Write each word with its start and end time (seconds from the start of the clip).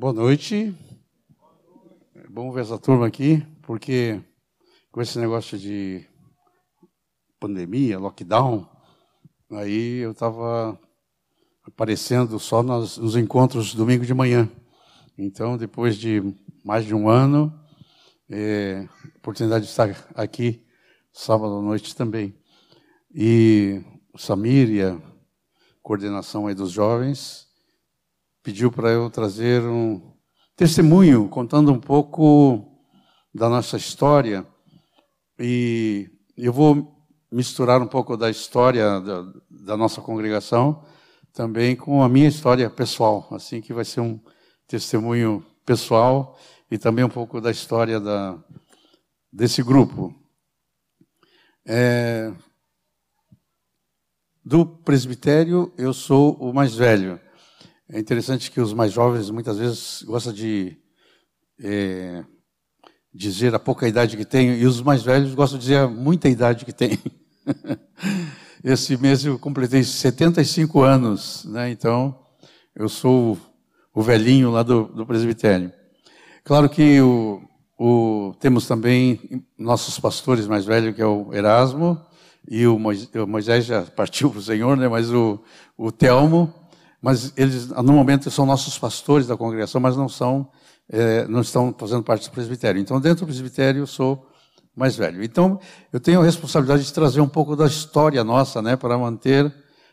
Boa 0.00 0.14
noite. 0.14 0.74
É 2.14 2.26
bom 2.26 2.50
ver 2.50 2.62
essa 2.62 2.78
turma 2.78 3.06
aqui, 3.06 3.46
porque 3.60 4.18
com 4.90 5.02
esse 5.02 5.18
negócio 5.18 5.58
de 5.58 6.06
pandemia, 7.38 7.98
lockdown, 7.98 8.66
aí 9.50 9.98
eu 9.98 10.12
estava 10.12 10.80
aparecendo 11.64 12.38
só 12.38 12.62
nos, 12.62 12.96
nos 12.96 13.14
encontros 13.14 13.74
domingo 13.74 14.06
de 14.06 14.14
manhã. 14.14 14.50
Então, 15.18 15.58
depois 15.58 15.98
de 15.98 16.34
mais 16.64 16.86
de 16.86 16.94
um 16.94 17.06
ano, 17.06 17.52
é, 18.30 18.88
oportunidade 19.18 19.66
de 19.66 19.70
estar 19.70 19.94
aqui 20.14 20.66
sábado 21.12 21.58
à 21.58 21.60
noite 21.60 21.94
também. 21.94 22.34
E 23.14 23.82
o 24.14 24.18
Samir 24.18 24.70
e 24.70 24.82
a 24.82 24.98
coordenação 25.82 26.46
aí 26.46 26.54
dos 26.54 26.70
jovens 26.70 27.49
pediu 28.42 28.70
para 28.70 28.90
eu 28.90 29.10
trazer 29.10 29.62
um 29.62 30.12
testemunho 30.56 31.28
contando 31.28 31.72
um 31.72 31.80
pouco 31.80 32.66
da 33.34 33.48
nossa 33.48 33.76
história 33.76 34.46
e 35.38 36.10
eu 36.36 36.52
vou 36.52 37.06
misturar 37.30 37.80
um 37.80 37.86
pouco 37.86 38.16
da 38.16 38.30
história 38.30 39.00
da, 39.00 39.32
da 39.50 39.76
nossa 39.76 40.00
congregação 40.00 40.84
também 41.32 41.76
com 41.76 42.02
a 42.02 42.08
minha 42.08 42.28
história 42.28 42.68
pessoal, 42.68 43.28
assim 43.30 43.60
que 43.60 43.72
vai 43.72 43.84
ser 43.84 44.00
um 44.00 44.20
testemunho 44.66 45.44
pessoal 45.64 46.38
e 46.70 46.78
também 46.78 47.04
um 47.04 47.08
pouco 47.08 47.40
da 47.40 47.50
história 47.50 48.00
da, 48.00 48.38
desse 49.32 49.62
grupo. 49.62 50.14
É, 51.66 52.32
do 54.44 54.66
presbitério, 54.66 55.72
eu 55.76 55.92
sou 55.92 56.34
o 56.34 56.52
mais 56.52 56.74
velho. 56.74 57.20
É 57.92 57.98
interessante 57.98 58.52
que 58.52 58.60
os 58.60 58.72
mais 58.72 58.92
jovens 58.92 59.30
muitas 59.30 59.58
vezes 59.58 60.04
gostam 60.04 60.32
de 60.32 60.76
é, 61.60 62.24
dizer 63.12 63.52
a 63.52 63.58
pouca 63.58 63.88
idade 63.88 64.16
que 64.16 64.24
têm, 64.24 64.60
e 64.60 64.64
os 64.64 64.80
mais 64.80 65.02
velhos 65.02 65.34
gostam 65.34 65.58
de 65.58 65.64
dizer 65.64 65.78
a 65.78 65.88
muita 65.88 66.28
idade 66.28 66.64
que 66.64 66.72
têm. 66.72 66.96
Esse 68.62 68.96
mês 68.96 69.24
eu 69.24 69.36
completei 69.40 69.82
75 69.82 70.82
anos, 70.82 71.44
né? 71.46 71.68
então 71.68 72.16
eu 72.76 72.88
sou 72.88 73.36
o 73.92 74.02
velhinho 74.02 74.52
lá 74.52 74.62
do, 74.62 74.84
do 74.84 75.04
presbitério. 75.04 75.72
Claro 76.44 76.68
que 76.68 77.00
o, 77.00 77.42
o, 77.76 78.34
temos 78.38 78.68
também 78.68 79.44
nossos 79.58 79.98
pastores 79.98 80.46
mais 80.46 80.64
velhos, 80.64 80.94
que 80.94 81.02
é 81.02 81.06
o 81.06 81.34
Erasmo, 81.34 82.00
e 82.48 82.68
o 82.68 82.78
Moisés, 82.78 83.10
o 83.16 83.26
Moisés 83.26 83.64
já 83.64 83.82
partiu 83.82 84.30
para 84.30 84.38
o 84.38 84.42
Senhor, 84.42 84.76
né? 84.76 84.86
mas 84.86 85.10
o, 85.10 85.42
o 85.76 85.90
Telmo, 85.90 86.54
mas 87.00 87.32
eles 87.36 87.68
no 87.68 87.92
momento 87.92 88.30
são 88.30 88.44
nossos 88.44 88.78
pastores 88.78 89.26
da 89.26 89.36
congregação, 89.36 89.80
mas 89.80 89.96
não 89.96 90.08
são, 90.08 90.50
é, 90.88 91.26
não 91.26 91.40
estão 91.40 91.74
fazendo 91.76 92.02
parte 92.02 92.28
do 92.28 92.32
presbitério. 92.32 92.80
Então, 92.80 93.00
dentro 93.00 93.24
do 93.24 93.28
presbitério, 93.28 93.80
eu 93.82 93.86
sou 93.86 94.26
mais 94.76 94.96
velho. 94.96 95.22
Então, 95.22 95.58
eu 95.92 95.98
tenho 95.98 96.20
a 96.20 96.24
responsabilidade 96.24 96.84
de 96.84 96.92
trazer 96.92 97.20
um 97.20 97.28
pouco 97.28 97.56
da 97.56 97.66
história 97.66 98.22
nossa, 98.22 98.60
né, 98.60 98.76
para 98.76 98.98
manter 98.98 99.52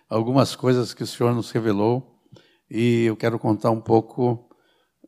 algumas 0.10 0.56
coisas 0.56 0.94
que 0.94 1.04
o 1.04 1.08
Senhor 1.08 1.34
nos 1.34 1.52
revelou. 1.52 2.16
E 2.70 3.06
eu 3.06 3.16
quero 3.16 3.40
contar 3.40 3.72
um 3.72 3.82
pouco 3.82 4.50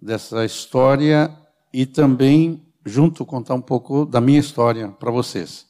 dessa 0.02 0.45
história 0.45 1.36
e 1.73 1.86
também, 1.86 2.66
junto, 2.86 3.25
contar 3.25 3.53
um 3.56 3.61
pouco 3.61 4.06
da 4.06 4.22
minha 4.22 4.39
história 4.39 4.89
para 4.89 5.11
vocês. 5.11 5.67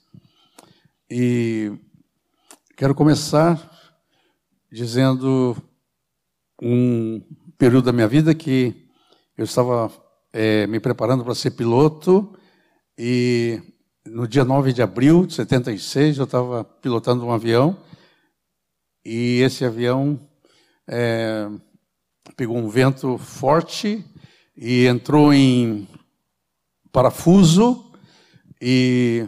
E 1.10 1.72
quero 2.78 2.94
começar 2.94 3.72
dizendo 4.72 5.58
um 6.62 7.22
período 7.58 7.86
da 7.86 7.94
minha 7.94 8.08
vida 8.08 8.34
que 8.34 8.88
eu 9.38 9.46
estava 9.46 9.92
é, 10.34 10.68
me 10.68 10.80
preparando 10.80 11.24
para 11.24 11.36
ser 11.36 11.52
piloto 11.52 12.38
e 12.98 13.62
no 14.06 14.28
dia 14.28 14.44
9 14.44 14.74
de 14.74 14.82
abril 14.82 15.26
de 15.26 15.34
76 15.34 16.18
eu 16.18 16.26
estava 16.26 16.64
pilotando 16.64 17.26
um 17.26 17.32
avião 17.32 17.78
e 19.06 19.42
esse 19.42 19.64
avião 19.64 20.20
é, 20.88 21.50
pegou 22.36 22.58
um 22.58 22.70
vento 22.70 23.18
forte 23.18 24.06
e 24.56 24.86
entrou 24.86 25.34
em 25.34 25.88
parafuso 26.92 27.92
e, 28.62 29.26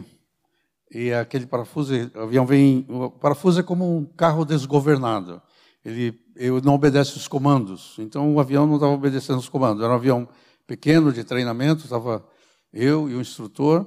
e 0.90 1.12
aquele 1.12 1.46
parafuso, 1.46 1.94
o 2.14 2.20
avião 2.20 2.44
vem, 2.44 2.84
o 2.88 3.10
parafuso 3.10 3.60
é 3.60 3.62
como 3.62 3.96
um 3.96 4.04
carro 4.04 4.44
desgovernado. 4.44 5.40
Ele 5.84 6.20
eu 6.34 6.60
não 6.60 6.74
obedece 6.74 7.16
os 7.16 7.28
comandos. 7.28 7.96
Então 7.98 8.34
o 8.34 8.40
avião 8.40 8.66
não 8.66 8.76
estava 8.76 8.92
obedecendo 8.92 9.38
os 9.38 9.48
comandos. 9.48 9.82
Era 9.82 9.92
um 9.92 9.96
avião 9.96 10.28
pequeno 10.66 11.12
de 11.12 11.24
treinamento, 11.24 11.84
estava 11.84 12.24
eu 12.72 13.08
e 13.08 13.14
o 13.14 13.20
instrutor. 13.20 13.86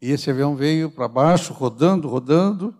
E 0.00 0.10
esse 0.10 0.30
avião 0.30 0.56
veio 0.56 0.90
para 0.90 1.08
baixo, 1.08 1.52
rodando, 1.52 2.08
rodando. 2.08 2.74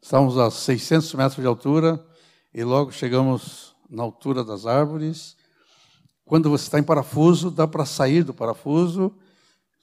Estávamos 0.00 0.38
a 0.38 0.50
600 0.50 1.14
metros 1.14 1.40
de 1.40 1.46
altura 1.46 2.04
e 2.52 2.62
logo 2.62 2.92
chegamos 2.92 3.74
na 3.88 4.02
altura 4.02 4.44
das 4.44 4.66
árvores. 4.66 5.36
Quando 6.24 6.50
você 6.50 6.64
está 6.64 6.78
em 6.78 6.82
parafuso, 6.82 7.50
dá 7.50 7.66
para 7.66 7.84
sair 7.84 8.22
do 8.22 8.34
parafuso, 8.34 9.12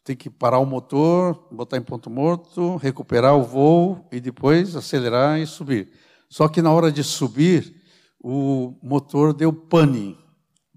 tem 0.03 0.15
que 0.15 0.29
parar 0.29 0.59
o 0.59 0.65
motor, 0.65 1.47
botar 1.51 1.77
em 1.77 1.81
ponto 1.81 2.09
morto, 2.09 2.77
recuperar 2.77 3.35
o 3.35 3.43
voo 3.43 4.07
e 4.11 4.19
depois 4.19 4.75
acelerar 4.75 5.39
e 5.39 5.45
subir. 5.45 5.91
Só 6.29 6.47
que 6.47 6.61
na 6.61 6.71
hora 6.71 6.91
de 6.91 7.03
subir, 7.03 7.80
o 8.23 8.77
motor 8.81 9.33
deu 9.33 9.51
pane 9.51 10.17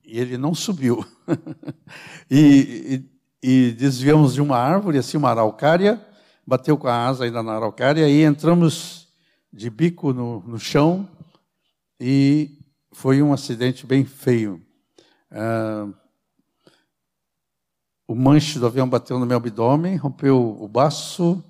e 0.04 0.18
ele 0.18 0.38
não 0.38 0.54
subiu. 0.54 1.04
e, 2.30 3.04
e, 3.42 3.68
e, 3.68 3.72
desviamos 3.72 4.34
de 4.34 4.40
uma 4.40 4.56
árvore, 4.56 4.98
assim, 4.98 5.16
uma 5.16 5.30
araucária, 5.30 6.04
bateu 6.46 6.76
com 6.76 6.88
a 6.88 7.06
asa 7.06 7.24
ainda 7.24 7.42
na 7.42 7.54
araucária, 7.54 8.08
e 8.08 8.22
entramos 8.22 9.08
de 9.52 9.70
bico 9.70 10.12
no, 10.12 10.40
no 10.40 10.58
chão 10.58 11.08
e 12.00 12.58
foi 12.92 13.22
um 13.22 13.32
acidente 13.32 13.86
bem 13.86 14.04
feio. 14.04 14.60
Ah, 15.30 15.88
o 18.06 18.14
manche 18.14 18.58
do 18.58 18.66
avião 18.66 18.88
bateu 18.88 19.18
no 19.18 19.26
meu 19.26 19.36
abdômen, 19.36 19.96
rompeu 19.96 20.38
o 20.60 20.68
baço, 20.68 21.42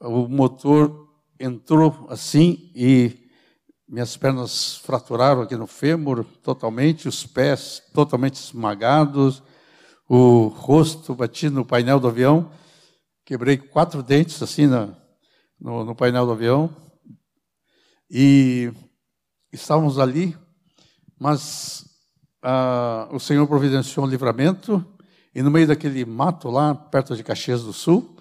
o 0.00 0.28
motor 0.28 1.08
entrou 1.38 2.06
assim 2.08 2.70
e 2.74 3.23
minhas 3.94 4.16
pernas 4.16 4.78
fraturaram 4.78 5.42
aqui 5.42 5.54
no 5.54 5.68
fêmur 5.68 6.24
totalmente, 6.42 7.06
os 7.06 7.24
pés 7.24 7.80
totalmente 7.92 8.34
esmagados, 8.34 9.40
o 10.08 10.48
rosto 10.48 11.14
bati 11.14 11.48
no 11.48 11.64
painel 11.64 12.00
do 12.00 12.08
avião, 12.08 12.50
quebrei 13.24 13.56
quatro 13.56 14.02
dentes 14.02 14.42
assim 14.42 14.66
na, 14.66 14.88
no, 15.60 15.84
no 15.84 15.94
painel 15.94 16.26
do 16.26 16.32
avião. 16.32 16.68
E 18.10 18.72
estávamos 19.52 20.00
ali, 20.00 20.36
mas 21.16 21.84
ah, 22.42 23.08
o 23.12 23.20
Senhor 23.20 23.46
providenciou 23.46 24.04
um 24.04 24.08
livramento, 24.08 24.84
e 25.32 25.40
no 25.40 25.52
meio 25.52 25.68
daquele 25.68 26.04
mato 26.04 26.50
lá, 26.50 26.74
perto 26.74 27.14
de 27.14 27.22
Caxias 27.22 27.62
do 27.62 27.72
Sul, 27.72 28.16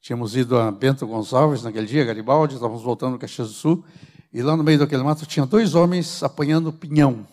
tínhamos 0.00 0.36
ido 0.36 0.56
a 0.56 0.70
Bento 0.70 1.04
Gonçalves 1.04 1.64
naquele 1.64 1.86
dia, 1.86 2.04
Garibaldi, 2.04 2.54
estávamos 2.54 2.84
voltando 2.84 3.16
a 3.16 3.18
Caxias 3.18 3.48
do 3.48 3.54
Sul, 3.54 3.84
e 4.32 4.42
lá 4.42 4.56
no 4.56 4.64
meio 4.64 4.78
daquele 4.78 5.02
mato 5.02 5.26
tinha 5.26 5.46
dois 5.46 5.74
homens 5.74 6.22
apanhando 6.22 6.72
pinhão. 6.72 7.26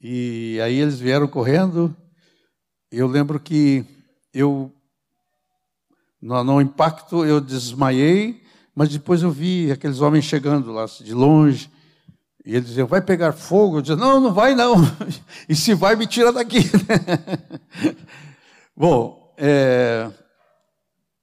E 0.00 0.60
aí 0.60 0.76
eles 0.76 0.98
vieram 0.98 1.28
correndo. 1.28 1.94
Eu 2.90 3.06
lembro 3.06 3.38
que 3.38 3.84
eu, 4.34 4.72
no, 6.20 6.42
no 6.42 6.60
impacto, 6.60 7.24
eu 7.24 7.40
desmaiei, 7.40 8.42
mas 8.74 8.88
depois 8.88 9.22
eu 9.22 9.30
vi 9.30 9.70
aqueles 9.70 10.00
homens 10.00 10.24
chegando 10.24 10.72
lá 10.72 10.86
de 10.86 11.14
longe. 11.14 11.70
E 12.44 12.56
eles 12.56 12.68
diziam, 12.68 12.88
vai 12.88 13.00
pegar 13.00 13.32
fogo? 13.32 13.78
Eu 13.78 13.82
dizia, 13.82 13.96
não, 13.96 14.20
não 14.20 14.32
vai 14.32 14.54
não. 14.54 14.74
E 15.48 15.54
se 15.54 15.74
vai, 15.74 15.94
me 15.94 16.06
tira 16.06 16.32
daqui. 16.32 16.58
Bom, 18.76 19.32
é, 19.36 20.10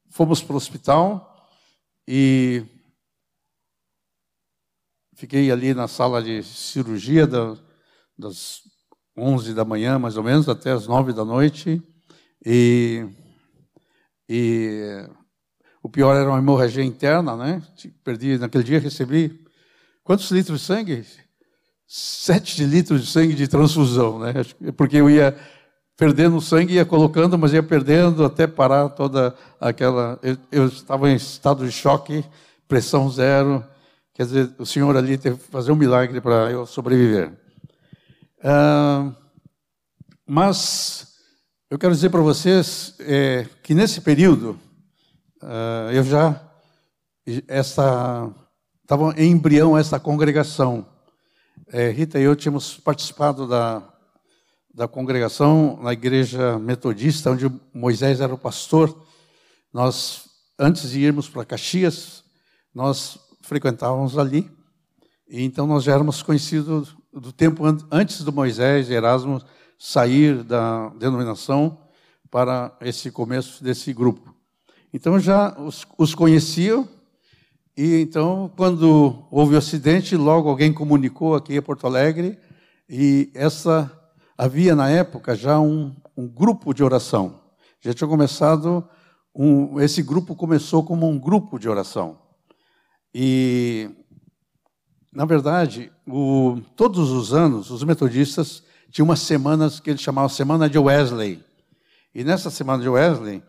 fomos 0.09 0.41
para 0.41 0.53
o 0.53 0.57
hospital 0.57 1.47
e 2.07 2.63
Fiquei 5.19 5.51
ali 5.51 5.73
na 5.73 5.85
sala 5.85 6.23
de 6.23 6.41
cirurgia 6.41 7.27
da, 7.27 7.53
das 8.17 8.61
11 9.17 9.53
da 9.53 9.65
manhã, 9.65 9.99
mais 9.99 10.15
ou 10.15 10.23
menos, 10.23 10.47
até 10.47 10.71
as 10.71 10.87
9 10.87 11.11
da 11.11 11.25
noite. 11.25 11.83
E, 12.45 13.05
e 14.29 15.05
o 15.83 15.89
pior 15.89 16.15
era 16.15 16.29
uma 16.29 16.37
hemorragia 16.37 16.85
interna, 16.85 17.35
né? 17.35 17.61
Perdi, 18.01 18.37
naquele 18.37 18.63
dia 18.63 18.79
recebi 18.79 19.43
quantos 20.05 20.31
litros 20.31 20.61
de 20.61 20.65
sangue? 20.65 21.05
Sete 21.85 22.63
litros 22.63 23.01
de 23.01 23.11
sangue 23.11 23.35
de 23.35 23.45
transfusão, 23.45 24.19
né? 24.19 24.31
Porque 24.77 24.95
eu 24.95 25.09
ia 25.09 25.37
perdendo 25.97 26.39
sangue, 26.39 26.75
ia 26.75 26.85
colocando, 26.85 27.37
mas 27.37 27.51
ia 27.51 27.61
perdendo 27.61 28.23
até 28.23 28.47
parar 28.47 28.87
toda 28.87 29.35
aquela. 29.59 30.17
Eu, 30.23 30.37
eu 30.49 30.65
estava 30.67 31.11
em 31.11 31.15
estado 31.15 31.65
de 31.65 31.73
choque, 31.73 32.23
pressão 32.69 33.09
zero 33.09 33.61
Quer 34.19 34.25
dizer, 34.25 34.53
o 34.59 34.65
Senhor 34.65 34.97
ali 34.97 35.17
teve 35.17 35.37
que 35.37 35.45
fazer 35.45 35.71
um 35.71 35.77
milagre 35.77 36.19
para 36.19 36.51
eu 36.51 36.65
sobreviver. 36.65 37.31
Ah, 38.43 39.13
Mas 40.27 41.15
eu 41.69 41.79
quero 41.79 41.93
dizer 41.93 42.09
para 42.09 42.19
vocês 42.19 42.95
é, 42.99 43.47
que 43.63 43.73
nesse 43.73 44.01
período 44.01 44.59
uh, 45.41 45.89
eu 45.93 46.03
já 46.03 46.37
essa 47.47 48.29
estava 48.83 49.13
em 49.17 49.31
embrião 49.31 49.77
essa 49.77 49.97
congregação. 49.97 50.85
É, 51.67 51.89
Rita 51.89 52.19
e 52.19 52.23
eu 52.23 52.35
tínhamos 52.35 52.75
participado 52.75 53.47
da 53.47 53.81
da 54.73 54.85
congregação 54.85 55.79
na 55.81 55.93
igreja 55.93 56.59
metodista 56.59 57.31
onde 57.31 57.49
Moisés 57.73 58.19
era 58.19 58.33
o 58.33 58.37
pastor. 58.37 59.01
Nós 59.71 60.25
antes 60.59 60.89
de 60.89 60.99
irmos 60.99 61.29
para 61.29 61.45
Caxias, 61.45 62.21
nós 62.75 63.28
frequentávamos 63.49 64.15
ali. 64.15 64.49
E 65.27 65.43
então 65.43 65.65
nós 65.65 65.83
já 65.83 65.93
éramos 65.93 66.21
conhecidos 66.21 66.95
do 67.11 67.33
tempo 67.33 67.63
antes 67.91 68.23
do 68.23 68.31
Moisés 68.31 68.89
e 68.89 68.93
Erasmo 68.93 69.41
sair 69.77 70.43
da 70.43 70.89
denominação 70.89 71.79
para 72.29 72.77
esse 72.79 73.09
começo 73.09 73.63
desse 73.63 73.91
grupo. 73.91 74.35
Então 74.93 75.19
já 75.19 75.59
os, 75.59 75.83
os 75.97 76.13
conheciam, 76.13 76.87
e 77.75 78.01
então, 78.01 78.51
quando 78.55 79.25
houve 79.31 79.55
o 79.55 79.57
acidente, 79.57 80.15
logo 80.15 80.47
alguém 80.47 80.71
comunicou 80.71 81.33
aqui 81.33 81.55
em 81.55 81.61
Porto 81.61 81.87
Alegre, 81.87 82.37
e 82.87 83.31
essa 83.33 83.91
havia 84.37 84.75
na 84.75 84.89
época 84.89 85.35
já 85.35 85.59
um, 85.59 85.95
um 86.15 86.27
grupo 86.27 86.71
de 86.71 86.83
oração. 86.83 87.39
Já 87.81 87.95
tinha 87.95 88.07
começado, 88.07 88.87
um, 89.33 89.79
esse 89.79 90.03
grupo 90.03 90.35
começou 90.35 90.83
como 90.83 91.09
um 91.09 91.17
grupo 91.17 91.57
de 91.57 91.67
oração. 91.67 92.28
E, 93.13 93.89
na 95.11 95.25
verdade, 95.25 95.91
o, 96.07 96.61
todos 96.75 97.11
os 97.11 97.33
anos, 97.33 97.71
os 97.71 97.83
metodistas 97.83 98.63
tinham 98.91 99.05
umas 99.05 99.19
semanas 99.19 99.79
que 99.79 99.89
eles 99.89 100.01
chamavam 100.01 100.29
Semana 100.29 100.69
de 100.69 100.77
Wesley. 100.77 101.43
E 102.13 102.23
nessa 102.23 102.49
semana 102.49 102.81
de 102.81 102.89
Wesley, 102.89 103.43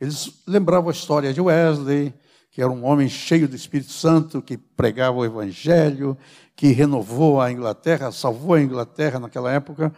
eles 0.00 0.42
lembravam 0.46 0.88
a 0.88 0.92
história 0.92 1.32
de 1.32 1.40
Wesley, 1.40 2.12
que 2.50 2.60
era 2.60 2.70
um 2.70 2.84
homem 2.84 3.08
cheio 3.08 3.48
do 3.48 3.54
Espírito 3.54 3.92
Santo, 3.92 4.42
que 4.42 4.56
pregava 4.56 5.18
o 5.18 5.24
Evangelho, 5.24 6.16
que 6.56 6.68
renovou 6.68 7.40
a 7.40 7.50
Inglaterra, 7.50 8.10
salvou 8.10 8.54
a 8.54 8.60
Inglaterra 8.60 9.20
naquela 9.20 9.52
época. 9.52 9.92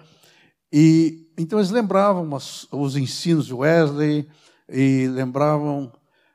E 0.72 1.22
então 1.38 1.58
eles 1.58 1.70
lembravam 1.70 2.28
os 2.70 2.96
ensinos 2.96 3.46
de 3.46 3.54
Wesley 3.54 4.28
e 4.68 5.06
lembravam 5.08 5.90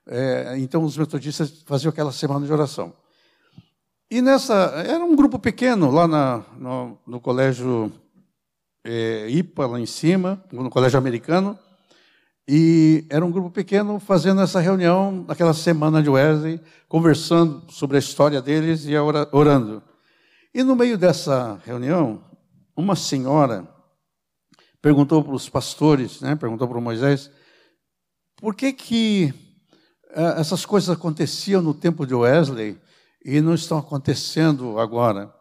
é, 0.07 0.55
então 0.57 0.83
os 0.83 0.97
metodistas 0.97 1.63
faziam 1.65 1.89
aquela 1.89 2.11
semana 2.11 2.45
de 2.45 2.51
oração. 2.51 2.93
E 4.09 4.21
nessa, 4.21 4.53
era 4.87 5.03
um 5.03 5.15
grupo 5.15 5.37
pequeno 5.37 5.91
lá 5.91 6.07
na, 6.07 6.45
no, 6.57 6.97
no 7.05 7.19
colégio 7.19 7.91
é, 8.83 9.27
IPA, 9.29 9.67
lá 9.67 9.79
em 9.79 9.85
cima, 9.85 10.41
no 10.51 10.69
colégio 10.69 10.97
americano, 10.97 11.59
e 12.47 13.05
era 13.09 13.25
um 13.25 13.31
grupo 13.31 13.51
pequeno 13.51 13.99
fazendo 13.99 14.39
essa 14.39 14.61
reunião, 14.61 15.25
naquela 15.27 15.53
semana 15.53 16.01
de 16.01 16.09
Wesley, 16.09 16.61
conversando 16.87 17.69
sobre 17.69 17.97
a 17.97 17.99
história 17.99 18.41
deles 18.41 18.85
e 18.85 18.97
orando. 18.97 19.83
E 20.53 20.63
no 20.63 20.73
meio 20.73 20.97
dessa 20.97 21.61
reunião, 21.65 22.23
uma 22.73 22.95
senhora 22.95 23.67
perguntou 24.81 25.21
para 25.21 25.33
os 25.33 25.49
pastores, 25.49 26.21
né, 26.21 26.37
perguntou 26.37 26.65
para 26.65 26.79
Moisés, 26.79 27.29
por 28.37 28.55
que 28.55 28.71
que 28.71 29.33
essas 30.37 30.65
coisas 30.65 30.89
aconteciam 30.89 31.61
no 31.61 31.73
tempo 31.73 32.05
de 32.05 32.15
Wesley 32.15 32.79
e 33.23 33.39
não 33.39 33.53
estão 33.53 33.77
acontecendo 33.77 34.79
agora. 34.79 35.33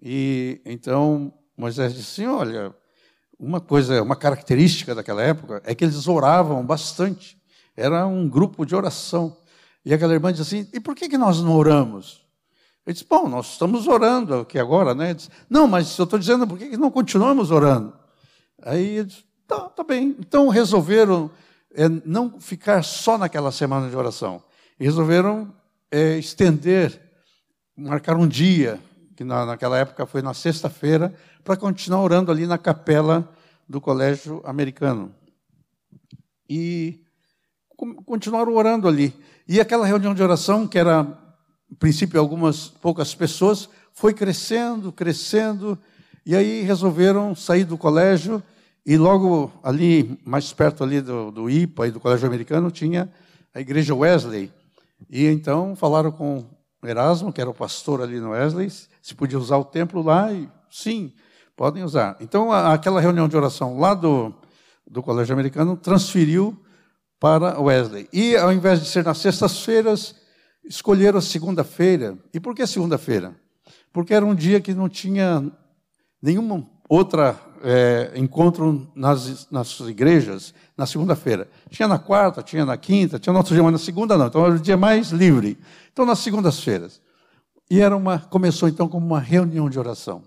E 0.00 0.60
então 0.64 1.32
Moisés 1.56 1.94
disse: 1.94 2.22
assim, 2.22 2.30
olha, 2.30 2.74
uma 3.38 3.60
coisa, 3.60 4.02
uma 4.02 4.16
característica 4.16 4.94
daquela 4.94 5.22
época 5.22 5.62
é 5.64 5.74
que 5.74 5.84
eles 5.84 6.06
oravam 6.06 6.64
bastante. 6.64 7.40
Era 7.76 8.06
um 8.06 8.28
grupo 8.28 8.66
de 8.66 8.74
oração. 8.74 9.36
E 9.84 9.94
aquela 9.94 10.12
irmã 10.12 10.32
disse 10.32 10.42
assim: 10.42 10.68
e 10.72 10.78
por 10.78 10.94
que, 10.94 11.08
que 11.08 11.16
nós 11.16 11.40
não 11.40 11.56
oramos? 11.56 12.22
Ele 12.86 12.94
disse: 12.94 13.06
bom, 13.08 13.28
nós 13.28 13.52
estamos 13.52 13.86
orando 13.86 14.34
aqui 14.34 14.58
agora, 14.58 14.94
né? 14.94 15.14
Disse, 15.14 15.30
não, 15.48 15.66
mas 15.66 15.96
eu 15.98 16.04
estou 16.04 16.18
dizendo 16.18 16.46
por 16.46 16.58
que, 16.58 16.70
que 16.70 16.76
não 16.76 16.90
continuamos 16.90 17.50
orando? 17.50 17.94
Aí 18.62 18.98
ele 18.98 19.04
disse: 19.06 19.24
tá, 19.46 19.60
tá 19.60 19.82
bem. 19.82 20.16
Então 20.18 20.48
resolveram 20.48 21.30
é 21.74 21.88
não 22.04 22.40
ficar 22.40 22.82
só 22.82 23.16
naquela 23.16 23.52
semana 23.52 23.88
de 23.88 23.96
oração. 23.96 24.42
E 24.78 24.84
resolveram 24.84 25.52
é, 25.90 26.18
estender, 26.18 27.00
marcar 27.76 28.16
um 28.16 28.26
dia, 28.26 28.80
que 29.16 29.24
na, 29.24 29.46
naquela 29.46 29.78
época 29.78 30.06
foi 30.06 30.22
na 30.22 30.34
sexta-feira, 30.34 31.14
para 31.44 31.56
continuar 31.56 32.02
orando 32.02 32.30
ali 32.30 32.46
na 32.46 32.58
capela 32.58 33.30
do 33.68 33.80
colégio 33.80 34.42
americano. 34.44 35.14
E 36.48 37.00
continuaram 38.04 38.54
orando 38.54 38.86
ali. 38.86 39.14
E 39.48 39.60
aquela 39.60 39.86
reunião 39.86 40.14
de 40.14 40.22
oração, 40.22 40.66
que 40.66 40.78
era, 40.78 41.02
no 41.68 41.76
princípio, 41.78 42.20
algumas 42.20 42.68
poucas 42.68 43.14
pessoas, 43.14 43.68
foi 43.92 44.14
crescendo, 44.14 44.92
crescendo, 44.92 45.78
e 46.24 46.36
aí 46.36 46.62
resolveram 46.62 47.34
sair 47.34 47.64
do 47.64 47.76
colégio 47.76 48.42
e 48.84 48.96
logo 48.96 49.52
ali, 49.62 50.18
mais 50.24 50.52
perto 50.52 50.82
ali 50.82 51.00
do, 51.00 51.30
do 51.30 51.48
IPA 51.48 51.88
e 51.88 51.90
do 51.90 52.00
Colégio 52.00 52.26
Americano, 52.26 52.70
tinha 52.70 53.10
a 53.54 53.60
igreja 53.60 53.94
Wesley. 53.94 54.52
E 55.08 55.26
então 55.26 55.76
falaram 55.76 56.10
com 56.10 56.44
Erasmo, 56.84 57.32
que 57.32 57.40
era 57.40 57.48
o 57.48 57.54
pastor 57.54 58.00
ali 58.02 58.18
no 58.18 58.30
Wesley, 58.30 58.68
se 58.70 59.14
podia 59.14 59.38
usar 59.38 59.56
o 59.56 59.64
templo 59.64 60.02
lá, 60.02 60.32
e 60.32 60.48
sim, 60.70 61.12
podem 61.56 61.84
usar. 61.84 62.16
Então, 62.20 62.50
aquela 62.50 63.00
reunião 63.00 63.28
de 63.28 63.36
oração 63.36 63.78
lá 63.78 63.94
do, 63.94 64.34
do 64.86 65.02
Colégio 65.02 65.32
Americano 65.32 65.76
transferiu 65.76 66.58
para 67.20 67.60
Wesley. 67.60 68.08
E 68.12 68.36
ao 68.36 68.52
invés 68.52 68.80
de 68.80 68.86
ser 68.86 69.04
nas 69.04 69.18
sextas-feiras, 69.18 70.16
escolheram 70.64 71.18
a 71.18 71.22
segunda-feira. 71.22 72.18
E 72.34 72.40
por 72.40 72.54
que 72.54 72.66
segunda-feira? 72.66 73.36
Porque 73.92 74.12
era 74.12 74.26
um 74.26 74.34
dia 74.34 74.60
que 74.60 74.74
não 74.74 74.88
tinha 74.88 75.48
nenhuma 76.20 76.66
outra 76.88 77.38
é, 77.62 78.12
encontro 78.16 78.90
nas, 78.94 79.50
nas 79.50 79.80
igrejas 79.80 80.52
na 80.76 80.86
segunda-feira. 80.86 81.48
Tinha 81.70 81.88
na 81.88 81.98
quarta, 81.98 82.42
tinha 82.42 82.64
na 82.64 82.76
quinta, 82.76 83.18
tinha 83.18 83.32
no 83.32 83.38
outro 83.38 83.54
dia, 83.54 83.62
mas 83.62 83.72
na 83.72 83.78
segunda 83.78 84.18
não. 84.18 84.26
Então 84.26 84.44
era 84.44 84.54
o 84.54 84.58
dia 84.58 84.76
mais 84.76 85.10
livre. 85.10 85.58
Então 85.92 86.04
nas 86.04 86.18
segundas-feiras. 86.18 87.00
E 87.70 87.80
era 87.80 87.96
uma, 87.96 88.18
começou 88.18 88.68
então 88.68 88.88
como 88.88 89.06
uma 89.06 89.20
reunião 89.20 89.70
de 89.70 89.78
oração. 89.78 90.22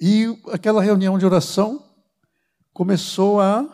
E 0.00 0.26
aquela 0.52 0.82
reunião 0.82 1.18
de 1.18 1.24
oração 1.24 1.82
começou 2.72 3.40
a 3.40 3.66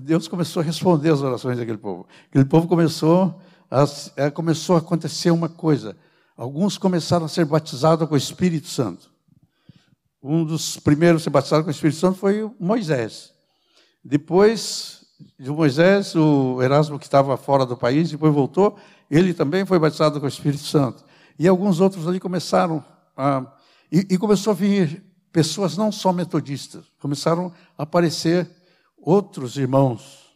Deus 0.00 0.28
começou 0.28 0.60
a 0.62 0.64
responder 0.64 1.10
as 1.10 1.20
orações 1.20 1.58
daquele 1.58 1.78
povo. 1.78 2.06
Aquele 2.28 2.44
povo 2.44 2.68
começou 2.68 3.40
a, 3.68 3.84
é, 4.16 4.30
começou 4.30 4.76
a 4.76 4.78
acontecer 4.78 5.32
uma 5.32 5.48
coisa. 5.48 5.96
Alguns 6.36 6.78
começaram 6.78 7.26
a 7.26 7.28
ser 7.28 7.44
batizados 7.44 8.08
com 8.08 8.14
o 8.14 8.18
Espírito 8.18 8.68
Santo. 8.68 9.09
Um 10.22 10.44
dos 10.44 10.76
primeiros 10.76 11.22
a 11.22 11.24
ser 11.24 11.30
batizado 11.30 11.62
com 11.64 11.68
o 11.68 11.72
Espírito 11.72 11.98
Santo 11.98 12.18
foi 12.18 12.50
Moisés. 12.58 13.32
Depois 14.04 15.06
de 15.38 15.50
Moisés, 15.50 16.14
o 16.14 16.62
Erasmo, 16.62 16.98
que 16.98 17.06
estava 17.06 17.36
fora 17.36 17.64
do 17.64 17.76
país, 17.76 18.10
depois 18.10 18.32
voltou, 18.32 18.78
ele 19.10 19.32
também 19.34 19.64
foi 19.64 19.78
batizado 19.78 20.20
com 20.20 20.26
o 20.26 20.28
Espírito 20.28 20.64
Santo. 20.64 21.04
E 21.38 21.48
alguns 21.48 21.80
outros 21.80 22.06
ali 22.06 22.20
começaram 22.20 22.84
a. 23.16 23.46
E, 23.90 24.06
e 24.10 24.18
começou 24.18 24.52
a 24.52 24.54
vir 24.54 25.02
pessoas 25.32 25.76
não 25.76 25.90
só 25.90 26.12
metodistas, 26.12 26.84
começaram 26.98 27.52
a 27.76 27.82
aparecer 27.82 28.48
outros 28.96 29.56
irmãos 29.56 30.30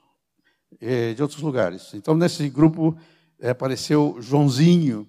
eh, 0.81 1.15
de 1.15 1.23
outros 1.23 1.41
lugares. 1.41 1.93
Então, 1.95 2.15
nesse 2.15 2.49
grupo 2.49 2.97
eh, 3.39 3.51
apareceu 3.51 4.17
Joãozinho, 4.21 5.07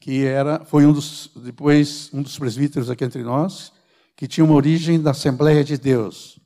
que 0.00 0.24
era, 0.24 0.64
foi 0.64 0.86
um 0.86 0.92
dos, 0.92 1.30
depois 1.36 2.10
um 2.12 2.22
dos 2.22 2.38
presbíteros 2.38 2.90
aqui 2.90 3.04
entre 3.04 3.22
nós, 3.22 3.72
que 4.18 4.26
tinha 4.26 4.44
uma 4.44 4.56
origem 4.56 5.00
da 5.00 5.12
Assembleia 5.12 5.62
de 5.62 5.78
Deus. 5.78 6.40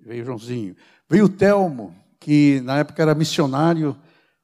Veio 0.00 0.24
Joãozinho. 0.24 0.74
Veio 1.06 1.26
o 1.26 1.28
Telmo, 1.28 1.94
que 2.18 2.58
na 2.62 2.78
época 2.78 3.02
era 3.02 3.14
missionário 3.14 3.94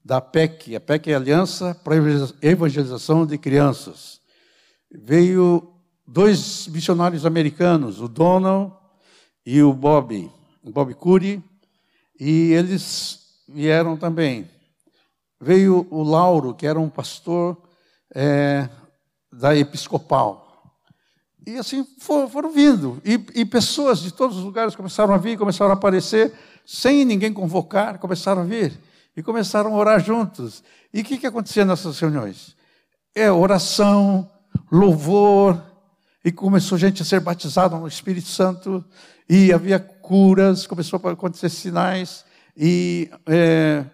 da 0.04 0.20
PEC. 0.20 0.76
A 0.76 0.80
PEC 0.80 1.10
é 1.10 1.14
a 1.14 1.16
Aliança 1.16 1.74
para 1.82 1.94
Evangelização 2.42 3.24
de 3.24 3.38
Crianças. 3.38 4.20
Veio 4.92 5.72
dois 6.06 6.68
missionários 6.68 7.24
americanos, 7.24 8.02
o 8.02 8.06
Donald 8.06 8.70
e 9.46 9.62
o 9.62 9.72
Bob, 9.72 10.30
o 10.62 10.70
Bob 10.70 10.92
Curry, 10.92 11.42
e 12.20 12.52
eles 12.52 13.44
vieram 13.48 13.96
também. 13.96 14.46
Veio 15.40 15.86
o 15.90 16.02
Lauro, 16.02 16.52
que 16.52 16.66
era 16.66 16.78
um 16.78 16.90
pastor 16.90 17.56
é, 18.14 18.68
da 19.32 19.56
Episcopal. 19.56 20.43
E 21.46 21.58
assim 21.58 21.86
foram, 21.98 22.28
foram 22.28 22.50
vindo. 22.50 23.00
E, 23.04 23.20
e, 23.34 23.44
pessoas 23.44 24.00
de 24.00 24.12
todos 24.12 24.38
os 24.38 24.44
lugares 24.44 24.74
começaram 24.74 25.12
a 25.12 25.18
vir, 25.18 25.36
começaram 25.36 25.72
a 25.72 25.74
aparecer, 25.74 26.32
sem 26.64 27.04
ninguém 27.04 27.32
convocar, 27.32 27.98
começaram 27.98 28.42
a 28.42 28.44
vir. 28.44 28.72
E 29.16 29.22
começaram 29.22 29.74
a 29.74 29.76
orar 29.76 30.02
juntos. 30.02 30.62
E 30.92 31.00
o 31.00 31.04
que, 31.04 31.18
que 31.18 31.26
acontecia 31.26 31.64
nessas 31.64 31.98
reuniões? 31.98 32.56
É 33.14 33.30
oração, 33.30 34.28
louvor, 34.72 35.62
e 36.24 36.32
começou 36.32 36.78
gente 36.78 37.02
a 37.02 37.04
ser 37.04 37.20
batizada 37.20 37.76
no 37.76 37.86
Espírito 37.86 38.28
Santo, 38.28 38.84
e 39.28 39.52
havia 39.52 39.78
curas, 39.78 40.66
começou 40.66 41.00
a 41.04 41.10
acontecer 41.10 41.50
sinais, 41.50 42.24
e 42.56 43.10
é, 43.26 43.84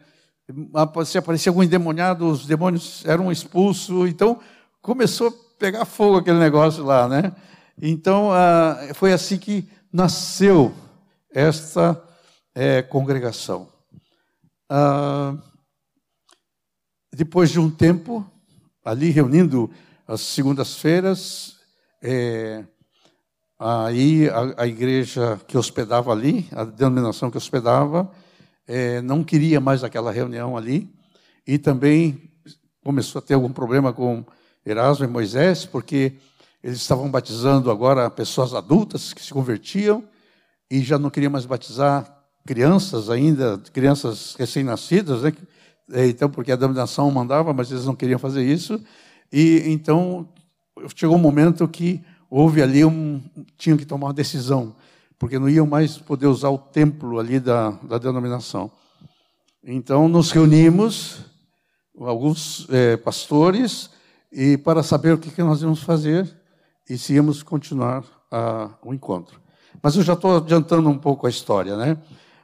se 1.04 1.18
aparecia 1.18 1.50
algum 1.50 1.62
endemoniado, 1.62 2.26
os 2.28 2.46
demônios 2.46 3.04
eram 3.04 3.32
expulsos, 3.32 4.08
então 4.08 4.38
começou 4.80 5.30
pegar 5.60 5.84
fogo 5.84 6.16
aquele 6.16 6.38
negócio 6.38 6.82
lá, 6.82 7.06
né? 7.06 7.36
Então, 7.80 8.32
ah, 8.32 8.78
foi 8.94 9.12
assim 9.12 9.36
que 9.36 9.68
nasceu 9.92 10.74
esta 11.30 12.02
é, 12.54 12.80
congregação. 12.80 13.68
Ah, 14.70 15.36
depois 17.12 17.50
de 17.50 17.60
um 17.60 17.70
tempo, 17.70 18.26
ali 18.82 19.10
reunindo 19.10 19.70
as 20.08 20.22
segundas-feiras, 20.22 21.56
é, 22.02 22.64
aí 23.58 24.30
a, 24.30 24.62
a, 24.62 24.66
igreja 24.66 25.38
que 25.46 25.58
hospedava 25.58 26.10
ali, 26.10 26.48
a 26.52 26.64
denominação 26.64 27.30
que 27.30 27.36
hospedava, 27.36 28.10
é, 28.66 29.02
não 29.02 29.22
queria 29.22 29.60
mais 29.60 29.84
aquela 29.84 30.10
reunião 30.10 30.56
ali, 30.56 30.90
e 31.46 31.58
também 31.58 32.32
começou 32.82 33.18
a 33.18 33.22
ter 33.22 33.34
algum 33.34 33.52
problema 33.52 33.92
com 33.92 34.24
Erasmo 34.70 35.04
e 35.04 35.08
Moisés, 35.08 35.64
porque 35.64 36.14
eles 36.62 36.78
estavam 36.78 37.10
batizando 37.10 37.70
agora 37.70 38.10
pessoas 38.10 38.54
adultas 38.54 39.12
que 39.12 39.22
se 39.22 39.32
convertiam 39.32 40.04
e 40.70 40.80
já 40.80 40.98
não 40.98 41.10
queriam 41.10 41.32
mais 41.32 41.46
batizar 41.46 42.18
crianças 42.46 43.10
ainda, 43.10 43.60
crianças 43.72 44.34
recém-nascidas, 44.38 45.22
né? 45.22 45.32
É, 45.92 46.06
então, 46.06 46.30
porque 46.30 46.52
a 46.52 46.56
denominação 46.56 47.10
mandava, 47.10 47.52
mas 47.52 47.70
eles 47.70 47.84
não 47.84 47.96
queriam 47.96 48.18
fazer 48.18 48.44
isso. 48.44 48.80
E 49.32 49.62
então 49.66 50.28
chegou 50.94 51.16
um 51.16 51.20
momento 51.20 51.66
que 51.66 52.00
houve 52.28 52.62
ali 52.62 52.84
um. 52.84 53.20
tinham 53.58 53.76
que 53.76 53.84
tomar 53.84 54.08
uma 54.08 54.14
decisão, 54.14 54.74
porque 55.18 55.38
não 55.38 55.48
iam 55.48 55.66
mais 55.66 55.98
poder 55.98 56.26
usar 56.26 56.50
o 56.50 56.58
templo 56.58 57.18
ali 57.18 57.40
da, 57.40 57.70
da 57.82 57.98
denominação. 57.98 58.70
Então 59.64 60.08
nos 60.08 60.30
reunimos, 60.30 61.18
alguns 61.98 62.66
é, 62.70 62.96
pastores, 62.96 63.90
e 64.32 64.56
para 64.56 64.82
saber 64.82 65.14
o 65.14 65.18
que, 65.18 65.42
nós 65.42 65.62
íamos 65.62 65.82
fazer 65.82 66.30
e 66.88 66.96
se 66.96 67.14
íamos 67.14 67.42
continuar 67.42 68.04
a, 68.30 68.70
o 68.82 68.94
encontro. 68.94 69.40
Mas 69.82 69.96
eu 69.96 70.02
já 70.02 70.12
estou 70.12 70.36
adiantando 70.36 70.88
um 70.88 70.98
pouco 70.98 71.26
a 71.26 71.30
história, 71.30 71.76
né? 71.76 71.96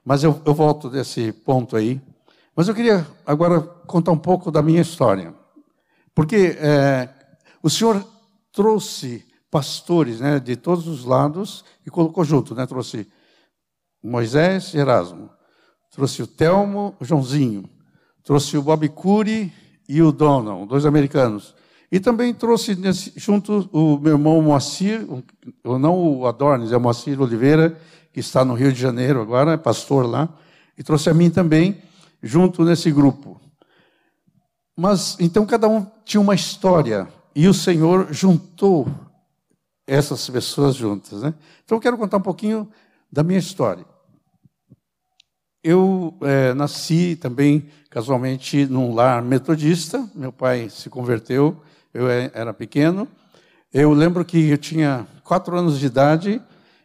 Mas 0.04 0.22
eu, 0.22 0.40
eu 0.44 0.54
volto 0.54 0.88
desse 0.88 1.32
ponto 1.32 1.76
aí. 1.76 2.00
Mas 2.54 2.68
eu 2.68 2.74
queria 2.74 3.06
agora 3.26 3.60
contar 3.60 4.12
um 4.12 4.18
pouco 4.18 4.50
da 4.50 4.62
minha 4.62 4.80
história. 4.80 5.34
Porque 6.14 6.56
é, 6.58 7.08
o 7.62 7.68
Senhor 7.68 8.02
trouxe 8.52 9.24
pastores 9.50 10.20
né, 10.20 10.40
de 10.40 10.56
todos 10.56 10.86
os 10.86 11.04
lados 11.04 11.64
e 11.84 11.90
colocou 11.90 12.24
junto, 12.24 12.54
né? 12.54 12.66
Trouxe 12.66 13.06
Moisés 14.02 14.72
e 14.74 14.78
Erasmo, 14.78 15.30
trouxe 15.90 16.22
o 16.22 16.26
Telmo, 16.26 16.94
o 17.00 17.04
Joãozinho, 17.04 17.68
trouxe 18.22 18.56
o 18.56 18.62
Bob 18.62 18.88
Cury 18.90 19.52
e 19.88 20.00
o 20.00 20.12
Donald, 20.12 20.66
dois 20.66 20.86
americanos. 20.86 21.54
E 21.90 22.00
também 22.00 22.34
trouxe 22.34 22.74
nesse, 22.74 23.12
junto 23.16 23.68
o 23.72 23.98
meu 23.98 24.12
irmão 24.12 24.42
Moacir, 24.42 25.06
ou 25.62 25.78
não 25.78 26.18
o 26.18 26.26
Adornes, 26.26 26.72
é 26.72 26.76
o 26.76 26.80
Moacir 26.80 27.20
Oliveira, 27.20 27.78
que 28.12 28.20
está 28.20 28.44
no 28.44 28.54
Rio 28.54 28.72
de 28.72 28.80
Janeiro 28.80 29.20
agora, 29.20 29.52
é 29.52 29.56
pastor 29.56 30.06
lá, 30.06 30.28
e 30.76 30.82
trouxe 30.82 31.08
a 31.08 31.14
mim 31.14 31.30
também, 31.30 31.80
junto 32.22 32.64
nesse 32.64 32.90
grupo. 32.90 33.40
Mas 34.76 35.16
então 35.20 35.46
cada 35.46 35.68
um 35.68 35.86
tinha 36.04 36.20
uma 36.20 36.34
história, 36.34 37.08
e 37.34 37.46
o 37.46 37.54
Senhor 37.54 38.12
juntou 38.12 38.88
essas 39.86 40.28
pessoas 40.28 40.74
juntas. 40.74 41.22
Né? 41.22 41.32
Então 41.64 41.76
eu 41.76 41.80
quero 41.80 41.96
contar 41.96 42.16
um 42.16 42.22
pouquinho 42.22 42.68
da 43.10 43.22
minha 43.22 43.38
história. 43.38 43.84
Eu 45.62 46.16
é, 46.22 46.54
nasci 46.54 47.16
também, 47.16 47.68
casualmente, 47.90 48.66
num 48.66 48.94
lar 48.94 49.22
metodista. 49.22 50.08
Meu 50.14 50.32
pai 50.32 50.68
se 50.70 50.88
converteu 50.88 51.60
eu 51.96 52.10
é, 52.10 52.30
era 52.34 52.52
pequeno. 52.52 53.08
Eu 53.72 53.92
lembro 53.92 54.24
que 54.24 54.50
eu 54.50 54.58
tinha 54.58 55.06
quatro 55.24 55.56
anos 55.56 55.78
de 55.78 55.86
idade. 55.86 56.42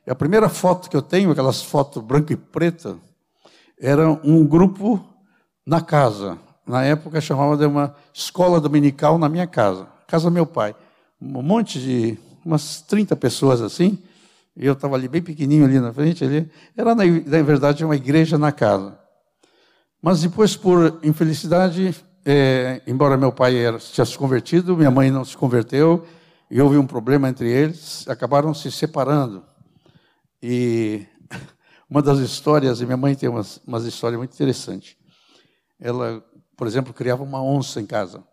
E 0.07 0.09
a 0.09 0.15
primeira 0.15 0.47
foto 0.47 0.89
que 0.89 0.95
eu 0.95 1.01
tenho, 1.01 1.31
aquelas 1.31 1.61
fotos 1.61 2.01
branca 2.01 2.31
e 2.31 2.37
preta, 2.37 2.95
era 3.79 4.09
um 4.23 4.45
grupo 4.45 5.05
na 5.65 5.81
casa. 5.81 6.37
Na 6.65 6.83
época 6.83 7.19
chamava 7.19 7.57
de 7.57 7.65
uma 7.65 7.93
escola 8.13 8.61
dominical 8.61 9.17
na 9.17 9.27
minha 9.27 9.45
casa, 9.45 9.87
casa 10.07 10.29
do 10.29 10.33
meu 10.33 10.45
pai. 10.45 10.73
Um 11.21 11.41
monte 11.41 11.79
de, 11.79 12.17
umas 12.45 12.81
30 12.81 13.15
pessoas 13.17 13.61
assim. 13.61 13.99
E 14.55 14.65
eu 14.65 14.73
estava 14.73 14.95
ali 14.95 15.07
bem 15.07 15.21
pequenininho 15.21 15.65
ali 15.65 15.79
na 15.79 15.91
frente. 15.91 16.23
Ali. 16.23 16.49
Era, 16.75 16.95
na, 16.95 17.03
na 17.05 17.41
verdade, 17.41 17.83
uma 17.83 17.95
igreja 17.95 18.37
na 18.37 18.51
casa. 18.51 18.97
Mas 20.01 20.21
depois, 20.21 20.55
por 20.55 20.99
infelicidade, 21.03 21.93
é, 22.25 22.81
embora 22.85 23.17
meu 23.17 23.31
pai 23.31 23.57
era, 23.57 23.77
tinha 23.79 24.05
se 24.05 24.17
convertido, 24.17 24.77
minha 24.77 24.91
mãe 24.91 25.09
não 25.09 25.25
se 25.25 25.35
converteu, 25.35 26.05
e 26.49 26.61
houve 26.61 26.77
um 26.77 26.85
problema 26.85 27.29
entre 27.29 27.49
eles, 27.49 28.07
acabaram 28.07 28.53
se 28.53 28.71
separando. 28.71 29.43
E 30.41 31.05
uma 31.89 32.01
das 32.01 32.19
histórias, 32.19 32.81
e 32.81 32.85
minha 32.85 32.97
mãe 32.97 33.15
tem 33.15 33.29
umas, 33.29 33.61
umas 33.65 33.85
histórias 33.85 34.17
muito 34.17 34.33
interessantes. 34.33 34.95
Ela, 35.79 36.23
por 36.55 36.67
exemplo, 36.67 36.93
criava 36.93 37.23
uma 37.23 37.41
onça 37.41 37.81
em 37.81 37.85
casa. 37.85 38.23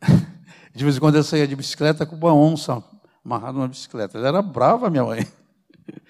De 0.74 0.84
vez 0.84 0.96
em 0.96 1.00
quando 1.00 1.14
ela 1.14 1.24
saía 1.24 1.48
de 1.48 1.56
bicicleta 1.56 2.04
com 2.04 2.16
uma 2.16 2.34
onça 2.34 2.84
amarrada 3.24 3.54
numa 3.54 3.66
bicicleta. 3.66 4.18
Ela 4.18 4.28
era 4.28 4.42
brava, 4.42 4.90
minha 4.90 5.04
mãe. 5.04 5.26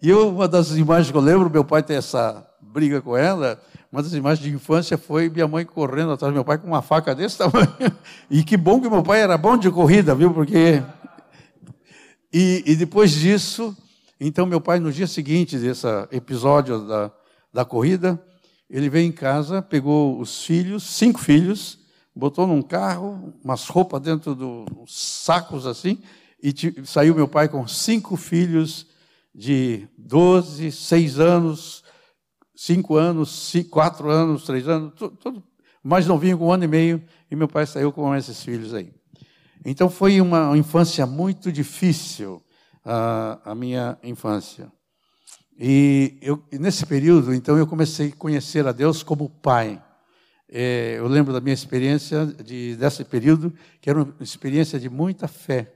E 0.00 0.08
eu, 0.08 0.28
uma 0.28 0.46
das 0.46 0.70
imagens 0.76 1.10
que 1.10 1.16
eu 1.16 1.20
lembro, 1.20 1.50
meu 1.50 1.64
pai 1.64 1.82
tem 1.82 1.96
essa 1.96 2.48
briga 2.60 3.02
com 3.02 3.16
ela, 3.16 3.60
uma 3.90 4.02
das 4.02 4.12
imagens 4.12 4.44
de 4.46 4.54
infância 4.54 4.98
foi 4.98 5.30
minha 5.30 5.48
mãe 5.48 5.64
correndo 5.64 6.12
atrás 6.12 6.30
do 6.30 6.34
meu 6.34 6.44
pai 6.44 6.58
com 6.58 6.66
uma 6.66 6.82
faca 6.82 7.14
desse 7.14 7.38
tamanho. 7.38 7.68
E 8.30 8.44
que 8.44 8.56
bom 8.56 8.80
que 8.80 8.88
meu 8.88 9.02
pai 9.02 9.22
era 9.22 9.38
bom 9.38 9.56
de 9.56 9.70
corrida, 9.70 10.14
viu? 10.14 10.32
Porque. 10.32 10.82
E, 12.30 12.62
e 12.66 12.76
depois 12.76 13.10
disso, 13.12 13.74
então 14.20 14.44
meu 14.44 14.60
pai, 14.60 14.78
no 14.78 14.92
dia 14.92 15.06
seguinte 15.06 15.56
desse 15.56 15.86
episódio 16.12 16.86
da, 16.86 17.10
da 17.52 17.64
corrida, 17.64 18.22
ele 18.68 18.90
veio 18.90 19.06
em 19.06 19.12
casa, 19.12 19.62
pegou 19.62 20.20
os 20.20 20.44
filhos, 20.44 20.82
cinco 20.82 21.18
filhos, 21.18 21.78
botou 22.14 22.46
num 22.46 22.60
carro, 22.60 23.32
umas 23.42 23.66
roupas 23.68 24.02
dentro 24.02 24.34
dos 24.34 25.24
sacos 25.24 25.66
assim, 25.66 25.98
e 26.42 26.52
saiu 26.84 27.14
meu 27.14 27.26
pai 27.26 27.48
com 27.48 27.66
cinco 27.66 28.16
filhos 28.16 28.86
de 29.34 29.88
12, 29.96 30.70
6 30.70 31.18
anos, 31.18 31.84
cinco 32.60 32.96
anos, 32.96 33.50
cinco, 33.50 33.70
quatro 33.70 34.10
anos, 34.10 34.42
três 34.42 34.66
anos, 34.66 34.92
tudo, 34.96 35.16
tudo 35.16 35.44
mais 35.80 36.08
novinho, 36.08 36.36
com 36.36 36.48
um 36.48 36.52
ano 36.52 36.64
e 36.64 36.68
meio, 36.68 37.00
e 37.30 37.36
meu 37.36 37.46
pai 37.46 37.64
saiu 37.64 37.92
com 37.92 38.12
esses 38.16 38.42
filhos 38.42 38.74
aí. 38.74 38.92
Então 39.64 39.88
foi 39.88 40.20
uma 40.20 40.58
infância 40.58 41.06
muito 41.06 41.52
difícil, 41.52 42.42
a, 42.84 43.38
a 43.44 43.54
minha 43.54 43.96
infância. 44.02 44.72
E 45.56 46.18
eu, 46.20 46.42
nesse 46.52 46.84
período, 46.84 47.32
então, 47.32 47.56
eu 47.56 47.66
comecei 47.66 48.08
a 48.08 48.16
conhecer 48.16 48.66
a 48.66 48.72
Deus 48.72 49.04
como 49.04 49.28
pai. 49.28 49.80
É, 50.48 50.94
eu 50.98 51.06
lembro 51.06 51.32
da 51.32 51.40
minha 51.40 51.54
experiência 51.54 52.26
de, 52.26 52.76
desse 52.76 53.04
período, 53.04 53.52
que 53.80 53.88
era 53.88 54.02
uma 54.02 54.14
experiência 54.20 54.80
de 54.80 54.88
muita 54.88 55.28
fé. 55.28 55.72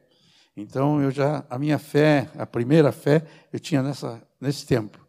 Então, 0.57 1.01
eu 1.01 1.11
já, 1.11 1.45
a 1.49 1.59
minha 1.59 1.79
fé, 1.79 2.29
a 2.39 2.47
primeira 2.47 2.93
fé, 2.93 3.25
eu 3.53 3.59
tinha 3.59 3.83
nessa, 3.83 4.23
nesse 4.41 4.67
tempo. 4.67 5.02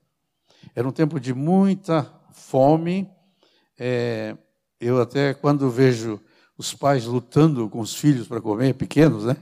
Era 0.75 0.87
um 0.87 0.91
tempo 0.91 1.19
de 1.19 1.33
muita 1.33 2.09
fome. 2.31 3.09
É, 3.77 4.35
eu 4.79 5.01
até 5.01 5.33
quando 5.33 5.69
vejo 5.69 6.19
os 6.57 6.73
pais 6.73 7.05
lutando 7.05 7.69
com 7.69 7.79
os 7.79 7.95
filhos 7.95 8.27
para 8.27 8.41
comer, 8.41 8.73
pequenos, 8.73 9.25
né? 9.25 9.37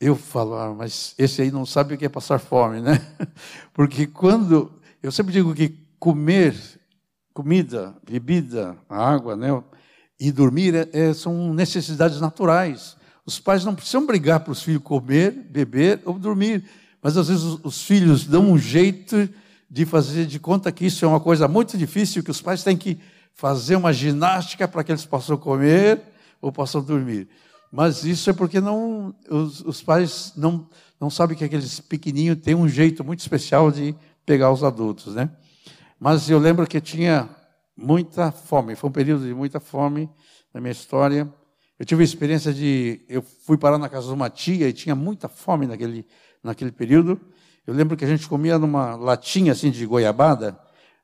Eu 0.00 0.16
falo, 0.16 0.54
ah, 0.54 0.74
mas 0.74 1.14
esse 1.16 1.40
aí 1.40 1.50
não 1.50 1.64
sabe 1.64 1.94
o 1.94 1.98
que 1.98 2.04
é 2.04 2.08
passar 2.08 2.38
fome, 2.38 2.80
né? 2.80 3.00
Porque 3.72 4.06
quando 4.06 4.72
eu 5.02 5.12
sempre 5.12 5.32
digo 5.32 5.54
que 5.54 5.68
comer 5.98 6.54
comida, 7.32 7.94
bebida, 8.08 8.76
água, 8.88 9.36
né? 9.36 9.48
E 10.18 10.30
dormir 10.30 10.74
é, 10.74 10.88
é 10.92 11.14
são 11.14 11.52
necessidades 11.52 12.20
naturais. 12.20 12.96
Os 13.26 13.40
pais 13.40 13.64
não 13.64 13.74
precisam 13.74 14.06
brigar 14.06 14.40
para 14.40 14.52
os 14.52 14.62
filhos 14.62 14.82
comer, 14.82 15.30
beber 15.30 16.00
ou 16.04 16.18
dormir, 16.18 16.64
mas 17.02 17.16
às 17.16 17.28
vezes 17.28 17.42
os, 17.42 17.64
os 17.64 17.82
filhos 17.82 18.26
dão 18.26 18.52
um 18.52 18.58
jeito 18.58 19.28
de 19.74 19.84
fazer 19.84 20.24
de 20.24 20.38
conta 20.38 20.70
que 20.70 20.86
isso 20.86 21.04
é 21.04 21.08
uma 21.08 21.18
coisa 21.18 21.48
muito 21.48 21.76
difícil, 21.76 22.22
que 22.22 22.30
os 22.30 22.40
pais 22.40 22.62
têm 22.62 22.76
que 22.76 22.96
fazer 23.32 23.74
uma 23.74 23.92
ginástica 23.92 24.68
para 24.68 24.84
que 24.84 24.92
eles 24.92 25.04
possam 25.04 25.36
comer 25.36 26.00
ou 26.40 26.52
possam 26.52 26.80
dormir. 26.80 27.26
Mas 27.72 28.04
isso 28.04 28.30
é 28.30 28.32
porque 28.32 28.60
não, 28.60 29.12
os, 29.28 29.62
os 29.62 29.82
pais 29.82 30.32
não, 30.36 30.68
não 31.00 31.10
sabem 31.10 31.36
que 31.36 31.42
aqueles 31.42 31.80
pequenininhos 31.80 32.38
têm 32.38 32.54
um 32.54 32.68
jeito 32.68 33.02
muito 33.02 33.18
especial 33.18 33.72
de 33.72 33.96
pegar 34.24 34.52
os 34.52 34.62
adultos, 34.62 35.12
né? 35.16 35.28
Mas 35.98 36.30
eu 36.30 36.38
lembro 36.38 36.68
que 36.68 36.80
tinha 36.80 37.28
muita 37.76 38.30
fome, 38.30 38.76
foi 38.76 38.88
um 38.88 38.92
período 38.92 39.26
de 39.26 39.34
muita 39.34 39.58
fome 39.58 40.08
na 40.52 40.60
minha 40.60 40.70
história. 40.70 41.28
Eu 41.80 41.84
tive 41.84 42.02
a 42.02 42.04
experiência 42.04 42.54
de. 42.54 43.00
Eu 43.08 43.22
fui 43.22 43.58
parar 43.58 43.78
na 43.78 43.88
casa 43.88 44.06
de 44.06 44.12
uma 44.12 44.30
tia 44.30 44.68
e 44.68 44.72
tinha 44.72 44.94
muita 44.94 45.28
fome 45.28 45.66
naquele, 45.66 46.06
naquele 46.44 46.70
período. 46.70 47.20
Eu 47.66 47.72
lembro 47.74 47.96
que 47.96 48.04
a 48.04 48.08
gente 48.08 48.28
comia 48.28 48.58
numa 48.58 48.94
latinha 48.94 49.52
assim 49.52 49.70
de 49.70 49.86
goiabada, 49.86 50.58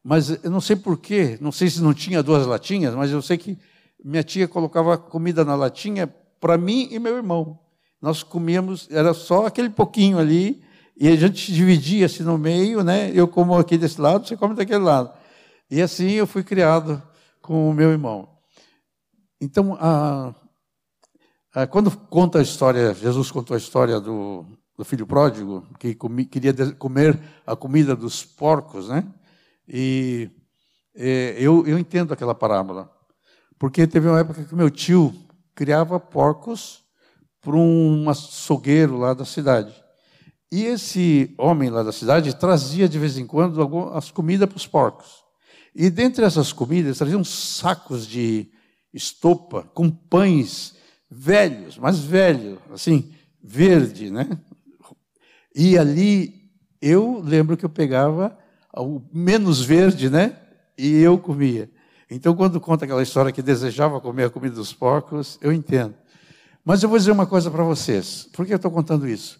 mas 0.04 0.42
eu 0.44 0.50
não 0.50 0.60
sei 0.60 0.76
porquê, 0.76 1.38
não 1.40 1.50
sei 1.50 1.70
se 1.70 1.82
não 1.82 1.94
tinha 1.94 2.22
duas 2.22 2.46
latinhas, 2.46 2.94
mas 2.94 3.10
eu 3.10 3.22
sei 3.22 3.38
que 3.38 3.58
minha 4.04 4.22
tia 4.22 4.46
colocava 4.46 4.96
comida 4.98 5.44
na 5.44 5.54
latinha 5.54 6.06
para 6.38 6.58
mim 6.58 6.88
e 6.90 6.98
meu 6.98 7.16
irmão. 7.16 7.58
Nós 8.00 8.22
comíamos, 8.22 8.88
era 8.90 9.12
só 9.12 9.46
aquele 9.46 9.70
pouquinho 9.70 10.18
ali, 10.18 10.62
e 10.96 11.08
a 11.08 11.16
gente 11.16 11.52
dividia 11.52 12.06
assim 12.06 12.22
no 12.22 12.36
meio, 12.36 12.82
né? 12.82 13.10
Eu 13.14 13.26
como 13.26 13.56
aqui 13.56 13.78
desse 13.78 14.00
lado, 14.00 14.26
você 14.26 14.36
come 14.36 14.54
daquele 14.54 14.84
lado. 14.84 15.12
E 15.70 15.80
assim 15.80 16.10
eu 16.10 16.26
fui 16.26 16.42
criado 16.42 17.02
com 17.40 17.70
o 17.70 17.74
meu 17.74 17.90
irmão. 17.90 18.28
Então, 19.40 19.76
a, 19.80 20.34
a, 21.54 21.66
quando 21.66 21.90
conta 21.90 22.38
a 22.38 22.42
história, 22.42 22.92
Jesus 22.92 23.30
contou 23.30 23.54
a 23.54 23.58
história 23.58 23.98
do, 23.98 24.44
do 24.80 24.84
filho 24.86 25.06
pródigo, 25.06 25.62
que 25.78 25.94
comi, 25.94 26.24
queria 26.24 26.54
comer 26.72 27.20
a 27.46 27.54
comida 27.54 27.94
dos 27.94 28.24
porcos, 28.24 28.88
né? 28.88 29.06
E 29.68 30.30
é, 30.96 31.36
eu, 31.38 31.66
eu 31.66 31.78
entendo 31.78 32.14
aquela 32.14 32.34
parábola, 32.34 32.90
porque 33.58 33.86
teve 33.86 34.08
uma 34.08 34.20
época 34.20 34.42
que 34.42 34.54
meu 34.54 34.70
tio 34.70 35.14
criava 35.54 36.00
porcos 36.00 36.82
para 37.42 37.54
um 37.54 38.08
açougueiro 38.08 38.96
lá 38.96 39.12
da 39.12 39.26
cidade. 39.26 39.74
E 40.50 40.64
esse 40.64 41.34
homem 41.36 41.68
lá 41.68 41.82
da 41.82 41.92
cidade 41.92 42.34
trazia 42.34 42.88
de 42.88 42.98
vez 42.98 43.18
em 43.18 43.26
quando 43.26 43.62
as 43.92 44.10
comidas 44.10 44.48
para 44.48 44.56
os 44.56 44.66
porcos. 44.66 45.22
E 45.74 45.90
dentre 45.90 46.24
essas 46.24 46.54
comidas, 46.54 46.96
traziam 46.96 47.22
sacos 47.22 48.06
de 48.06 48.50
estopa 48.94 49.62
com 49.74 49.90
pães 49.90 50.74
velhos, 51.10 51.76
mas 51.76 51.98
velhos, 51.98 52.58
assim, 52.72 53.12
verde, 53.42 54.10
né? 54.10 54.26
E 55.54 55.76
ali 55.76 56.50
eu 56.80 57.20
lembro 57.24 57.56
que 57.56 57.64
eu 57.64 57.70
pegava 57.70 58.36
o 58.76 59.02
menos 59.12 59.60
verde, 59.60 60.08
né? 60.08 60.36
E 60.78 60.96
eu 60.96 61.18
comia. 61.18 61.70
Então, 62.10 62.34
quando 62.34 62.60
conta 62.60 62.84
aquela 62.84 63.02
história 63.02 63.30
que 63.30 63.42
desejava 63.42 64.00
comer 64.00 64.24
a 64.24 64.30
comida 64.30 64.54
dos 64.56 64.72
porcos, 64.72 65.38
eu 65.40 65.52
entendo. 65.52 65.94
Mas 66.64 66.82
eu 66.82 66.88
vou 66.88 66.98
dizer 66.98 67.12
uma 67.12 67.26
coisa 67.26 67.50
para 67.50 67.62
vocês. 67.62 68.28
Por 68.32 68.44
que 68.44 68.52
eu 68.52 68.56
estou 68.56 68.70
contando 68.70 69.08
isso? 69.08 69.38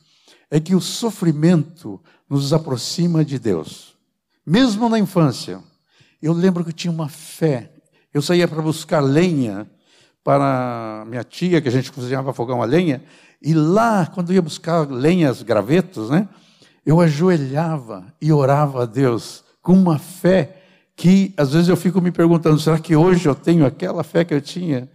É 0.51 0.61
que 0.61 0.75
o 0.75 0.81
sofrimento 0.81 2.01
nos 2.29 2.53
aproxima 2.53 3.25
de 3.25 3.39
Deus. 3.39 3.97
Mesmo 4.47 4.89
na 4.89 4.99
infância, 4.99 5.61
eu 6.23 6.33
lembro 6.33 6.63
que 6.65 6.71
eu 6.71 6.75
tinha 6.75 6.93
uma 6.93 7.09
fé. 7.09 7.73
Eu 8.13 8.23
saía 8.23 8.47
para 8.47 8.63
buscar 8.63 9.01
lenha 9.01 9.69
para 10.23 11.05
minha 11.09 11.25
tia, 11.25 11.61
que 11.61 11.69
a 11.69 11.73
gente 11.73 11.91
cozinhava 11.91 12.33
fogão 12.33 12.63
a 12.63 12.67
lenha, 12.67 13.03
e 13.43 13.55
lá, 13.55 14.07
quando 14.07 14.33
ia 14.33 14.43
buscar 14.43 14.89
lenhas, 14.89 15.43
gravetos, 15.43 16.11
né, 16.11 16.29
eu 16.85 17.01
ajoelhava 17.01 18.13
e 18.21 18.33
orava 18.33 18.83
a 18.83 18.87
Deus 18.87 19.45
com 19.63 19.73
uma 19.73 19.99
fé 19.99 20.61
que 20.97 21.33
às 21.37 21.53
vezes 21.53 21.69
eu 21.69 21.77
fico 21.77 22.01
me 22.01 22.13
perguntando: 22.13 22.59
será 22.59 22.79
que 22.79 22.95
hoje 22.95 23.27
eu 23.27 23.35
tenho 23.35 23.65
aquela 23.65 24.05
fé 24.05 24.25
que 24.25 24.35
eu 24.35 24.41
tinha? 24.41 24.91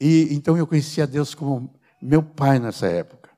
E 0.00 0.28
então 0.30 0.56
eu 0.56 0.66
conhecia 0.66 1.06
Deus 1.06 1.34
como 1.34 1.74
meu 2.00 2.22
pai 2.22 2.58
nessa 2.58 2.86
época. 2.86 3.30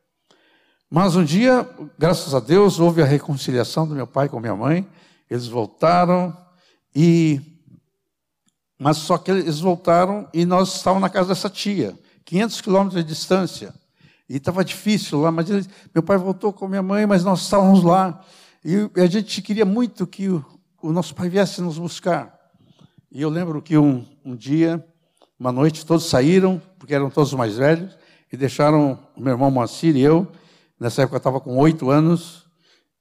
Mas 0.88 1.16
um 1.16 1.24
dia, 1.24 1.68
graças 1.98 2.32
a 2.32 2.38
Deus, 2.38 2.78
houve 2.78 3.02
a 3.02 3.04
reconciliação 3.04 3.86
do 3.86 3.96
meu 3.96 4.06
pai 4.06 4.28
com 4.28 4.38
minha 4.38 4.54
mãe. 4.54 4.88
Eles 5.28 5.48
voltaram 5.48 6.36
e 6.94 7.53
mas 8.84 8.98
só 8.98 9.16
que 9.16 9.30
eles 9.30 9.60
voltaram 9.60 10.28
e 10.30 10.44
nós 10.44 10.76
estávamos 10.76 11.00
na 11.00 11.08
casa 11.08 11.28
dessa 11.28 11.48
tia, 11.48 11.98
500 12.22 12.60
quilômetros 12.60 13.02
de 13.02 13.08
distância. 13.08 13.72
E 14.28 14.36
estava 14.36 14.62
difícil 14.62 15.22
lá, 15.22 15.32
mas 15.32 15.48
meu 15.94 16.02
pai 16.02 16.18
voltou 16.18 16.52
com 16.52 16.68
minha 16.68 16.82
mãe, 16.82 17.06
mas 17.06 17.24
nós 17.24 17.40
estávamos 17.40 17.82
lá. 17.82 18.22
E 18.62 18.90
a 19.00 19.06
gente 19.06 19.40
queria 19.40 19.64
muito 19.64 20.06
que 20.06 20.28
o, 20.28 20.44
o 20.82 20.92
nosso 20.92 21.14
pai 21.14 21.30
viesse 21.30 21.62
nos 21.62 21.78
buscar. 21.78 22.38
E 23.10 23.22
eu 23.22 23.30
lembro 23.30 23.62
que 23.62 23.78
um, 23.78 24.04
um 24.22 24.36
dia, 24.36 24.86
uma 25.40 25.50
noite, 25.50 25.86
todos 25.86 26.04
saíram, 26.04 26.60
porque 26.78 26.94
eram 26.94 27.08
todos 27.08 27.32
mais 27.32 27.56
velhos, 27.56 27.96
e 28.30 28.36
deixaram 28.36 28.98
o 29.16 29.22
meu 29.22 29.32
irmão 29.32 29.50
Moacir 29.50 29.96
e 29.96 30.02
eu, 30.02 30.30
nessa 30.78 31.00
época 31.00 31.16
eu 31.16 31.20
estava 31.20 31.40
com 31.40 31.56
oito 31.56 31.88
anos, 31.88 32.44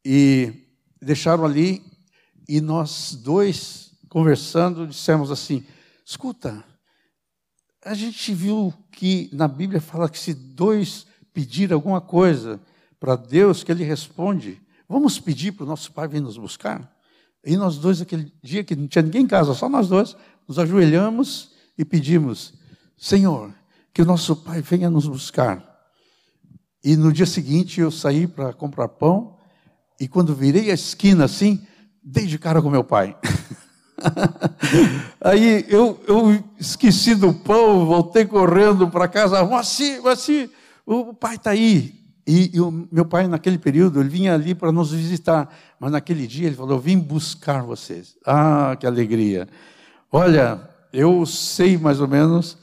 e 0.05 0.65
deixaram 1.01 1.43
ali, 1.43 1.83
e 2.47 2.61
nós 2.61 3.19
dois, 3.21 3.82
conversando, 4.13 4.85
dissemos 4.85 5.31
assim: 5.31 5.65
escuta, 6.05 6.63
a 7.83 7.95
gente 7.95 8.31
viu 8.31 8.71
que 8.91 9.27
na 9.33 9.47
Bíblia 9.47 9.81
fala 9.81 10.07
que 10.07 10.19
se 10.19 10.35
dois 10.35 11.07
pedir 11.33 11.73
alguma 11.73 11.99
coisa 11.99 12.61
para 12.99 13.15
Deus, 13.15 13.63
que 13.63 13.71
Ele 13.71 13.83
responde. 13.83 14.61
Vamos 14.87 15.19
pedir 15.19 15.53
para 15.53 15.63
o 15.63 15.67
nosso 15.67 15.91
Pai 15.91 16.07
vir 16.07 16.21
nos 16.21 16.37
buscar? 16.37 16.95
E 17.43 17.57
nós 17.57 17.77
dois, 17.77 18.01
aquele 18.01 18.31
dia 18.43 18.63
que 18.63 18.75
não 18.75 18.87
tinha 18.87 19.01
ninguém 19.01 19.23
em 19.23 19.27
casa, 19.27 19.55
só 19.55 19.67
nós 19.67 19.89
dois, 19.89 20.15
nos 20.47 20.59
ajoelhamos 20.59 21.51
e 21.75 21.83
pedimos: 21.83 22.53
Senhor, 22.95 23.51
que 23.91 24.03
o 24.03 24.05
nosso 24.05 24.35
Pai 24.35 24.61
venha 24.61 24.91
nos 24.91 25.07
buscar. 25.07 25.67
E 26.83 26.95
no 26.95 27.11
dia 27.11 27.25
seguinte 27.25 27.81
eu 27.81 27.89
saí 27.89 28.27
para 28.27 28.53
comprar 28.53 28.89
pão, 28.89 29.37
e 29.99 30.07
quando 30.07 30.35
virei 30.35 30.69
a 30.69 30.75
esquina 30.75 31.25
assim, 31.25 31.65
dei 32.03 32.27
de 32.27 32.37
cara 32.37 32.61
com 32.61 32.69
meu 32.69 32.83
pai. 32.83 33.17
Aí 35.21 35.65
eu, 35.69 35.99
eu 36.07 36.43
esqueci 36.59 37.15
do 37.15 37.33
pão, 37.33 37.85
voltei 37.85 38.25
correndo 38.25 38.89
para 38.89 39.07
casa, 39.07 39.43
Moacir, 39.43 40.01
Moacir, 40.01 40.49
o 40.85 41.13
pai 41.13 41.35
está 41.35 41.51
aí. 41.51 42.03
E, 42.25 42.51
e, 42.55 42.61
o 42.61 42.87
meu 42.91 43.05
pai, 43.05 43.27
naquele 43.27 43.57
período, 43.57 43.99
ele 43.99 44.09
vinha 44.09 44.33
ali 44.33 44.55
para 44.55 44.71
nos 44.71 44.91
visitar. 44.91 45.53
Mas 45.79 45.91
naquele 45.91 46.25
dia 46.25 46.47
ele 46.47 46.55
falou: 46.55 46.79
vim 46.79 46.97
buscar 46.97 47.63
vocês. 47.63 48.15
Ah, 48.25 48.75
que 48.79 48.87
alegria. 48.87 49.47
Olha, 50.11 50.61
eu 50.91 51.25
sei 51.25 51.77
mais 51.77 51.99
ou 51.99 52.07
menos 52.07 52.57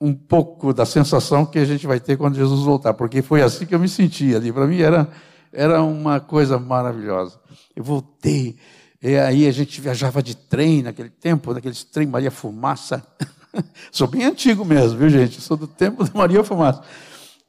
um 0.00 0.14
pouco 0.14 0.72
da 0.72 0.84
sensação 0.84 1.46
que 1.46 1.58
a 1.58 1.64
gente 1.64 1.86
vai 1.86 2.00
ter 2.00 2.16
quando 2.16 2.34
Jesus 2.34 2.62
voltar, 2.62 2.94
porque 2.94 3.22
foi 3.22 3.40
assim 3.42 3.64
que 3.64 3.74
eu 3.74 3.78
me 3.78 3.88
senti 3.88 4.34
ali. 4.34 4.52
Para 4.52 4.66
mim 4.66 4.80
era, 4.80 5.08
era 5.52 5.82
uma 5.82 6.18
coisa 6.18 6.58
maravilhosa. 6.58 7.38
Eu 7.76 7.84
voltei. 7.84 8.56
E 9.02 9.16
aí 9.16 9.48
a 9.48 9.50
gente 9.50 9.80
viajava 9.80 10.22
de 10.22 10.36
trem 10.36 10.80
naquele 10.80 11.10
tempo, 11.10 11.52
naqueles 11.52 11.82
trem 11.82 12.06
Maria 12.06 12.30
Fumaça. 12.30 13.04
Sou 13.90 14.06
bem 14.06 14.22
antigo 14.22 14.64
mesmo, 14.64 14.96
viu, 14.96 15.10
gente? 15.10 15.40
Sou 15.40 15.56
do 15.56 15.66
tempo 15.66 16.04
da 16.04 16.12
Maria 16.14 16.44
Fumaça. 16.44 16.84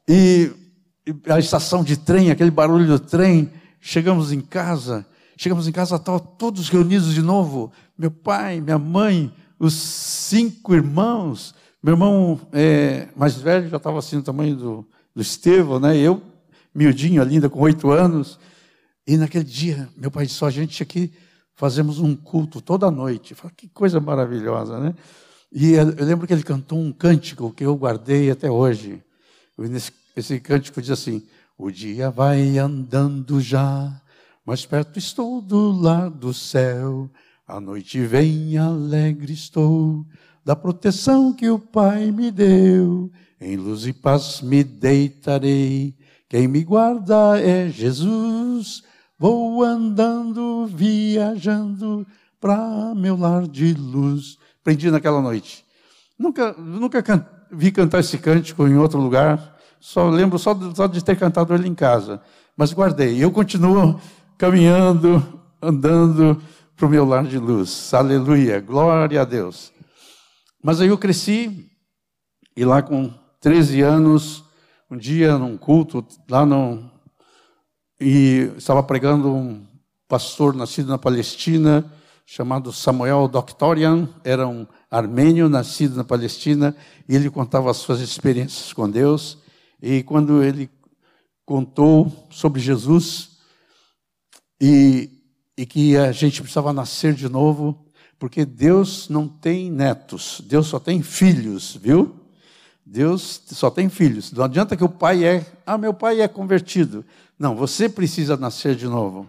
E 0.08 0.50
a 1.28 1.38
estação 1.38 1.84
de 1.84 1.96
trem, 1.96 2.32
aquele 2.32 2.50
barulho 2.50 2.88
do 2.88 2.98
trem, 2.98 3.52
chegamos 3.80 4.32
em 4.32 4.40
casa, 4.40 5.06
chegamos 5.36 5.68
em 5.68 5.72
casa, 5.72 5.94
estavam 5.94 6.18
todos 6.18 6.68
reunidos 6.68 7.14
de 7.14 7.22
novo, 7.22 7.70
meu 7.96 8.10
pai, 8.10 8.60
minha 8.60 8.78
mãe, 8.78 9.32
os 9.56 9.74
cinco 9.74 10.74
irmãos, 10.74 11.54
meu 11.80 11.94
irmão 11.94 12.40
é, 12.52 13.06
mais 13.14 13.36
velho 13.36 13.68
já 13.68 13.76
estava 13.76 14.00
assim 14.00 14.16
no 14.16 14.22
tamanho 14.22 14.56
do, 14.56 14.88
do 15.14 15.22
Estevão, 15.22 15.78
né? 15.78 15.96
eu, 15.96 16.20
miudinho 16.74 17.22
ainda 17.22 17.48
com 17.48 17.60
oito 17.60 17.92
anos, 17.92 18.40
e 19.06 19.16
naquele 19.16 19.44
dia, 19.44 19.88
meu 19.96 20.10
pai 20.10 20.26
disse, 20.26 20.44
a 20.44 20.50
gente 20.50 20.82
aqui 20.82 21.12
fazemos 21.54 21.98
um 21.98 22.14
culto 22.14 22.60
toda 22.60 22.90
noite, 22.90 23.34
que 23.56 23.68
coisa 23.68 24.00
maravilhosa, 24.00 24.78
né? 24.78 24.94
E 25.52 25.72
eu 25.72 26.04
lembro 26.04 26.26
que 26.26 26.32
ele 26.32 26.42
cantou 26.42 26.78
um 26.78 26.92
cântico 26.92 27.52
que 27.52 27.64
eu 27.64 27.76
guardei 27.76 28.30
até 28.30 28.50
hoje, 28.50 29.02
esse 30.16 30.40
cântico 30.40 30.80
diz 30.80 30.90
assim: 30.90 31.22
O 31.56 31.70
dia 31.70 32.10
vai 32.10 32.58
andando 32.58 33.40
já, 33.40 34.00
mais 34.44 34.66
perto 34.66 34.98
estou 34.98 35.40
do 35.40 35.70
lar 35.70 36.10
do 36.10 36.34
céu. 36.34 37.08
A 37.46 37.60
noite 37.60 38.00
vem, 38.00 38.56
alegre 38.56 39.32
estou, 39.32 40.04
da 40.44 40.56
proteção 40.56 41.32
que 41.32 41.48
o 41.50 41.58
Pai 41.58 42.10
me 42.10 42.30
deu. 42.30 43.10
Em 43.40 43.56
luz 43.56 43.86
e 43.86 43.92
paz 43.92 44.40
me 44.40 44.64
deitarei. 44.64 45.94
Quem 46.28 46.48
me 46.48 46.64
guarda 46.64 47.38
é 47.38 47.68
Jesus. 47.68 48.82
Vou 49.24 49.62
andando, 49.62 50.66
viajando 50.66 52.06
para 52.38 52.94
meu 52.94 53.16
lar 53.16 53.48
de 53.48 53.72
luz. 53.72 54.36
Aprendi 54.60 54.90
naquela 54.90 55.22
noite. 55.22 55.64
Nunca, 56.18 56.52
nunca 56.52 57.02
cantei 57.02 57.34
vi 57.50 57.72
cantar 57.72 58.00
esse 58.00 58.18
cântico 58.18 58.68
em 58.68 58.76
outro 58.76 59.00
lugar, 59.00 59.56
só 59.80 60.10
lembro 60.10 60.38
só 60.38 60.52
de, 60.52 60.76
só 60.76 60.86
de 60.86 61.02
ter 61.02 61.16
cantado 61.16 61.54
ele 61.54 61.66
em 61.66 61.74
casa, 61.74 62.20
mas 62.54 62.74
guardei. 62.74 63.24
Eu 63.24 63.30
continuo 63.30 63.98
caminhando, 64.36 65.40
andando 65.62 66.38
para 66.76 66.84
o 66.84 66.90
meu 66.90 67.06
lar 67.06 67.24
de 67.24 67.38
luz. 67.38 67.94
Aleluia, 67.94 68.60
glória 68.60 69.22
a 69.22 69.24
Deus. 69.24 69.72
Mas 70.62 70.82
aí 70.82 70.88
eu 70.88 70.98
cresci, 70.98 71.70
e 72.54 72.62
lá 72.62 72.82
com 72.82 73.10
13 73.40 73.80
anos, 73.80 74.44
um 74.90 74.98
dia 74.98 75.38
num 75.38 75.56
culto, 75.56 76.06
lá 76.28 76.44
no. 76.44 76.92
E 78.06 78.52
estava 78.58 78.82
pregando 78.82 79.32
um 79.32 79.64
pastor 80.06 80.54
nascido 80.54 80.88
na 80.88 80.98
Palestina, 80.98 81.90
chamado 82.26 82.70
Samuel 82.70 83.26
Doctorian, 83.26 84.10
era 84.22 84.46
um 84.46 84.66
armênio 84.90 85.48
nascido 85.48 85.96
na 85.96 86.04
Palestina, 86.04 86.76
e 87.08 87.16
ele 87.16 87.30
contava 87.30 87.70
as 87.70 87.78
suas 87.78 88.00
experiências 88.00 88.74
com 88.74 88.90
Deus. 88.90 89.38
E 89.80 90.02
quando 90.02 90.44
ele 90.44 90.68
contou 91.46 92.28
sobre 92.28 92.60
Jesus, 92.60 93.38
e, 94.60 95.10
e 95.56 95.64
que 95.64 95.96
a 95.96 96.12
gente 96.12 96.42
precisava 96.42 96.74
nascer 96.74 97.14
de 97.14 97.30
novo, 97.30 97.86
porque 98.18 98.44
Deus 98.44 99.08
não 99.08 99.26
tem 99.26 99.70
netos, 99.70 100.42
Deus 100.44 100.66
só 100.66 100.78
tem 100.78 101.02
filhos, 101.02 101.74
viu? 101.80 102.20
Deus 102.84 103.42
só 103.46 103.70
tem 103.70 103.88
filhos. 103.88 104.32
Não 104.32 104.44
adianta 104.44 104.76
que 104.76 104.84
o 104.84 104.88
pai 104.88 105.24
é, 105.24 105.46
ah, 105.66 105.78
meu 105.78 105.94
pai 105.94 106.20
é 106.20 106.28
convertido. 106.28 107.04
Não, 107.38 107.56
você 107.56 107.88
precisa 107.88 108.36
nascer 108.36 108.74
de 108.76 108.86
novo. 108.86 109.28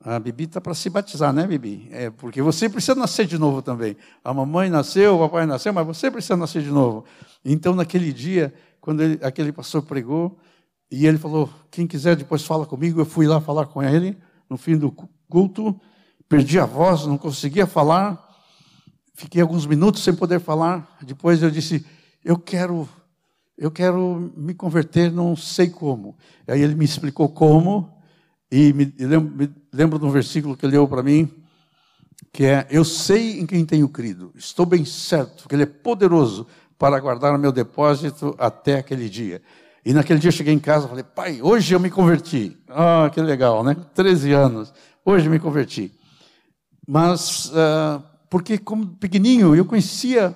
A 0.00 0.18
Bibi 0.18 0.44
está 0.44 0.60
para 0.60 0.74
se 0.74 0.90
batizar, 0.90 1.32
né, 1.32 1.46
Bibi? 1.46 1.88
É, 1.90 2.10
porque 2.10 2.42
você 2.42 2.68
precisa 2.68 2.94
nascer 2.94 3.26
de 3.26 3.38
novo 3.38 3.62
também. 3.62 3.96
A 4.22 4.34
mamãe 4.34 4.68
nasceu, 4.68 5.16
o 5.16 5.18
papai 5.18 5.46
nasceu, 5.46 5.72
mas 5.72 5.86
você 5.86 6.10
precisa 6.10 6.36
nascer 6.36 6.62
de 6.62 6.70
novo. 6.70 7.04
Então, 7.42 7.74
naquele 7.74 8.12
dia, 8.12 8.52
quando 8.80 9.02
ele, 9.02 9.18
aquele 9.22 9.50
pastor 9.50 9.82
pregou, 9.82 10.38
e 10.90 11.06
ele 11.06 11.18
falou: 11.18 11.50
quem 11.70 11.86
quiser 11.86 12.16
depois 12.16 12.44
fala 12.44 12.66
comigo. 12.66 13.00
Eu 13.00 13.06
fui 13.06 13.26
lá 13.26 13.40
falar 13.40 13.66
com 13.66 13.82
ele 13.82 14.16
no 14.48 14.56
fim 14.56 14.76
do 14.76 14.94
culto, 15.28 15.78
perdi 16.28 16.58
a 16.58 16.66
voz, 16.66 17.06
não 17.06 17.16
conseguia 17.18 17.66
falar, 17.66 18.22
fiquei 19.14 19.40
alguns 19.40 19.66
minutos 19.66 20.02
sem 20.02 20.14
poder 20.14 20.38
falar. 20.38 20.98
Depois 21.02 21.42
eu 21.42 21.50
disse: 21.50 21.84
eu 22.24 22.38
quero, 22.38 22.88
eu 23.56 23.70
quero 23.70 24.32
me 24.36 24.54
converter, 24.54 25.12
não 25.12 25.36
sei 25.36 25.68
como. 25.68 26.16
Aí 26.48 26.62
ele 26.62 26.74
me 26.74 26.84
explicou 26.84 27.28
como 27.28 27.92
e 28.50 28.72
me 28.72 28.92
lembro, 28.98 29.30
me 29.30 29.54
lembro 29.72 29.98
de 29.98 30.04
um 30.04 30.10
versículo 30.10 30.56
que 30.56 30.64
ele 30.64 30.72
leu 30.72 30.88
para 30.88 31.02
mim, 31.02 31.30
que 32.32 32.44
é: 32.44 32.66
eu 32.70 32.84
sei 32.84 33.40
em 33.40 33.46
quem 33.46 33.64
tenho 33.64 33.88
crido, 33.88 34.32
estou 34.34 34.64
bem 34.64 34.84
certo 34.84 35.48
que 35.48 35.54
ele 35.54 35.64
é 35.64 35.66
poderoso 35.66 36.46
para 36.78 36.98
guardar 36.98 37.34
o 37.34 37.38
meu 37.38 37.52
depósito 37.52 38.34
até 38.38 38.78
aquele 38.78 39.08
dia. 39.08 39.42
E 39.84 39.92
naquele 39.92 40.18
dia 40.18 40.28
eu 40.28 40.32
cheguei 40.32 40.54
em 40.54 40.58
casa 40.58 40.86
e 40.86 40.88
falei, 40.88 41.04
pai, 41.04 41.42
hoje 41.42 41.74
eu 41.74 41.78
me 41.78 41.90
converti. 41.90 42.56
Ah, 42.68 43.10
que 43.12 43.20
legal, 43.20 43.62
né? 43.62 43.76
13 43.94 44.32
anos, 44.32 44.72
hoje 45.04 45.26
eu 45.26 45.30
me 45.30 45.38
converti. 45.38 45.92
Mas, 46.86 47.50
uh, 47.50 48.02
porque 48.30 48.56
como 48.56 48.86
pequenininho 48.96 49.54
eu 49.54 49.64
conhecia 49.64 50.34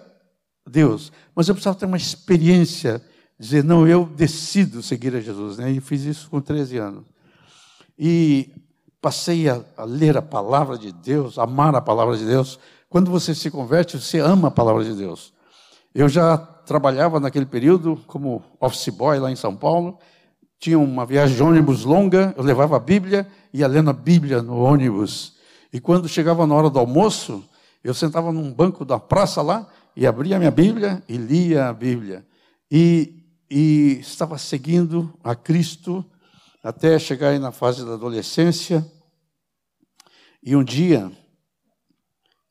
Deus, 0.69 1.13
mas 1.35 1.49
eu 1.49 1.55
precisava 1.55 1.79
ter 1.79 1.87
uma 1.87 1.97
experiência, 1.97 3.03
dizer, 3.39 3.65
não, 3.65 3.87
eu 3.87 4.05
decido 4.05 4.83
seguir 4.83 5.15
a 5.15 5.21
Jesus. 5.21 5.59
Né? 5.59 5.73
E 5.73 5.81
fiz 5.81 6.03
isso 6.03 6.29
com 6.31 6.41
13 6.41 6.79
anos. 6.79 7.05
E 7.99 8.51
passei 9.01 9.49
a, 9.49 9.63
a 9.77 9.85
ler 9.85 10.17
a 10.17 10.23
palavra 10.23 10.77
de 10.77 10.93
Deus, 10.93 11.39
amar 11.39 11.75
a 11.75 11.81
palavra 11.81 12.17
de 12.17 12.25
Deus. 12.25 12.59
Quando 12.89 13.11
você 13.11 13.35
se 13.35 13.51
converte, 13.51 14.01
você 14.01 14.19
ama 14.19 14.49
a 14.49 14.51
palavra 14.51 14.85
de 14.85 14.95
Deus. 14.95 15.33
Eu 15.95 16.09
já 16.09 16.37
trabalhava 16.37 17.19
naquele 17.19 17.47
período 17.47 18.01
como 18.07 18.43
office 18.61 18.89
boy 18.89 19.19
lá 19.19 19.31
em 19.31 19.37
São 19.37 19.57
Paulo. 19.57 19.99
Tinha 20.61 20.79
uma 20.79 21.07
viagem 21.07 21.37
de 21.37 21.43
ônibus 21.43 21.85
longa, 21.85 22.35
eu 22.37 22.43
levava 22.45 22.77
a 22.77 22.81
Bíblia 22.81 23.27
ia 23.53 23.67
lendo 23.67 23.91
a 23.91 23.93
Bíblia 23.93 24.43
no 24.43 24.61
ônibus. 24.61 25.35
E 25.73 25.81
quando 25.81 26.09
chegava 26.09 26.47
na 26.47 26.55
hora 26.55 26.71
do 26.71 26.79
almoço, 26.79 27.45
eu 27.83 27.95
sentava 27.95 28.33
num 28.33 28.53
banco 28.53 28.85
da 28.85 28.99
praça 28.99 29.43
lá 29.43 29.67
e 29.99 30.07
abria 30.07 30.37
a 30.37 30.39
minha 30.39 30.53
Bíblia 30.53 31.03
e 31.09 31.17
lia 31.17 31.69
a 31.69 31.73
Bíblia. 31.73 32.25
E, 32.71 33.21
e 33.51 33.99
estava 33.99 34.39
seguindo 34.39 35.13
a 35.25 35.35
Cristo 35.35 36.09
até 36.63 36.97
chegar 37.01 37.31
aí 37.31 37.41
na 37.41 37.51
fase 37.51 37.85
da 37.85 37.95
adolescência. 37.95 38.89
E 40.41 40.55
um 40.55 40.63
dia, 40.63 41.11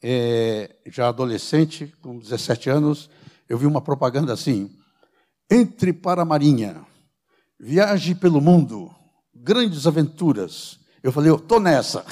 é, 0.04 0.76
já 0.88 1.08
adolescente, 1.08 1.88
com 2.02 2.20
17 2.20 2.70
anos, 2.70 3.10
eu 3.48 3.58
vi 3.58 3.66
uma 3.66 3.80
propaganda 3.80 4.34
assim: 4.34 4.70
entre 5.50 5.94
para 5.94 6.24
a 6.24 6.26
Marinha, 6.26 6.86
viaje 7.58 8.14
pelo 8.14 8.42
mundo, 8.42 8.94
grandes 9.34 9.88
aventuras. 9.88 10.82
Eu 11.02 11.14
falei, 11.14 11.32
eu 11.32 11.38
estou 11.38 11.62
nessa. 11.62 12.06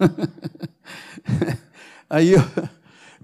aí 2.10 2.32
eu, 2.32 2.40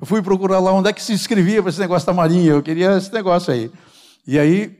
eu 0.00 0.06
fui 0.06 0.20
procurar 0.22 0.58
lá 0.60 0.72
onde 0.72 0.90
é 0.90 0.92
que 0.92 1.02
se 1.02 1.12
inscrevia 1.12 1.62
para 1.62 1.70
esse 1.70 1.80
negócio 1.80 2.06
da 2.06 2.12
Marinha. 2.12 2.52
Eu 2.52 2.62
queria 2.62 2.96
esse 2.96 3.12
negócio 3.12 3.52
aí. 3.52 3.70
E 4.26 4.38
aí 4.38 4.78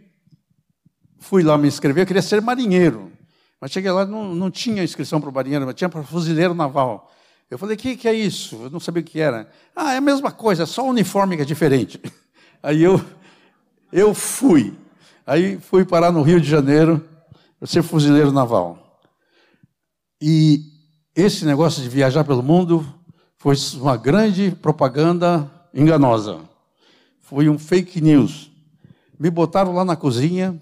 fui 1.18 1.42
lá 1.42 1.56
me 1.56 1.66
inscrever, 1.68 2.02
eu 2.02 2.06
queria 2.06 2.22
ser 2.22 2.40
marinheiro. 2.42 3.10
Mas 3.60 3.70
cheguei 3.70 3.90
lá, 3.90 4.04
não, 4.04 4.34
não 4.34 4.50
tinha 4.50 4.84
inscrição 4.84 5.20
para 5.20 5.30
marinheiro, 5.30 5.64
mas 5.64 5.74
tinha 5.74 5.88
para 5.88 6.02
fuzileiro 6.02 6.54
naval. 6.54 7.10
Eu 7.50 7.58
falei, 7.58 7.76
o 7.76 7.78
que, 7.78 7.96
que 7.96 8.08
é 8.08 8.12
isso? 8.12 8.56
Eu 8.56 8.70
não 8.70 8.80
sabia 8.80 9.00
o 9.00 9.04
que 9.04 9.20
era. 9.20 9.48
Ah, 9.74 9.94
é 9.94 9.96
a 9.96 10.00
mesma 10.00 10.30
coisa, 10.30 10.66
só 10.66 10.84
o 10.84 10.90
uniforme 10.90 11.36
que 11.36 11.42
é 11.42 11.44
diferente. 11.44 12.00
Aí 12.62 12.82
eu, 12.82 13.02
eu 13.92 14.12
fui. 14.12 14.76
Aí 15.26 15.58
fui 15.58 15.84
parar 15.84 16.12
no 16.12 16.22
Rio 16.22 16.40
de 16.40 16.48
Janeiro 16.48 17.04
para 17.58 17.66
ser 17.66 17.82
fuzileiro 17.82 18.32
naval. 18.32 19.00
E 20.20 20.60
esse 21.14 21.44
negócio 21.44 21.82
de 21.82 21.88
viajar 21.88 22.24
pelo 22.24 22.42
mundo 22.42 22.86
foi 23.38 23.54
uma 23.74 23.96
grande 23.96 24.50
propaganda 24.50 25.50
enganosa. 25.72 26.38
Foi 27.20 27.48
um 27.48 27.58
fake 27.58 28.00
news. 28.00 28.50
Me 29.18 29.30
botaram 29.30 29.74
lá 29.74 29.84
na 29.84 29.96
cozinha 29.96 30.60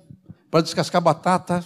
para 0.50 0.60
descascar 0.60 1.00
batata. 1.00 1.64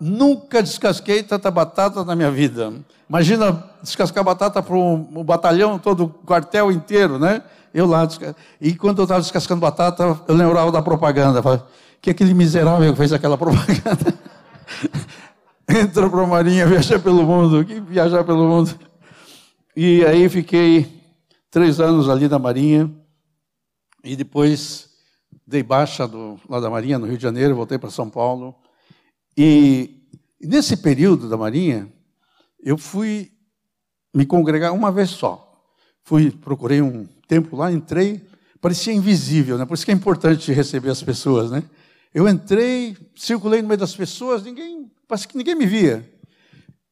Nunca 0.00 0.62
descasquei 0.62 1.22
tanta 1.22 1.50
batata 1.50 2.04
na 2.04 2.16
minha 2.16 2.30
vida. 2.30 2.72
Imagina 3.08 3.64
descascar 3.82 4.24
batata 4.24 4.62
para 4.62 4.74
um, 4.74 5.22
batalhão 5.22 5.78
todo, 5.78 6.04
o 6.04 6.08
quartel 6.08 6.72
inteiro, 6.72 7.18
né? 7.18 7.42
Eu 7.74 7.86
lá, 7.86 8.06
e 8.60 8.74
quando 8.74 8.98
eu 8.98 9.04
estava 9.04 9.20
descascando 9.20 9.60
batata, 9.60 10.20
eu 10.28 10.34
lembrava 10.34 10.70
da 10.72 10.82
propaganda. 10.82 11.42
Que 12.00 12.10
aquele 12.10 12.34
miserável 12.34 12.90
que 12.92 12.98
fez 12.98 13.12
aquela 13.12 13.36
propaganda. 13.38 14.14
Entra 15.68 16.08
para 16.08 16.22
a 16.22 16.26
Marinha, 16.26 16.66
viaja 16.66 16.98
pelo 16.98 17.22
mundo. 17.22 17.64
Que 17.64 17.80
viajar 17.80 18.24
pelo 18.24 18.46
mundo. 18.46 18.78
E 19.74 20.04
aí 20.04 20.28
fiquei 20.28 20.86
três 21.50 21.80
anos 21.80 22.08
ali 22.08 22.28
na 22.28 22.38
Marinha. 22.38 22.92
E 24.04 24.14
depois 24.14 24.90
dei 25.46 25.62
baixa 25.62 26.06
do, 26.06 26.38
lá 26.46 26.60
da 26.60 26.68
Marinha, 26.68 26.98
no 26.98 27.06
Rio 27.06 27.16
de 27.16 27.22
Janeiro, 27.22 27.54
voltei 27.54 27.78
para 27.78 27.90
São 27.90 28.10
Paulo. 28.10 28.54
E 29.36 30.06
nesse 30.38 30.76
período 30.76 31.26
da 31.26 31.38
Marinha, 31.38 31.90
eu 32.62 32.76
fui 32.76 33.32
me 34.14 34.26
congregar 34.26 34.74
uma 34.74 34.92
vez 34.92 35.08
só. 35.08 35.48
Fui, 36.04 36.30
procurei 36.30 36.82
um 36.82 37.06
templo 37.26 37.58
lá, 37.58 37.72
entrei, 37.72 38.20
parecia 38.60 38.92
invisível, 38.92 39.56
né? 39.56 39.64
Por 39.64 39.72
isso 39.72 39.86
que 39.86 39.90
é 39.90 39.94
importante 39.94 40.52
receber 40.52 40.90
as 40.90 41.02
pessoas, 41.02 41.50
né? 41.50 41.62
Eu 42.12 42.28
entrei, 42.28 42.94
circulei 43.16 43.62
no 43.62 43.68
meio 43.68 43.80
das 43.80 43.96
pessoas, 43.96 44.42
ninguém, 44.42 44.90
parece 45.08 45.26
que 45.26 45.38
ninguém 45.38 45.54
me 45.54 45.64
via. 45.64 46.06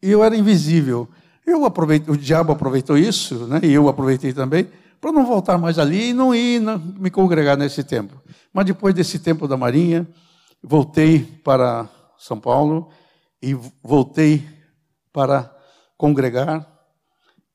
E 0.03 0.11
eu 0.11 0.25
era 0.25 0.35
invisível. 0.35 1.07
Eu 1.51 1.65
aproveitei, 1.65 2.15
o 2.15 2.17
diabo 2.17 2.53
aproveitou 2.53 2.97
isso, 2.97 3.49
né? 3.49 3.59
E 3.65 3.73
eu 3.73 3.89
aproveitei 3.89 4.33
também 4.33 4.71
para 5.01 5.11
não 5.11 5.27
voltar 5.27 5.59
mais 5.59 5.81
ali 5.81 6.11
e 6.11 6.15
não 6.15 6.33
ir 6.33 6.61
não, 6.61 6.79
me 6.79 7.11
congregar 7.11 7.57
nesse 7.57 7.83
tempo. 7.83 8.23
Mas 8.53 8.67
depois 8.67 8.95
desse 8.95 9.19
tempo 9.19 9.49
da 9.49 9.57
Marinha, 9.57 10.07
voltei 10.63 11.19
para 11.43 11.89
São 12.17 12.39
Paulo 12.39 12.89
e 13.43 13.53
voltei 13.83 14.49
para 15.13 15.53
congregar. 15.99 16.65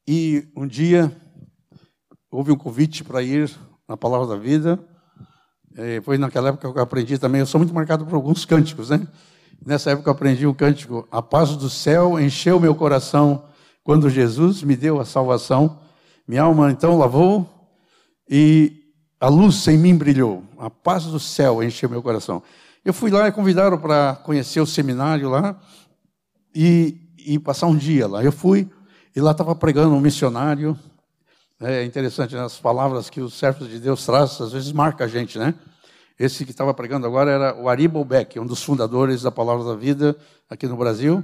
E 0.05 0.45
um 0.57 0.67
dia 0.67 1.09
houve 2.29 2.51
um 2.51 2.57
convite 2.57 3.01
para 3.01 3.23
ir 3.23 3.49
na 3.87 3.95
Palavra 3.95 4.27
da 4.27 4.35
Vida. 4.35 4.77
É, 5.77 6.01
foi 6.01 6.17
naquela 6.17 6.49
época 6.49 6.69
que 6.69 6.77
eu 6.77 6.83
aprendi 6.83 7.17
também. 7.17 7.39
Eu 7.39 7.45
sou 7.45 7.59
muito 7.59 7.73
marcado 7.73 8.05
por 8.05 8.15
alguns 8.15 8.43
cânticos, 8.43 8.89
né? 8.89 9.07
Nessa 9.65 9.91
época 9.91 10.09
eu 10.09 10.13
aprendi 10.13 10.45
um 10.45 10.53
cântico: 10.53 11.07
A 11.09 11.21
paz 11.21 11.55
do 11.55 11.69
céu 11.69 12.19
encheu 12.19 12.59
meu 12.59 12.75
coração 12.75 13.54
quando 13.85 14.09
Jesus 14.09 14.63
me 14.63 14.75
deu 14.75 14.99
a 14.99 15.05
salvação. 15.05 15.79
Minha 16.27 16.41
alma 16.41 16.71
então 16.71 16.97
lavou 16.97 17.47
e 18.27 18.83
a 19.19 19.29
luz 19.29 19.65
em 19.67 19.77
mim 19.77 19.95
brilhou. 19.95 20.43
A 20.57 20.71
paz 20.71 21.05
do 21.05 21.19
céu 21.19 21.63
encheu 21.63 21.87
meu 21.87 22.01
coração. 22.01 22.41
Eu 22.83 22.93
fui 22.93 23.11
lá 23.11 23.27
e 23.27 23.31
convidaram 23.31 23.77
para 23.77 24.15
conhecer 24.15 24.59
o 24.59 24.65
seminário 24.65 25.29
lá 25.29 25.55
e, 26.53 26.97
e 27.19 27.37
passar 27.37 27.67
um 27.67 27.77
dia 27.77 28.07
lá. 28.07 28.23
Eu 28.23 28.31
fui 28.31 28.67
e 29.15 29.21
lá 29.21 29.31
estava 29.31 29.55
pregando 29.55 29.95
um 29.95 30.01
missionário 30.01 30.77
é 31.61 31.85
interessante, 31.85 32.35
né? 32.35 32.43
as 32.43 32.59
palavras 32.59 33.09
que 33.09 33.21
os 33.21 33.33
servos 33.33 33.69
de 33.69 33.79
Deus 33.79 34.05
trazem, 34.05 34.45
às 34.45 34.51
vezes 34.51 34.73
marca 34.73 35.05
a 35.05 35.07
gente, 35.07 35.39
né? 35.39 35.53
Esse 36.19 36.43
que 36.43 36.51
estava 36.51 36.73
pregando 36.73 37.07
agora 37.07 37.31
era 37.31 37.55
o 37.55 37.69
Ari 37.69 37.87
Beck, 37.87 38.37
um 38.39 38.45
dos 38.45 38.61
fundadores 38.61 39.21
da 39.21 39.31
Palavra 39.31 39.63
da 39.63 39.75
Vida 39.75 40.17
aqui 40.49 40.67
no 40.67 40.75
Brasil. 40.75 41.23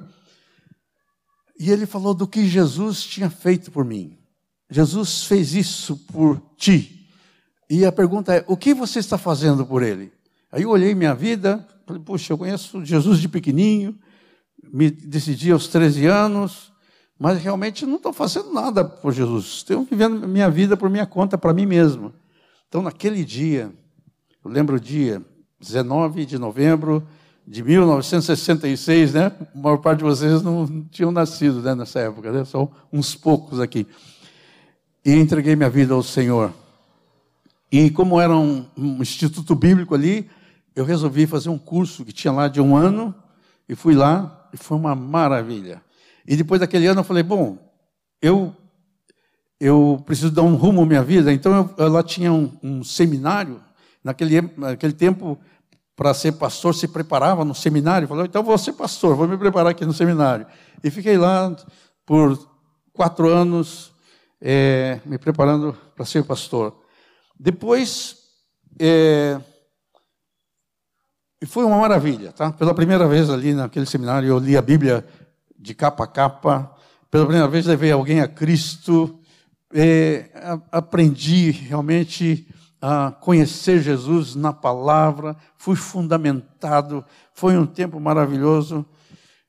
E 1.61 1.69
ele 1.69 1.85
falou 1.85 2.15
do 2.15 2.27
que 2.27 2.47
Jesus 2.47 3.03
tinha 3.03 3.29
feito 3.29 3.69
por 3.69 3.85
mim. 3.85 4.17
Jesus 4.67 5.25
fez 5.25 5.53
isso 5.53 5.95
por 6.11 6.41
ti. 6.57 7.07
E 7.69 7.85
a 7.85 7.91
pergunta 7.91 8.33
é: 8.33 8.43
o 8.47 8.57
que 8.57 8.73
você 8.73 8.97
está 8.97 9.15
fazendo 9.15 9.63
por 9.63 9.83
ele? 9.83 10.11
Aí 10.51 10.63
eu 10.63 10.71
olhei 10.71 10.95
minha 10.95 11.13
vida, 11.13 11.63
falei, 11.85 12.01
puxa, 12.01 12.33
eu 12.33 12.37
conheço 12.39 12.83
Jesus 12.83 13.19
de 13.19 13.29
pequenininho, 13.29 13.95
me 14.73 14.89
decidi 14.89 15.51
aos 15.51 15.67
13 15.67 16.07
anos, 16.07 16.73
mas 17.19 17.39
realmente 17.39 17.85
não 17.85 17.97
estou 17.97 18.11
fazendo 18.11 18.51
nada 18.51 18.83
por 18.83 19.13
Jesus. 19.13 19.57
Estou 19.57 19.85
vivendo 19.85 20.27
minha 20.27 20.49
vida 20.49 20.75
por 20.75 20.89
minha 20.89 21.05
conta, 21.05 21.37
para 21.37 21.53
mim 21.53 21.67
mesmo. 21.67 22.11
Então, 22.67 22.81
naquele 22.81 23.23
dia, 23.23 23.71
eu 24.43 24.49
lembro 24.49 24.77
o 24.77 24.79
dia, 24.79 25.23
19 25.59 26.25
de 26.25 26.39
novembro 26.39 27.07
de 27.51 27.61
1966, 27.63 29.13
né? 29.13 29.29
A 29.53 29.57
maior 29.57 29.75
parte 29.79 29.97
de 29.97 30.05
vocês 30.05 30.41
não 30.41 30.85
tinham 30.89 31.11
nascido 31.11 31.61
né, 31.61 31.75
nessa 31.75 31.99
época, 31.99 32.31
né? 32.31 32.45
Só 32.45 32.71
uns 32.93 33.13
poucos 33.13 33.59
aqui. 33.59 33.85
E 35.03 35.11
entreguei 35.15 35.53
minha 35.53 35.69
vida 35.69 35.93
ao 35.93 36.01
Senhor. 36.01 36.53
E 37.69 37.89
como 37.89 38.21
era 38.21 38.33
um, 38.33 38.65
um 38.77 39.01
instituto 39.01 39.53
bíblico 39.53 39.93
ali, 39.93 40.29
eu 40.73 40.85
resolvi 40.85 41.27
fazer 41.27 41.49
um 41.49 41.57
curso 41.57 42.05
que 42.05 42.13
tinha 42.13 42.31
lá 42.31 42.47
de 42.47 42.61
um 42.61 42.73
ano, 42.73 43.13
e 43.67 43.75
fui 43.75 43.95
lá, 43.95 44.49
e 44.53 44.57
foi 44.57 44.77
uma 44.77 44.95
maravilha. 44.95 45.81
E 46.25 46.37
depois 46.37 46.61
daquele 46.61 46.87
ano 46.87 47.01
eu 47.01 47.05
falei, 47.05 47.21
bom, 47.21 47.57
eu 48.21 48.55
eu 49.59 50.01
preciso 50.05 50.31
dar 50.31 50.43
um 50.43 50.55
rumo 50.55 50.83
à 50.83 50.85
minha 50.85 51.03
vida. 51.03 51.33
Então 51.33 51.69
eu, 51.77 51.89
lá 51.89 52.01
tinha 52.01 52.31
um, 52.31 52.49
um 52.63 52.81
seminário. 52.81 53.59
Naquele, 54.01 54.41
naquele 54.55 54.93
tempo, 54.93 55.37
para 56.01 56.15
ser 56.15 56.31
pastor, 56.31 56.73
se 56.73 56.87
preparava 56.87 57.45
no 57.45 57.53
seminário. 57.53 58.07
Falou, 58.07 58.25
então 58.25 58.41
vou 58.41 58.57
ser 58.57 58.73
pastor, 58.73 59.15
vou 59.15 59.27
me 59.27 59.37
preparar 59.37 59.69
aqui 59.69 59.85
no 59.85 59.93
seminário. 59.93 60.47
E 60.83 60.89
fiquei 60.89 61.15
lá 61.15 61.55
por 62.07 62.39
quatro 62.91 63.29
anos, 63.29 63.93
é, 64.41 64.99
me 65.05 65.19
preparando 65.19 65.77
para 65.95 66.03
ser 66.03 66.23
pastor. 66.23 66.75
Depois, 67.39 68.17
é, 68.79 69.39
foi 71.45 71.65
uma 71.65 71.77
maravilha, 71.77 72.31
tá? 72.31 72.51
Pela 72.51 72.73
primeira 72.73 73.07
vez 73.07 73.29
ali 73.29 73.53
naquele 73.53 73.85
seminário, 73.85 74.27
eu 74.27 74.39
li 74.39 74.57
a 74.57 74.61
Bíblia 74.63 75.05
de 75.55 75.75
capa 75.75 76.05
a 76.05 76.07
capa. 76.07 76.75
Pela 77.11 77.25
primeira 77.25 77.47
vez 77.47 77.67
levei 77.67 77.91
alguém 77.91 78.21
a 78.21 78.27
Cristo. 78.27 79.19
É, 79.71 80.31
aprendi 80.71 81.51
realmente 81.51 82.47
a 82.81 83.11
conhecer 83.11 83.79
Jesus 83.79 84.33
na 84.33 84.51
palavra, 84.51 85.37
fui 85.55 85.75
fundamentado, 85.75 87.05
foi 87.31 87.55
um 87.55 87.65
tempo 87.65 87.99
maravilhoso. 87.99 88.83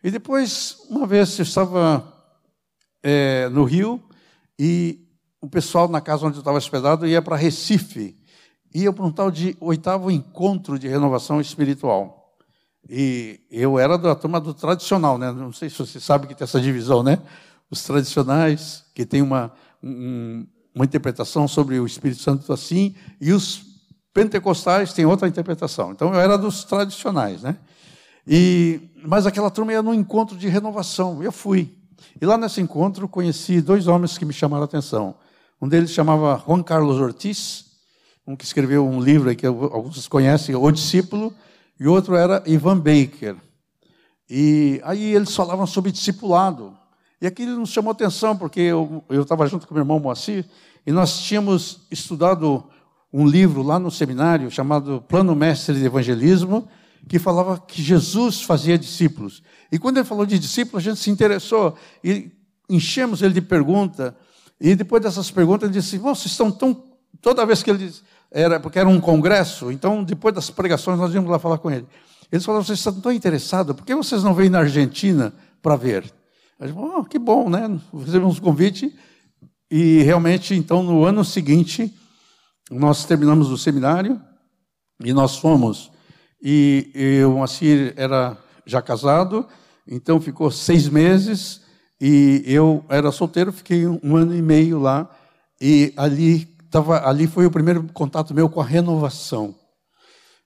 E 0.05 0.11
depois, 0.11 0.77
uma 0.91 1.07
vez, 1.07 1.39
eu 1.39 1.43
estava 1.43 2.07
é, 3.03 3.49
no 3.49 3.65
Rio 3.65 4.03
e 4.59 5.01
o 5.41 5.49
pessoal 5.49 5.89
na 5.89 6.01
casa 6.01 6.27
onde 6.27 6.37
eu 6.37 6.41
estava 6.41 6.59
hospedado 6.59 7.07
ia 7.07 7.23
para 7.23 7.35
Recife, 7.35 8.17
ia 8.75 8.93
para 8.93 9.05
um 9.05 9.11
tal 9.11 9.31
de 9.31 9.57
oitavo 9.61 10.11
encontro 10.11 10.79
de 10.79 10.87
renovação 10.87 11.41
espiritual. 11.41 12.37
E 12.89 13.41
eu 13.51 13.79
era 13.79 13.97
da 13.97 14.15
turma 14.15 14.41
do 14.41 14.53
tradicional, 14.53 15.17
né? 15.17 15.33
Não 15.33 15.53
sei 15.53 15.71
se 15.71 15.79
você 15.79 15.99
sabe 15.99 16.27
que 16.27 16.35
tem 16.35 16.45
essa 16.45 16.61
divisão, 16.61 17.03
né? 17.03 17.19
Os 17.71 17.83
tradicionais, 17.85 18.85
que 18.95 19.07
tem 19.07 19.23
uma, 19.23 19.53
um, 19.83 20.47
uma 20.75 20.85
interpretação 20.85 21.47
sobre 21.47 21.79
o 21.79 21.87
Espírito 21.87 22.21
Santo 22.21 22.53
assim, 22.53 22.95
e 23.21 23.33
os 23.33 23.63
pentecostais 24.13 24.93
têm 24.93 25.07
outra 25.07 25.29
interpretação. 25.29 25.93
Então 25.93 26.13
eu 26.13 26.21
era 26.21 26.37
dos 26.37 26.65
tradicionais, 26.65 27.43
né? 27.43 27.57
E, 28.27 28.81
mas 29.05 29.27
aquela 29.27 29.51
turma 29.51 29.73
ia 29.73 29.83
num 29.83 29.95
encontro 29.95 30.37
de 30.37 30.49
renovação. 30.49 31.23
Eu 31.23 31.33
fui. 31.33 31.75
E 32.21 32.27
lá 32.27 32.37
nesse 32.37 32.61
encontro 32.61 33.09
conheci 33.09 33.61
dois 33.61 33.87
homens 33.87 34.17
que 34.17 34.25
me 34.25 34.33
chamaram 34.33 34.63
a 34.63 34.67
atenção. 34.67 35.15
Um 35.61 35.69
deles 35.69 35.91
chamava 35.91 36.43
Juan 36.47 36.63
Carlos 36.63 36.99
Ortiz, 37.01 37.67
um 38.27 38.37
que 38.37 38.45
escreveu 38.45 38.87
um 38.87 39.01
livro 39.01 39.35
que 39.35 39.47
alguns 39.47 40.07
conhecem, 40.09 40.55
O 40.55 40.71
Discípulo, 40.71 41.33
e 41.79 41.87
outro 41.87 42.15
era 42.15 42.43
Ivan 42.47 42.79
Baker. 42.79 43.37
E 44.29 44.81
aí 44.85 45.15
eles 45.15 45.35
falavam 45.35 45.67
sobre 45.67 45.93
discipulado. 45.93 46.77
E 47.23 47.27
aquilo 47.29 47.57
nos 47.57 47.71
chamou 47.71 47.93
atenção, 47.93 48.37
porque 48.37 48.61
eu 48.61 49.05
estava 49.09 49.47
junto 49.47 49.65
com 49.65 49.75
meu 49.75 49.83
irmão 49.83 50.01
Moacir, 50.01 50.45
e 50.85 50.91
nós 50.91 51.21
tínhamos 51.21 51.83
estudado 51.89 52.65
um 53.13 53.25
livro 53.25 53.63
lá 53.63 53.79
no 53.79 53.93
seminário 53.93 54.51
chamado 54.51 55.05
Plano 55.07 55.33
Mestre 55.33 55.79
de 55.79 55.85
Evangelismo, 55.85 56.67
que 57.09 57.21
falava 57.21 57.61
que 57.61 57.81
Jesus 57.81 58.43
fazia 58.43 58.77
discípulos. 58.77 59.41
E 59.71 59.79
quando 59.79 59.99
ele 59.99 60.05
falou 60.05 60.27
de 60.27 60.37
discípulos, 60.37 60.85
a 60.85 60.91
gente 60.91 61.01
se 61.01 61.11
interessou 61.11 61.77
e 62.03 62.33
enchemos 62.69 63.23
ele 63.23 63.35
de 63.35 63.41
perguntas. 63.41 64.13
E 64.61 64.75
depois 64.75 65.01
dessas 65.01 65.31
perguntas, 65.31 65.71
ele 65.71 65.79
disse: 65.79 65.99
Vocês 65.99 66.33
estão 66.33 66.51
tão. 66.51 66.83
Toda 67.21 67.47
vez 67.47 67.63
que 67.63 67.71
ele 67.71 67.95
era 68.33 68.59
porque 68.59 68.81
era 68.81 68.89
um 68.89 69.01
congresso, 69.01 69.71
então 69.71 70.03
depois 70.03 70.35
das 70.35 70.51
pregações 70.51 70.99
nós 70.99 71.15
íamos 71.15 71.31
lá 71.31 71.39
falar 71.39 71.59
com 71.59 71.71
ele. 71.71 71.87
Eles 72.33 72.45
falaram: 72.45 72.65
vocês 72.65 72.81
estão 72.81 73.01
tão 73.01 73.13
interessados, 73.13 73.77
por 73.77 73.87
que 73.87 73.95
vocês 73.95 74.25
não 74.25 74.35
vêm 74.35 74.51
na 74.51 74.59
Argentina 74.59 75.33
para 75.63 75.77
ver? 75.77 76.13
A 76.63 76.99
oh, 76.99 77.05
que 77.05 77.19
bom, 77.19 77.51
né? 77.51 77.81
Fizemos 78.05 78.39
um 78.39 78.41
convite 78.41 78.95
e 79.69 80.03
realmente, 80.03 80.55
então, 80.55 80.81
no 80.81 81.05
ano 81.05 81.25
seguinte, 81.25 81.93
nós 82.71 83.05
terminamos 83.05 83.51
o 83.51 83.59
seminário 83.59 84.21
e 85.05 85.13
nós 85.13 85.37
fomos. 85.37 85.91
E, 86.41 86.93
e 86.95 87.25
o 87.25 87.37
era 87.97 88.39
já 88.65 88.81
casado, 88.81 89.45
então 89.89 90.21
ficou 90.21 90.53
seis 90.53 90.89
meses 90.89 91.63
e 92.01 92.45
eu 92.47 92.85
era 92.89 93.11
solteiro, 93.11 93.53
fiquei 93.53 93.89
um 93.89 94.15
ano 94.15 94.33
e 94.33 94.41
meio 94.41 94.79
lá 94.79 95.11
e 95.61 95.93
ali 95.97 96.53
Tava, 96.73 97.07
ali 97.07 97.27
foi 97.27 97.45
o 97.45 97.51
primeiro 97.51 97.87
contato 97.93 98.33
meu 98.33 98.49
com 98.49 98.59
a 98.59 98.65
renovação. 98.65 99.55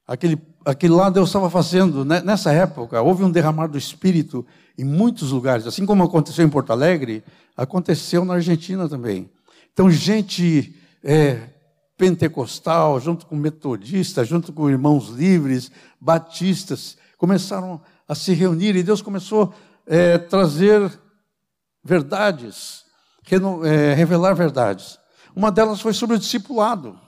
Aquele, 0.05 0.37
aquele 0.67 0.95
lá 0.95 1.09
Deus 1.09 1.29
estava 1.29 1.49
fazendo, 1.49 2.05
né? 2.05 2.21
nessa 2.21 2.53
época, 2.53 3.01
houve 3.01 3.23
um 3.23 3.31
derramar 3.31 3.69
do 3.69 3.79
Espírito 3.79 4.45
em 4.77 4.85
muitos 4.85 5.31
lugares. 5.31 5.65
Assim 5.65 5.87
como 5.87 6.03
aconteceu 6.03 6.45
em 6.45 6.51
Porto 6.51 6.73
Alegre, 6.73 7.23
aconteceu 7.57 8.25
na 8.25 8.35
Argentina 8.35 8.89
também. 8.89 9.31
Então, 9.73 9.89
gente 9.89 10.75
é, 11.05 11.51
pentecostal, 11.97 13.01
junto 13.01 13.27
com 13.27 13.37
metodistas, 13.37 14.27
junto 14.27 14.53
com 14.53 14.69
irmãos 14.69 15.09
livres, 15.09 15.71
batistas, 16.01 16.99
começaram 17.17 17.81
a 18.09 18.15
se 18.15 18.35
reunir 18.35 18.75
e 18.75 18.83
Deus 18.83 19.01
começou 19.01 19.55
a 19.89 19.95
é, 19.95 20.19
trazer 20.19 20.93
verdades, 21.83 22.85
é, 23.65 23.95
revelar 23.95 24.35
verdades. 24.35 24.99
Uma 25.35 25.53
delas 25.53 25.81
foi 25.81 25.93
sobre 25.93 26.17
o 26.17 26.19
discipulado. 26.19 26.99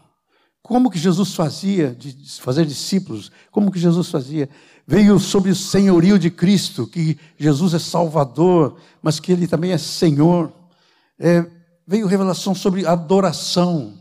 Como 0.69 0.91
que 0.91 0.99
Jesus 0.99 1.35
fazia 1.35 1.95
de 1.95 2.15
fazer 2.43 2.67
discípulos? 2.67 3.33
Como 3.51 3.73
que 3.73 3.79
Jesus 3.79 4.11
fazia? 4.11 4.51
Veio 4.87 5.19
sobre 5.19 5.51
o 5.51 5.55
senhorio 5.55 6.19
de 6.19 6.31
Cristo, 6.31 6.87
que 6.87 7.19
Jesus 7.39 7.73
é 7.73 7.79
Salvador, 7.79 8.77
mas 9.01 9.19
que 9.19 9.33
Ele 9.33 9.49
também 9.49 9.73
é 9.73 9.79
Senhor. 9.79 10.53
É, 11.19 11.47
veio 11.87 12.07
revelação 12.07 12.55
sobre 12.55 12.87
adoração. 12.87 13.95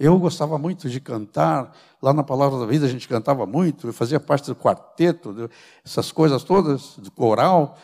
Eu 0.00 0.18
gostava 0.18 0.56
muito 0.56 0.88
de 0.88 0.98
cantar, 0.98 1.76
lá 2.00 2.14
na 2.14 2.22
Palavra 2.22 2.58
da 2.58 2.64
Vida 2.64 2.86
a 2.86 2.88
gente 2.88 3.06
cantava 3.06 3.44
muito, 3.44 3.88
eu 3.88 3.92
fazia 3.92 4.18
parte 4.18 4.46
do 4.46 4.56
quarteto, 4.56 5.50
essas 5.84 6.10
coisas 6.10 6.42
todas, 6.42 6.94
do 6.96 7.10
coral, 7.10 7.76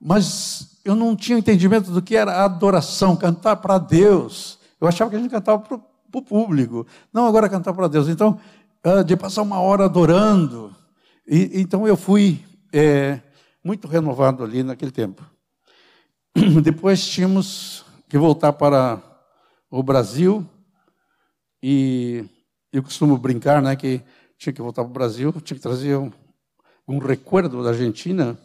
mas 0.00 0.78
eu 0.84 0.94
não 0.94 1.16
tinha 1.16 1.36
entendimento 1.36 1.90
do 1.90 2.00
que 2.00 2.14
era 2.14 2.44
adoração, 2.44 3.16
cantar 3.16 3.56
para 3.56 3.76
Deus. 3.76 4.56
Eu 4.80 4.86
achava 4.86 5.10
que 5.10 5.16
a 5.16 5.18
gente 5.18 5.32
cantava 5.32 5.58
para 6.10 6.18
o 6.20 6.24
público, 6.24 6.86
não 7.12 7.26
agora 7.26 7.48
cantar 7.48 7.72
para 7.72 7.88
Deus. 7.88 8.08
Então, 8.08 8.40
ah, 8.82 9.02
de 9.02 9.16
passar 9.16 9.42
uma 9.42 9.60
hora 9.60 9.84
adorando. 9.84 10.74
E, 11.26 11.60
então 11.60 11.86
eu 11.86 11.96
fui 11.96 12.44
é, 12.72 13.20
muito 13.62 13.88
renovado 13.88 14.42
ali 14.42 14.62
naquele 14.62 14.90
tempo. 14.90 15.22
Depois 16.62 17.06
tínhamos 17.06 17.84
que 18.08 18.16
voltar 18.16 18.52
para 18.52 19.02
o 19.70 19.82
Brasil 19.82 20.46
e 21.62 22.24
eu 22.72 22.82
costumo 22.82 23.18
brincar, 23.18 23.60
né, 23.60 23.74
que 23.76 24.00
tinha 24.38 24.52
que 24.52 24.62
voltar 24.62 24.82
para 24.82 24.90
o 24.90 24.94
Brasil, 24.94 25.32
tinha 25.42 25.56
que 25.56 25.62
trazer 25.62 25.96
um, 25.96 26.10
um 26.86 26.98
recuerdo 26.98 27.62
da 27.62 27.70
Argentina, 27.70 28.38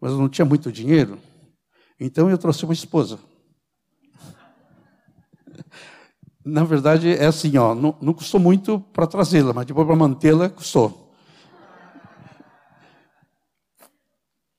mas 0.00 0.12
eu 0.12 0.18
não 0.18 0.28
tinha 0.28 0.44
muito 0.44 0.72
dinheiro. 0.72 1.18
Então 2.00 2.30
eu 2.30 2.38
trouxe 2.38 2.64
uma 2.64 2.72
esposa. 2.72 3.18
Na 6.48 6.62
verdade, 6.62 7.10
é 7.10 7.26
assim, 7.26 7.58
ó, 7.58 7.74
não, 7.74 7.96
não 8.00 8.14
custou 8.14 8.38
muito 8.38 8.78
para 8.92 9.04
trazê-la, 9.04 9.52
mas 9.52 9.66
depois 9.66 9.84
para 9.84 9.96
mantê-la 9.96 10.48
custou. 10.48 11.12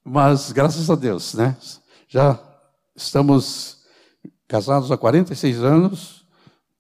Mas 0.03 0.51
graças 0.51 0.89
a 0.89 0.95
Deus, 0.95 1.33
né? 1.33 1.55
Já 2.09 2.37
estamos 2.93 3.85
casados 4.49 4.91
há 4.91 4.97
46 4.97 5.63
anos. 5.63 6.25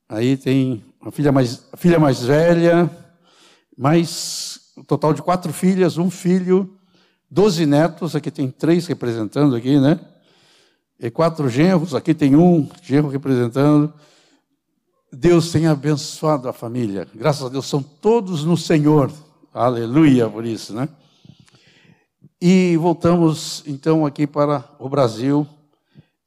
Aí 0.09 0.35
tem 0.35 0.83
uma 1.01 1.09
filha 1.09 1.31
mais, 1.31 1.65
filha 1.77 1.99
mais 1.99 2.21
velha, 2.21 2.89
mais 3.77 4.59
um 4.75 4.83
total 4.83 5.13
de 5.13 5.21
quatro 5.21 5.53
filhas, 5.53 5.97
um 5.97 6.09
filho, 6.09 6.77
doze 7.31 7.65
netos. 7.65 8.13
Aqui 8.13 8.29
tem 8.29 8.51
três 8.51 8.85
representando 8.87 9.55
aqui, 9.55 9.79
né? 9.79 10.01
E 10.99 11.09
quatro 11.09 11.47
genros. 11.47 11.95
Aqui 11.95 12.13
tem 12.13 12.35
um 12.35 12.69
genro 12.83 13.07
representando. 13.07 13.93
Deus 15.19 15.51
tem 15.51 15.65
abençoado 15.65 16.47
a 16.47 16.53
família. 16.53 17.07
Graças 17.11 17.43
a 17.43 17.49
Deus, 17.49 17.65
são 17.65 17.81
todos 17.81 18.43
no 18.43 18.55
Senhor. 18.55 19.11
Aleluia 19.51 20.29
por 20.29 20.45
isso, 20.45 20.75
né? 20.75 20.87
E 22.39 22.77
voltamos 22.77 23.63
então 23.65 24.05
aqui 24.05 24.27
para 24.27 24.63
o 24.77 24.87
Brasil. 24.87 25.47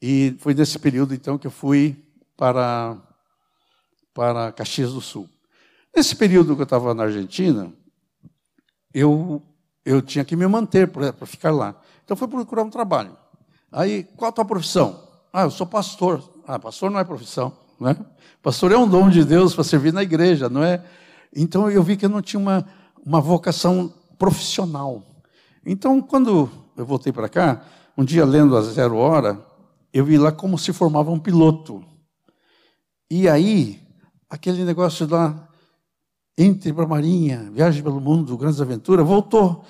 E 0.02 0.36
foi 0.40 0.54
nesse 0.54 0.76
período 0.76 1.14
então 1.14 1.38
que 1.38 1.46
eu 1.46 1.52
fui 1.52 2.04
para, 2.36 2.96
para 4.12 4.50
Caxias 4.50 4.92
do 4.92 5.00
Sul. 5.00 5.28
Nesse 5.94 6.16
período 6.16 6.56
que 6.56 6.62
eu 6.62 6.64
estava 6.64 6.92
na 6.92 7.04
Argentina, 7.04 7.72
eu 8.92 9.40
eu 9.84 10.02
tinha 10.02 10.24
que 10.24 10.34
me 10.34 10.48
manter 10.48 10.88
para 10.88 11.12
ficar 11.26 11.52
lá. 11.52 11.80
Então 12.04 12.16
fui 12.16 12.26
procurar 12.26 12.64
um 12.64 12.70
trabalho. 12.70 13.16
Aí, 13.70 14.02
qual 14.16 14.30
a 14.30 14.32
tua 14.32 14.44
profissão? 14.44 15.08
Ah, 15.32 15.42
eu 15.42 15.50
sou 15.52 15.66
pastor. 15.66 16.28
Ah, 16.44 16.58
pastor 16.58 16.90
não 16.90 16.98
é 16.98 17.04
profissão, 17.04 17.56
né? 17.80 17.96
Pastor 18.42 18.72
é 18.72 18.76
um 18.76 18.88
dom 18.88 19.08
de 19.08 19.24
Deus 19.24 19.54
para 19.54 19.64
servir 19.64 19.92
na 19.92 20.02
igreja, 20.02 20.48
não 20.48 20.62
é? 20.62 20.84
Então 21.34 21.70
eu 21.70 21.82
vi 21.82 21.96
que 21.96 22.04
eu 22.04 22.10
não 22.10 22.22
tinha 22.22 22.40
uma, 22.40 22.66
uma 23.04 23.20
vocação 23.20 23.92
profissional. 24.18 25.02
Então, 25.64 26.00
quando 26.00 26.50
eu 26.76 26.86
voltei 26.86 27.12
para 27.12 27.28
cá, 27.28 27.64
um 27.96 28.04
dia 28.04 28.24
lendo 28.24 28.56
a 28.56 28.62
Zero 28.62 28.96
Hora, 28.96 29.44
eu 29.92 30.04
vi 30.04 30.16
lá 30.16 30.32
como 30.32 30.58
se 30.58 30.72
formava 30.72 31.10
um 31.10 31.18
piloto. 31.18 31.84
E 33.10 33.28
aí, 33.28 33.80
aquele 34.28 34.64
negócio 34.64 35.08
lá, 35.08 35.48
entre 36.38 36.72
para 36.72 36.84
a 36.84 36.88
Marinha, 36.88 37.50
viagem 37.52 37.82
pelo 37.82 38.00
mundo, 38.00 38.36
grandes 38.36 38.60
aventuras, 38.60 39.06
voltou. 39.06 39.64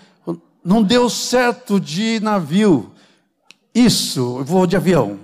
Não 0.64 0.82
deu 0.82 1.08
certo 1.08 1.80
de 1.80 2.20
navio. 2.20 2.92
Isso, 3.74 4.38
eu 4.38 4.44
vou 4.44 4.66
de 4.66 4.76
avião. 4.76 5.18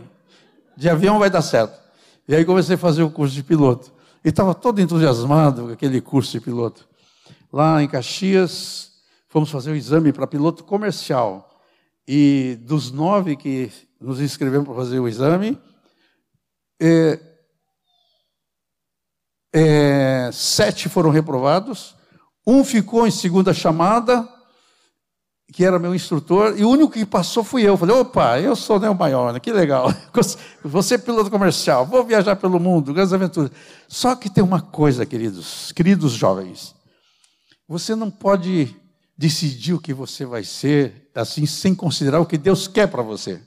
De 0.77 0.89
avião 0.89 1.19
vai 1.19 1.31
dar 1.31 1.43
certo. 1.43 1.86
E 2.29 2.35
aí 2.35 2.45
comecei 2.45 2.75
a 2.75 2.79
fazer 2.79 3.03
o 3.03 3.11
curso 3.11 3.35
de 3.35 3.43
piloto. 3.43 3.93
E 4.25 4.29
estava 4.29 4.55
todo 4.55 4.81
entusiasmado 4.81 5.67
com 5.67 5.73
aquele 5.73 6.01
curso 6.01 6.33
de 6.33 6.41
piloto. 6.41 6.89
Lá 7.53 7.83
em 7.83 7.89
Caxias, 7.89 8.93
fomos 9.29 9.51
fazer 9.51 9.71
o 9.71 9.77
exame 9.77 10.13
para 10.13 10.27
piloto 10.27 10.65
comercial. 10.65 11.63
E 12.07 12.59
dos 12.63 12.91
nove 12.91 13.37
que 13.37 13.71
nos 14.01 14.21
inscrevemos 14.21 14.67
para 14.67 14.77
fazer 14.77 14.99
o 14.99 15.09
exame, 15.09 15.59
é, 16.81 17.19
é, 19.53 20.31
sete 20.33 20.89
foram 20.89 21.11
reprovados, 21.11 21.97
um 22.47 22.63
ficou 22.63 23.07
em 23.07 23.11
segunda 23.11 23.55
chamada, 23.55 24.29
que 25.53 25.65
era 25.65 25.79
meu 25.79 25.95
instrutor, 25.95 26.55
e 26.59 26.65
o 26.65 26.71
único 26.71 26.93
que 26.93 27.07
passou 27.07 27.45
fui 27.45 27.63
eu. 27.63 27.77
Falei, 27.77 27.95
opa, 27.97 28.41
eu 28.41 28.57
sou 28.57 28.81
né, 28.81 28.91
o 28.91 28.95
maior, 28.95 29.33
né? 29.33 29.41
que 29.41 29.53
legal. 29.53 29.93
Você 30.65 30.95
é 30.95 30.99
piloto 30.99 31.31
comercial, 31.31 31.87
vou 31.87 32.05
viajar 32.05 32.37
pelo 32.37 32.59
mundo, 32.59 32.93
grandes 32.93 33.13
aventuras. 33.13 33.51
Só 33.89 34.15
que 34.17 34.29
tem 34.29 34.43
uma 34.43 34.61
coisa, 34.61 35.07
queridos, 35.07 35.73
queridos 35.73 36.13
jovens. 36.13 36.75
Você 37.69 37.95
não 37.95 38.11
pode 38.11 38.75
decidir 39.17 39.73
o 39.73 39.81
que 39.81 39.95
você 39.95 40.25
vai 40.27 40.45
ser 40.45 41.11
assim, 41.15 41.47
sem 41.47 41.75
considerar 41.75 42.21
o 42.21 42.27
que 42.27 42.37
Deus 42.37 42.69
quer 42.69 42.89
para 42.89 43.03
você. 43.03 43.41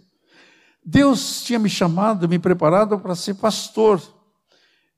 Deus 0.83 1.43
tinha 1.43 1.59
me 1.59 1.69
chamado, 1.69 2.27
me 2.27 2.39
preparado 2.39 2.97
para 2.99 3.13
ser 3.13 3.35
pastor. 3.35 4.01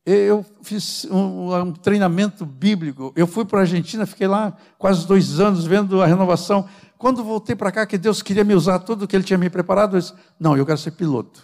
Eu 0.05 0.45
fiz 0.63 1.05
um, 1.11 1.53
um 1.53 1.73
treinamento 1.73 2.45
bíblico. 2.45 3.11
Eu 3.15 3.27
fui 3.27 3.45
para 3.45 3.59
a 3.59 3.61
Argentina, 3.61 4.05
fiquei 4.05 4.27
lá 4.27 4.55
quase 4.77 5.05
dois 5.05 5.39
anos 5.39 5.65
vendo 5.65 6.01
a 6.01 6.07
renovação. 6.07 6.67
Quando 7.01 7.23
voltei 7.23 7.55
para 7.55 7.71
cá, 7.71 7.83
que 7.83 7.97
Deus 7.97 8.21
queria 8.21 8.43
me 8.43 8.53
usar 8.53 8.77
tudo 8.77 9.07
que 9.07 9.15
Ele 9.15 9.23
tinha 9.23 9.35
me 9.35 9.49
preparado, 9.49 9.97
eu 9.97 9.99
disse: 9.99 10.13
Não, 10.39 10.55
eu 10.55 10.63
quero 10.63 10.77
ser 10.77 10.91
piloto. 10.91 11.41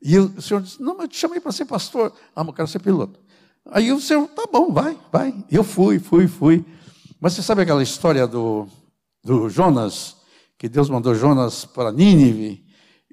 E 0.00 0.14
eu, 0.14 0.32
o 0.34 0.40
Senhor 0.40 0.62
disse: 0.62 0.82
Não, 0.82 0.94
mas 0.94 1.02
eu 1.02 1.08
te 1.08 1.18
chamei 1.18 1.38
para 1.38 1.52
ser 1.52 1.66
pastor. 1.66 2.10
Ah, 2.34 2.42
mas 2.42 2.46
eu 2.46 2.52
quero 2.54 2.68
ser 2.68 2.78
piloto. 2.78 3.20
Aí 3.70 3.92
o 3.92 4.00
Senhor, 4.00 4.26
tá 4.28 4.44
bom, 4.50 4.72
vai, 4.72 4.98
vai. 5.12 5.44
Eu 5.50 5.62
fui, 5.62 5.98
fui, 5.98 6.26
fui. 6.26 6.64
Mas 7.20 7.34
você 7.34 7.42
sabe 7.42 7.60
aquela 7.60 7.82
história 7.82 8.26
do, 8.26 8.66
do 9.22 9.50
Jonas, 9.50 10.16
que 10.56 10.70
Deus 10.70 10.88
mandou 10.88 11.14
Jonas 11.14 11.66
para 11.66 11.92
Nínive, 11.92 12.64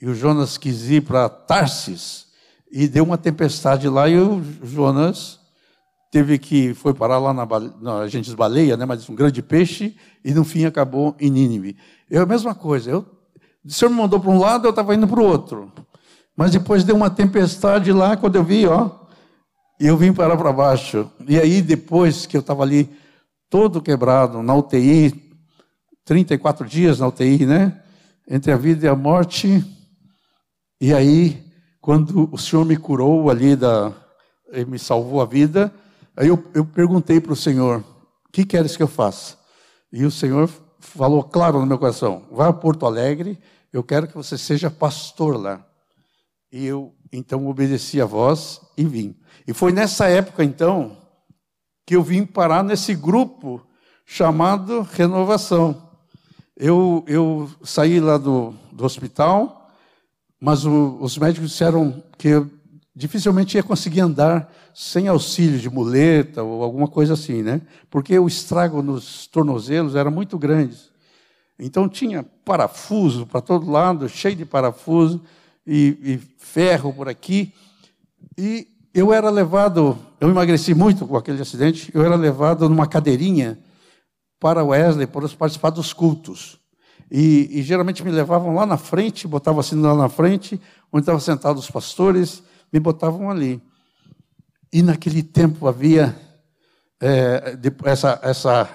e 0.01 0.08
o 0.08 0.15
Jonas 0.15 0.58
quis 0.58 0.89
ir 0.89 1.01
para 1.01 1.27
Tarsis 1.27 2.27
e 2.71 2.88
deu 2.88 3.04
uma 3.04 3.17
tempestade 3.17 3.89
lá 3.89 4.08
e 4.08 4.17
o 4.17 4.41
Jonas 4.63 5.40
teve 6.12 6.38
que 6.38 6.74
foi 6.74 6.93
parar 6.93 7.17
lá 7.17 7.34
na, 7.34 7.47
na 7.82 8.08
gente 8.08 8.36
baleia, 8.36 8.76
né, 8.76 8.86
mas 8.86 9.10
um 9.10 9.15
grande 9.15 9.41
peixe 9.41 9.95
e 10.24 10.34
no 10.34 10.43
fim 10.43 10.65
acabou 10.65 11.15
em 11.19 11.32
Nínive. 11.32 11.78
É 12.10 12.17
a 12.17 12.26
mesma 12.26 12.54
coisa. 12.54 12.91
Eu, 12.91 13.06
o 13.65 13.71
Senhor 13.71 13.89
me 13.89 13.97
mandou 13.97 14.19
para 14.19 14.30
um 14.30 14.38
lado, 14.38 14.67
eu 14.67 14.71
estava 14.71 14.93
indo 14.93 15.08
para 15.08 15.21
o 15.21 15.26
outro. 15.26 15.71
Mas 16.36 16.52
depois 16.52 16.84
deu 16.84 16.95
uma 16.95 17.10
tempestade 17.10 17.93
lá, 17.93 18.17
quando 18.17 18.36
eu 18.36 18.43
vi, 18.43 18.67
ó, 18.67 18.91
e 19.80 19.88
eu 19.88 19.95
vim 19.95 20.13
parar 20.13 20.36
para 20.36 20.52
baixo. 20.52 21.10
E 21.28 21.39
aí 21.39 21.62
depois 21.62 22.26
que 22.26 22.36
eu 22.36 22.41
estava 22.41 22.62
ali 22.63 22.89
todo 23.50 23.82
quebrado 23.82 24.43
na 24.43 24.54
UTI, 24.54 25.32
34 26.04 26.67
dias 26.67 27.00
na 27.00 27.08
UTI, 27.08 27.45
né? 27.45 27.82
Entre 28.30 28.52
a 28.52 28.58
vida 28.58 28.86
e 28.86 28.89
a 28.89 28.95
morte. 28.95 29.63
E 30.80 30.93
aí 30.93 31.52
quando 31.80 32.30
o 32.32 32.38
Senhor 32.38 32.63
me 32.63 32.78
curou 32.78 33.30
ali, 33.30 33.56
da, 33.56 33.91
me 34.67 34.78
salvou 34.78 35.21
a 35.21 35.26
vida, 35.26 35.74
aí 36.15 36.28
eu, 36.28 36.43
eu 36.54 36.65
perguntei 36.65 37.19
para 37.19 37.34
o 37.34 37.36
Senhor: 37.36 37.80
o 38.28 38.32
que 38.32 38.45
queres 38.45 38.76
que 38.78 38.84
eu 38.84 38.88
faça? 38.88 39.38
E 39.91 40.06
o 40.06 40.12
Senhor 40.12 40.50
falou 40.80 41.24
claro 41.24 41.60
no 41.60 41.65
meu 41.65 41.78
coração: 41.78 42.26
vá 42.32 42.47
a 42.47 42.54
Porto 42.54 42.86
Alegre, 42.86 43.39
eu 43.71 43.84
quero 43.84 44.08
que 44.08 44.15
você 44.15 44.38
seja 44.38 44.69
pastor 44.69 45.39
lá. 45.39 45.65
E 46.52 46.65
eu 46.65 46.93
então 47.12 47.47
obedeci 47.47 48.02
a 48.02 48.06
voz 48.06 48.62
e 48.78 48.86
vim. 48.86 49.15
E 49.47 49.54
foi 49.54 49.71
nessa 49.71 50.08
época 50.08 50.43
então 50.43 50.97
que 51.86 51.95
eu 51.95 52.04
vim 52.04 52.26
parar 52.26 52.63
nesse 52.63 52.93
grupo 52.93 53.65
chamado 54.06 54.82
Renovação. 54.82 55.89
Eu, 56.56 57.04
eu 57.08 57.50
saí 57.63 58.00
lá 58.00 58.17
do, 58.17 58.54
do 58.71 58.86
hospital 58.86 59.62
mas 60.41 60.65
o, 60.65 60.97
os 61.00 61.19
médicos 61.19 61.52
disseram 61.52 62.04
que 62.17 62.43
dificilmente 62.95 63.56
ia 63.56 63.63
conseguir 63.63 64.01
andar 64.01 64.51
sem 64.73 65.08
auxílio 65.08 65.60
de 65.60 65.69
muleta 65.69 66.43
ou 66.43 66.63
alguma 66.63 66.88
coisa 66.88 67.13
assim, 67.13 67.41
né? 67.41 67.62
Porque 67.89 68.17
o 68.17 68.27
estrago 68.27 68.82
nos 68.82 69.27
tornozelos 69.27 69.95
era 69.95 70.12
muito 70.12 70.38
grande. 70.38 70.77
Então 71.58 71.88
tinha 71.88 72.23
parafuso 72.43 73.25
para 73.25 73.41
todo 73.41 73.69
lado, 73.69 74.10
cheio 74.10 74.36
de 74.36 74.45
parafuso 74.45 75.21
e, 75.65 75.97
e 76.04 76.17
ferro 76.38 76.93
por 76.93 77.08
aqui. 77.08 77.54
E 78.38 78.67
eu 78.93 79.13
era 79.13 79.30
levado, 79.30 79.97
eu 80.19 80.30
emagreci 80.30 80.73
muito 80.73 81.08
com 81.08 81.15
aquele 81.15 81.41
acidente, 81.41 81.91
eu 81.93 82.04
era 82.04 82.15
levado 82.15 82.67
numa 82.67 82.88
cadeirinha 82.88 83.58
para 84.39 84.63
Wesley 84.63 85.08
para 85.08 85.30
participar 85.30 85.69
dos 85.69 85.93
cultos. 85.93 86.60
E, 87.10 87.60
e, 87.60 87.62
geralmente 87.62 88.04
me 88.04 88.10
levavam 88.10 88.56
lá 88.56 88.65
na 88.65 88.77
frente, 88.77 89.27
botavam 89.27 89.60
assim 89.60 89.80
lá 89.80 89.93
na 89.93 90.08
frente, 90.08 90.60
onde 90.91 91.01
estavam 91.01 91.19
sentados 91.19 91.65
os 91.65 91.69
pastores, 91.69 92.41
me 92.71 92.79
botavam 92.79 93.29
ali. 93.29 93.62
E 94.71 94.81
naquele 94.81 95.21
tempo 95.21 95.67
havia 95.67 96.15
é, 97.01 97.57
essa, 97.84 98.19
essa, 98.21 98.69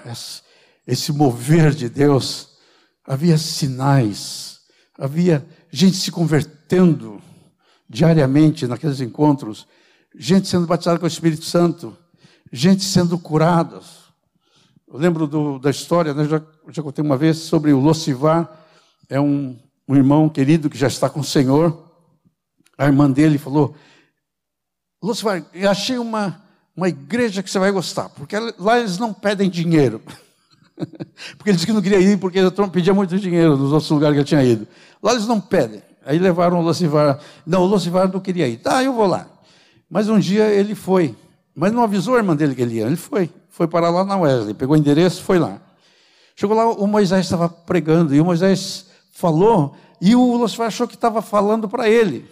esse 0.85 1.11
mover 1.11 1.71
de 1.71 1.89
Deus, 1.89 2.57
havia 3.05 3.37
sinais, 3.37 4.59
havia 4.97 5.45
gente 5.71 5.97
se 5.97 6.11
convertendo 6.11 7.21
diariamente 7.89 8.67
naqueles 8.67 8.99
encontros, 8.99 9.65
gente 10.15 10.47
sendo 10.47 10.67
batizada 10.67 10.99
com 10.99 11.05
o 11.05 11.07
Espírito 11.07 11.45
Santo, 11.45 11.97
gente 12.51 12.83
sendo 12.83 13.17
curada. 13.17 13.79
Eu 14.87 14.97
lembro 14.97 15.25
do, 15.25 15.57
da 15.57 15.69
história, 15.69 16.13
né? 16.13 16.25
já, 16.25 16.41
já 16.69 16.83
contei 16.83 17.03
uma 17.03 17.17
vez 17.17 17.37
sobre 17.37 17.71
o 17.71 17.79
Locivar, 17.79 18.49
é 19.09 19.19
um, 19.19 19.57
um 19.87 19.95
irmão 19.95 20.27
querido 20.29 20.69
que 20.69 20.77
já 20.77 20.87
está 20.87 21.09
com 21.09 21.21
o 21.21 21.23
Senhor. 21.23 21.86
A 22.77 22.85
irmã 22.85 23.09
dele 23.09 23.37
falou: 23.37 23.75
Locivar, 25.01 25.43
eu 25.53 25.69
achei 25.69 25.97
uma, 25.97 26.41
uma 26.75 26.89
igreja 26.89 27.41
que 27.41 27.49
você 27.49 27.59
vai 27.59 27.71
gostar, 27.71 28.09
porque 28.09 28.35
lá 28.57 28.79
eles 28.79 28.97
não 28.97 29.13
pedem 29.13 29.49
dinheiro. 29.49 30.01
porque 31.37 31.49
ele 31.49 31.55
disse 31.55 31.65
que 31.65 31.73
não 31.73 31.81
queria 31.81 31.99
ir, 31.99 32.17
porque 32.17 32.39
eu 32.39 32.69
pedia 32.69 32.93
muito 32.93 33.17
dinheiro 33.17 33.57
nos 33.57 33.71
outros 33.71 33.89
lugares 33.89 34.15
que 34.15 34.19
ele 34.19 34.27
tinha 34.27 34.43
ido. 34.43 34.67
Lá 35.01 35.13
eles 35.13 35.27
não 35.27 35.41
pedem. 35.41 35.81
Aí 36.05 36.19
levaram 36.19 36.59
o 36.59 36.61
Locivar. 36.61 37.19
Não, 37.45 37.63
o 37.63 37.65
Locivar 37.65 38.11
não 38.11 38.19
queria 38.19 38.47
ir. 38.47 38.57
Tá, 38.57 38.83
eu 38.83 38.93
vou 38.93 39.07
lá. 39.07 39.27
Mas 39.89 40.07
um 40.07 40.19
dia 40.19 40.45
ele 40.45 40.75
foi. 40.75 41.15
Mas 41.55 41.71
não 41.71 41.83
avisou 41.83 42.15
a 42.15 42.17
irmã 42.17 42.35
dele 42.35 42.53
que 42.53 42.61
ele 42.61 42.75
ia. 42.75 42.85
Ele 42.85 42.95
foi 42.95 43.29
foi 43.57 43.67
parar 43.67 43.89
lá 43.89 44.05
na 44.05 44.15
Wesley, 44.15 44.53
pegou 44.53 44.75
o 44.75 44.79
endereço, 44.79 45.23
foi 45.23 45.39
lá. 45.39 45.59
Chegou 46.35 46.55
lá, 46.55 46.67
o 46.67 46.85
Moisés 46.85 47.25
estava 47.25 47.49
pregando, 47.49 48.13
e 48.13 48.21
o 48.21 48.25
Moisés 48.25 48.85
falou, 49.11 49.75
e 49.99 50.15
o 50.15 50.37
Lucifer 50.37 50.67
achou 50.67 50.87
que 50.87 50.93
estava 50.93 51.23
falando 51.23 51.67
para 51.67 51.89
ele. 51.89 52.29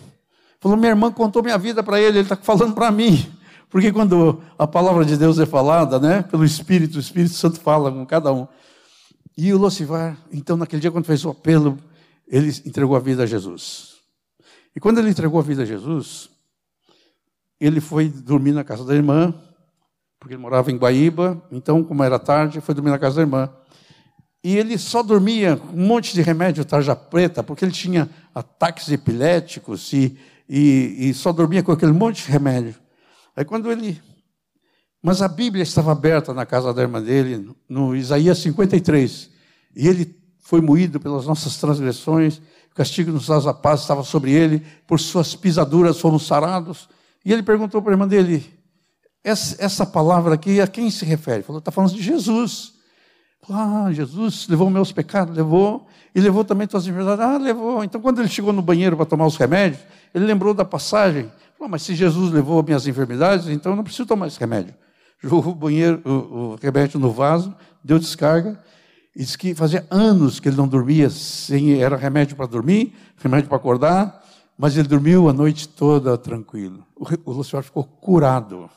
Falou, 0.66 0.80
minha 0.80 0.94
irmã 0.94 1.12
contou 1.12 1.44
minha 1.44 1.60
vida 1.60 1.84
para 1.84 2.02
ele, 2.02 2.18
ele 2.18 2.22
está 2.22 2.36
falando 2.36 2.74
para 2.74 2.90
mim. 2.90 3.32
Porque 3.70 3.92
quando 3.92 4.42
a 4.58 4.66
palavra 4.66 5.06
de 5.06 5.16
Deus 5.16 5.38
é 5.38 5.46
falada, 5.46 6.00
né, 6.00 6.24
pelo 6.24 6.44
Espírito, 6.44 6.96
o 6.96 7.00
Espírito 7.00 7.36
Santo 7.36 7.60
fala 7.60 7.92
com 7.92 8.04
cada 8.04 8.34
um. 8.34 8.48
E 9.38 9.54
o 9.54 9.60
Lucifer, 9.60 10.18
então, 10.32 10.58
naquele 10.58 10.82
dia, 10.82 10.90
quando 10.90 11.06
fez 11.06 11.24
o 11.24 11.30
apelo, 11.30 11.78
ele 12.28 12.48
entregou 12.66 12.96
a 12.96 13.00
vida 13.00 13.22
a 13.22 13.26
Jesus. 13.28 13.98
E 14.76 14.80
quando 14.80 14.98
ele 14.98 15.12
entregou 15.12 15.40
a 15.40 15.44
vida 15.44 15.62
a 15.62 15.66
Jesus, 15.68 16.32
ele 17.62 17.80
foi 17.80 18.10
dormir 18.10 18.54
na 18.54 18.64
casa 18.64 18.84
da 18.84 18.96
irmã, 18.96 19.36
porque 20.20 20.34
ele 20.34 20.42
morava 20.42 20.72
em 20.72 20.78
Guaíba, 20.78 21.44
então, 21.52 21.84
como 21.84 22.04
era 22.04 22.18
tarde, 22.18 22.60
foi 22.60 22.74
dormir 22.74 22.90
na 22.90 22.98
casa 22.98 23.18
da 23.18 23.22
irmã. 23.22 23.52
E 24.44 24.58
ele 24.58 24.80
só 24.80 25.04
dormia 25.04 25.58
com 25.58 25.78
um 25.78 25.86
monte 25.86 26.12
de 26.16 26.24
remédio 26.24 26.66
tarja 26.66 26.96
preta, 26.96 27.44
porque 27.44 27.64
ele 27.64 27.72
tinha 27.72 28.10
ataques 28.34 28.90
epiléticos 28.90 29.94
e, 29.94 30.18
e, 30.48 31.10
e 31.10 31.14
só 31.14 31.32
dormia 31.32 31.64
com 31.64 31.72
aquele 31.72 31.92
monte 31.92 32.26
de 32.26 32.32
remédio. 32.32 32.76
Aí 33.36 33.44
quando 33.44 33.72
ele. 33.72 34.02
Mas 35.02 35.22
a 35.22 35.28
Bíblia 35.28 35.64
estava 35.64 35.92
aberta 35.92 36.34
na 36.34 36.46
casa 36.46 36.74
da 36.74 36.82
irmã 36.82 37.02
dele, 37.02 37.50
no 37.70 37.96
Isaías 37.96 38.40
53. 38.40 39.30
e 39.76 39.88
ele 39.88 40.16
foi 40.40 40.62
moído 40.62 41.00
pelas 41.00 41.26
nossas 41.26 41.58
transgressões, 41.58 42.38
o 42.72 42.76
castigo 42.76 43.12
nos 43.12 43.26
traz 43.26 43.48
a 43.48 43.54
paz 43.54 43.82
estava 43.82 44.04
sobre 44.04 44.32
ele, 44.32 44.64
por 44.86 45.00
suas 45.00 45.36
pisaduras 45.36 46.00
fomos 46.00 46.28
sarados. 46.28 46.88
E 47.24 47.34
ele 47.34 47.42
perguntou 47.42 47.82
para 47.82 47.92
a 47.92 47.96
irmã 47.96 48.08
dele: 48.08 48.46
essa, 49.24 49.56
essa 49.64 49.86
palavra 49.86 50.36
aqui 50.36 50.62
a 50.62 50.68
quem 50.68 50.92
se 50.92 51.04
refere? 51.04 51.42
Falou: 51.42 51.60
está 51.60 51.72
falando 51.72 51.94
de 51.94 52.02
Jesus. 52.02 52.75
Ah, 53.50 53.90
Jesus 53.92 54.48
levou 54.48 54.70
meus 54.70 54.92
pecados, 54.92 55.36
levou, 55.36 55.88
e 56.14 56.20
levou 56.20 56.44
também 56.44 56.68
tuas 56.68 56.88
enfermidades. 56.88 57.24
Ah, 57.24 57.38
levou. 57.38 57.84
Então, 57.84 58.02
quando 58.02 58.20
ele 58.20 58.28
chegou 58.28 58.52
no 58.52 58.62
banheiro 58.62 58.96
para 58.96 59.06
tomar 59.06 59.26
os 59.26 59.38
remédios, 59.38 59.82
ele 60.14 60.26
lembrou 60.26 60.54
da 60.54 60.66
passagem. 60.66 61.32
Falou, 61.58 61.70
mas 61.70 61.84
se 61.84 61.96
Jesus 61.96 62.32
levou 62.32 62.62
minhas 62.64 62.88
enfermidades, 62.88 63.48
então 63.48 63.72
eu 63.72 63.76
não 63.76 63.84
preciso 63.84 64.08
tomar 64.08 64.28
esse 64.28 64.40
remédio. 64.40 64.74
Jogou 65.22 65.46
o, 65.54 65.56
banheiro, 65.56 66.02
o, 66.04 66.10
o 66.10 66.56
remédio 66.62 67.00
no 67.00 67.12
vaso, 67.12 67.54
deu 67.84 68.00
descarga, 68.00 68.60
e 69.16 69.20
disse 69.20 69.38
que 69.38 69.54
fazia 69.54 69.86
anos 69.90 70.40
que 70.40 70.50
ele 70.50 70.58
não 70.58 70.68
dormia, 70.68 71.10
sem, 71.10 71.82
era 71.82 71.96
remédio 71.96 72.36
para 72.36 72.46
dormir, 72.46 72.94
remédio 73.18 73.48
para 73.48 73.58
acordar, 73.58 74.24
mas 74.58 74.78
ele 74.78 74.88
dormiu 74.88 75.30
a 75.30 75.34
noite 75.34 75.68
toda 75.68 76.18
tranquilo. 76.18 76.86
O, 76.96 77.06
o 77.30 77.34
Luciano 77.34 77.64
ficou 77.64 77.84
curado. 77.84 78.70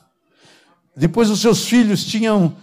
Depois 0.95 1.29
os 1.29 1.39
seus 1.39 1.65
filhos 1.65 2.03
tinham 2.03 2.53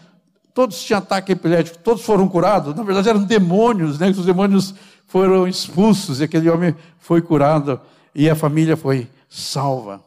todos 0.57 0.83
tinham 0.83 1.01
ataque 1.01 1.33
epilético, 1.33 1.77
todos 1.77 2.03
foram 2.03 2.27
curados. 2.27 2.75
Na 2.75 2.83
verdade, 2.83 3.11
eram 3.11 3.23
demônios, 3.23 3.99
né? 3.99 4.09
Os 4.09 4.25
demônios 4.25 4.75
foram 5.07 5.47
expulsos 5.47 6.19
e 6.19 6.25
aquele 6.25 6.49
homem 6.49 6.75
foi 6.99 7.21
curado 7.21 7.79
e 8.15 8.31
a 8.31 8.35
família 8.35 8.75
foi 8.75 9.07
salva. 9.29 10.03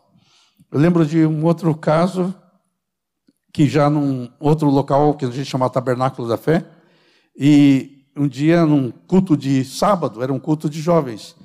Eu 0.71 0.79
lembro 0.79 1.05
de 1.05 1.23
um 1.23 1.45
outro 1.45 1.75
caso 1.75 2.33
que 3.53 3.67
já 3.67 3.91
num 3.91 4.27
outro 4.39 4.71
local 4.71 5.13
que 5.13 5.23
a 5.23 5.29
gente 5.29 5.47
chama 5.47 5.69
Tabernáculo 5.69 6.27
da 6.27 6.35
Fé, 6.35 6.65
e 7.37 8.07
um 8.15 8.27
dia 8.27 8.65
num 8.65 8.89
culto 8.89 9.37
de 9.37 9.63
sábado, 9.63 10.23
era 10.23 10.33
um 10.33 10.39
culto 10.39 10.67
de 10.67 10.81
jovens, 10.81 11.35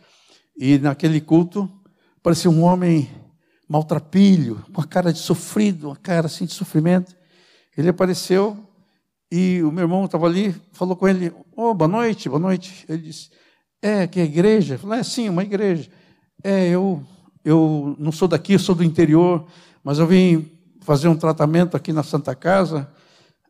e 0.57 0.79
naquele 0.79 1.21
culto 1.21 1.71
apareceu 2.17 2.51
um 2.51 2.63
homem 2.63 3.11
maltrapilho, 3.69 4.65
com 4.73 4.81
a 4.81 4.87
cara 4.87 5.13
de 5.13 5.19
sofrido, 5.19 5.89
uma 5.89 5.97
cara 5.97 6.25
assim 6.25 6.47
de 6.47 6.55
sofrimento. 6.55 7.15
Ele 7.77 7.91
apareceu 7.91 8.57
e 9.31 9.63
o 9.63 9.73
meu 9.73 9.85
irmão 9.85 10.05
estava 10.05 10.27
ali, 10.27 10.55
falou 10.73 10.97
com 10.97 11.09
ele: 11.09 11.33
oh, 11.57 11.75
boa 11.75 11.89
noite, 11.89 12.29
boa 12.29 12.41
noite. 12.41 12.85
Ele 12.89 13.03
disse: 13.03 13.31
É, 13.83 14.07
que 14.07 14.21
é 14.21 14.25
igreja? 14.25 14.75
Eu 14.75 14.79
falei: 14.79 15.01
É, 15.01 15.03
sim, 15.03 15.29
uma 15.29 15.43
igreja. 15.43 15.91
É, 16.43 16.69
eu, 16.69 17.03
eu 17.45 17.97
não 17.99 18.13
sou 18.13 18.29
daqui, 18.29 18.53
eu 18.55 18.59
sou 18.59 18.75
do 18.75 18.85
interior, 18.85 19.47
mas 19.83 19.99
eu 19.99 20.07
vim 20.07 20.51
fazer 20.81 21.09
um 21.09 21.17
tratamento 21.17 21.77
aqui 21.77 21.93
na 21.93 22.03
Santa 22.03 22.35
Casa. 22.35 22.89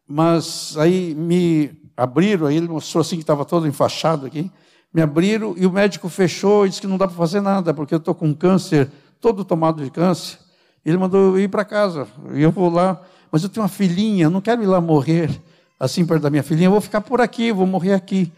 Mas 0.06 0.76
aí 0.78 1.14
me 1.14 1.70
abriram, 1.96 2.46
aí 2.46 2.56
ele 2.56 2.68
mostrou 2.68 3.00
assim 3.00 3.16
que 3.16 3.22
estava 3.22 3.44
todo 3.44 3.66
enfaixado 3.66 4.26
aqui. 4.26 4.50
Me 4.92 5.02
abriram 5.02 5.54
e 5.56 5.66
o 5.66 5.72
médico 5.72 6.08
fechou 6.08 6.64
e 6.64 6.68
disse 6.68 6.80
que 6.80 6.86
não 6.86 6.96
dá 6.98 7.08
para 7.08 7.16
fazer 7.16 7.40
nada, 7.40 7.74
porque 7.74 7.94
eu 7.94 7.98
estou 7.98 8.14
com 8.14 8.32
câncer, 8.34 8.90
todo 9.20 9.44
tomado 9.44 9.82
de 9.82 9.90
câncer. 9.90 10.38
Ele 10.84 10.98
mandou 10.98 11.36
eu 11.36 11.40
ir 11.40 11.48
para 11.48 11.64
casa. 11.64 12.06
E 12.32 12.42
eu 12.42 12.52
vou 12.52 12.70
lá, 12.70 13.00
mas 13.32 13.42
eu 13.42 13.48
tenho 13.48 13.62
uma 13.62 13.68
filhinha, 13.68 14.30
não 14.30 14.40
quero 14.40 14.62
ir 14.62 14.66
lá 14.66 14.80
morrer 14.80 15.42
assim 15.84 16.04
perto 16.06 16.22
da 16.22 16.30
minha 16.30 16.42
filhinha, 16.42 16.66
eu 16.66 16.72
vou 16.72 16.80
ficar 16.80 17.00
por 17.00 17.20
aqui, 17.20 17.52
vou 17.52 17.66
morrer 17.66 17.92
aqui. 17.92 18.32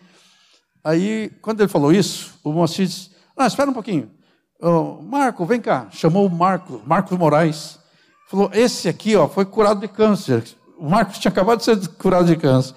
Aí, 0.83 1.31
quando 1.41 1.61
ele 1.61 1.69
falou 1.69 1.93
isso, 1.93 2.35
o 2.43 2.53
Moacir 2.53 2.87
disse, 2.87 3.11
ah, 3.37 3.47
espera 3.47 3.71
um 3.71 3.75
pouquinho. 3.75 4.11
Oh, 4.61 5.03
Marco, 5.03 5.45
vem 5.45 5.61
cá. 5.61 5.89
Chamou 5.91 6.27
o 6.27 6.31
Marco, 6.31 6.83
Marcos 6.87 7.17
Moraes. 7.17 7.79
Falou, 8.29 8.51
esse 8.53 8.89
aqui 8.89 9.15
ó, 9.15 9.29
foi 9.29 9.45
curado 9.45 9.81
de 9.81 9.89
câncer. 9.89 10.45
O 10.79 10.89
Marcos 10.89 11.19
tinha 11.19 11.31
acabado 11.31 11.59
de 11.59 11.65
ser 11.65 11.89
curado 11.99 12.27
de 12.27 12.37
câncer. 12.37 12.75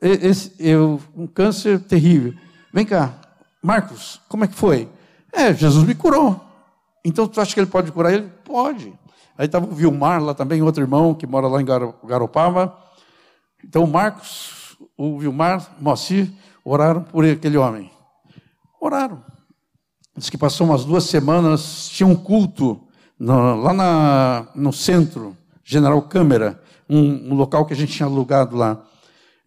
Esse, 0.00 0.52
eu, 0.58 1.00
um 1.16 1.26
câncer 1.26 1.78
terrível. 1.80 2.34
Vem 2.72 2.84
cá, 2.84 3.14
Marcos, 3.62 4.20
como 4.28 4.44
é 4.44 4.48
que 4.48 4.54
foi? 4.54 4.88
É, 5.32 5.54
Jesus 5.54 5.86
me 5.86 5.94
curou. 5.94 6.40
Então, 7.04 7.26
tu 7.26 7.40
acha 7.40 7.54
que 7.54 7.60
ele 7.60 7.66
pode 7.66 7.92
curar 7.92 8.12
ele? 8.12 8.30
Pode. 8.44 8.92
Aí 9.38 9.46
estava 9.46 9.66
o 9.66 9.74
Vilmar 9.74 10.22
lá 10.22 10.34
também, 10.34 10.60
outro 10.62 10.82
irmão 10.82 11.14
que 11.14 11.26
mora 11.26 11.46
lá 11.46 11.60
em 11.60 11.64
Garopaba. 12.04 12.76
Então, 13.64 13.86
Marcos, 13.86 14.76
o 14.96 15.18
Vilmar, 15.18 15.74
Moacir, 15.80 16.30
oraram 16.64 17.02
por 17.02 17.24
aquele 17.24 17.56
homem. 17.56 17.90
Oraram. 18.80 19.22
Diz 20.16 20.28
que 20.28 20.36
passou 20.36 20.66
umas 20.66 20.84
duas 20.84 21.04
semanas, 21.04 21.88
tinha 21.88 22.06
um 22.06 22.14
culto 22.14 22.80
no, 23.18 23.56
lá 23.56 23.72
na, 23.72 24.46
no 24.54 24.72
centro, 24.72 25.36
General 25.64 26.00
Câmara, 26.02 26.60
um, 26.88 27.32
um, 27.32 27.34
local 27.34 27.64
que 27.64 27.72
a 27.72 27.76
gente 27.76 27.92
tinha 27.92 28.06
alugado 28.06 28.56
lá. 28.56 28.84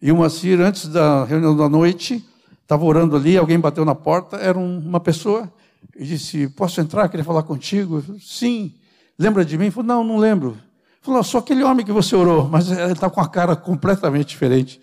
E 0.00 0.10
o 0.10 0.16
Moacir, 0.16 0.60
antes 0.60 0.88
da 0.88 1.24
reunião 1.24 1.56
da 1.56 1.68
noite, 1.68 2.24
estava 2.62 2.84
orando 2.84 3.14
ali, 3.14 3.36
alguém 3.36 3.60
bateu 3.60 3.84
na 3.84 3.94
porta, 3.94 4.36
era 4.38 4.58
um, 4.58 4.78
uma 4.78 4.98
pessoa, 4.98 5.52
e 5.94 6.04
disse, 6.04 6.48
posso 6.48 6.80
entrar, 6.80 7.08
queria 7.08 7.24
falar 7.24 7.42
contigo? 7.44 8.02
Falei, 8.02 8.20
Sim. 8.20 8.74
Lembra 9.18 9.44
de 9.44 9.56
mim? 9.56 9.64
Ele 9.64 9.70
falou, 9.70 9.86
não, 9.86 10.04
não 10.04 10.16
lembro. 10.18 10.58
Falou, 11.06 11.22
sou 11.22 11.38
aquele 11.38 11.62
homem 11.62 11.86
que 11.86 11.92
você 11.92 12.16
orou, 12.16 12.48
mas 12.48 12.68
ele 12.68 12.90
está 12.90 13.08
com 13.08 13.20
a 13.20 13.28
cara 13.28 13.54
completamente 13.54 14.26
diferente, 14.26 14.80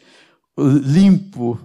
limpo. 0.58 1.60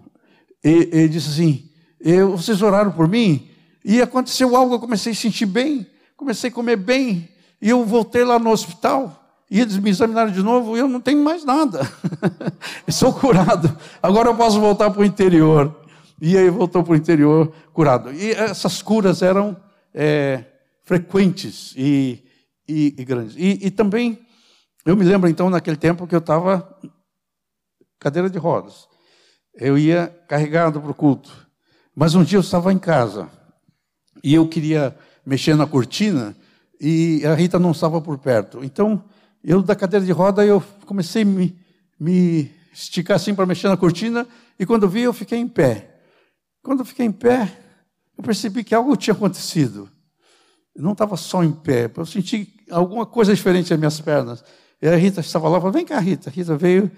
E 0.64 0.88
ele 0.90 1.08
disse 1.08 1.28
assim: 1.28 1.70
eu, 2.00 2.36
vocês 2.36 2.60
oraram 2.60 2.90
por 2.90 3.06
mim? 3.06 3.48
E 3.84 4.02
aconteceu 4.02 4.56
algo, 4.56 4.74
eu 4.74 4.80
comecei 4.80 5.12
a 5.12 5.14
sentir 5.14 5.46
bem, 5.46 5.86
comecei 6.16 6.50
a 6.50 6.52
comer 6.52 6.74
bem, 6.74 7.28
e 7.62 7.70
eu 7.70 7.84
voltei 7.84 8.24
lá 8.24 8.36
no 8.36 8.50
hospital, 8.50 9.30
e 9.48 9.60
eles 9.60 9.78
me 9.78 9.90
examinaram 9.90 10.32
de 10.32 10.42
novo, 10.42 10.76
e 10.76 10.80
eu 10.80 10.88
não 10.88 11.00
tenho 11.00 11.22
mais 11.22 11.44
nada. 11.44 11.88
sou 12.90 13.12
curado. 13.12 13.78
Agora 14.02 14.30
eu 14.30 14.34
posso 14.34 14.58
voltar 14.58 14.90
para 14.90 15.02
o 15.02 15.04
interior. 15.04 15.72
E 16.20 16.36
aí 16.36 16.50
voltou 16.50 16.82
para 16.82 16.94
o 16.94 16.96
interior 16.96 17.52
curado. 17.72 18.12
E 18.12 18.32
essas 18.32 18.82
curas 18.82 19.22
eram 19.22 19.56
é, 19.94 20.42
frequentes 20.82 21.72
e, 21.76 22.24
e, 22.68 22.96
e 22.98 23.04
grandes. 23.04 23.36
E, 23.36 23.66
e 23.66 23.70
também 23.70 24.26
eu 24.84 24.96
me 24.96 25.04
lembro 25.04 25.28
então 25.28 25.50
naquele 25.50 25.76
tempo 25.76 26.06
que 26.06 26.14
eu 26.14 26.20
estava 26.20 26.78
cadeira 27.98 28.30
de 28.30 28.38
rodas. 28.38 28.88
Eu 29.54 29.76
ia 29.76 30.06
carregado 30.28 30.80
para 30.80 30.90
o 30.90 30.94
culto. 30.94 31.48
Mas 31.94 32.14
um 32.14 32.22
dia 32.22 32.38
eu 32.38 32.42
estava 32.42 32.72
em 32.72 32.78
casa 32.78 33.28
e 34.22 34.34
eu 34.34 34.48
queria 34.48 34.96
mexer 35.26 35.56
na 35.56 35.66
cortina 35.66 36.36
e 36.80 37.22
a 37.26 37.34
Rita 37.34 37.58
não 37.58 37.72
estava 37.72 38.00
por 38.00 38.18
perto. 38.18 38.64
Então, 38.64 39.04
eu 39.42 39.62
da 39.62 39.74
cadeira 39.74 40.06
de 40.06 40.12
roda 40.12 40.44
eu 40.44 40.62
comecei 40.86 41.22
a 41.22 41.24
me, 41.24 41.58
me 41.98 42.50
esticar 42.72 43.16
assim 43.16 43.34
para 43.34 43.46
mexer 43.46 43.68
na 43.68 43.76
cortina 43.76 44.26
e 44.58 44.64
quando 44.64 44.88
vi 44.88 45.02
eu 45.02 45.12
fiquei 45.12 45.38
em 45.38 45.48
pé. 45.48 46.00
Quando 46.62 46.80
eu 46.80 46.84
fiquei 46.84 47.06
em 47.06 47.12
pé, 47.12 47.58
eu 48.16 48.22
percebi 48.22 48.62
que 48.62 48.74
algo 48.74 48.96
tinha 48.96 49.14
acontecido. 49.14 49.90
Eu 50.74 50.82
não 50.82 50.92
estava 50.92 51.16
só 51.16 51.42
em 51.42 51.52
pé, 51.52 51.90
eu 51.96 52.06
senti 52.06 52.54
alguma 52.70 53.04
coisa 53.04 53.34
diferente 53.34 53.70
nas 53.70 53.78
minhas 53.78 54.00
pernas. 54.00 54.44
E 54.80 54.88
a 54.88 54.96
Rita 54.96 55.20
estava 55.20 55.48
lá, 55.48 55.58
falou, 55.58 55.72
vem 55.72 55.84
cá, 55.84 55.98
Rita. 55.98 56.30
A 56.30 56.32
Rita 56.32 56.56
veio, 56.56 56.90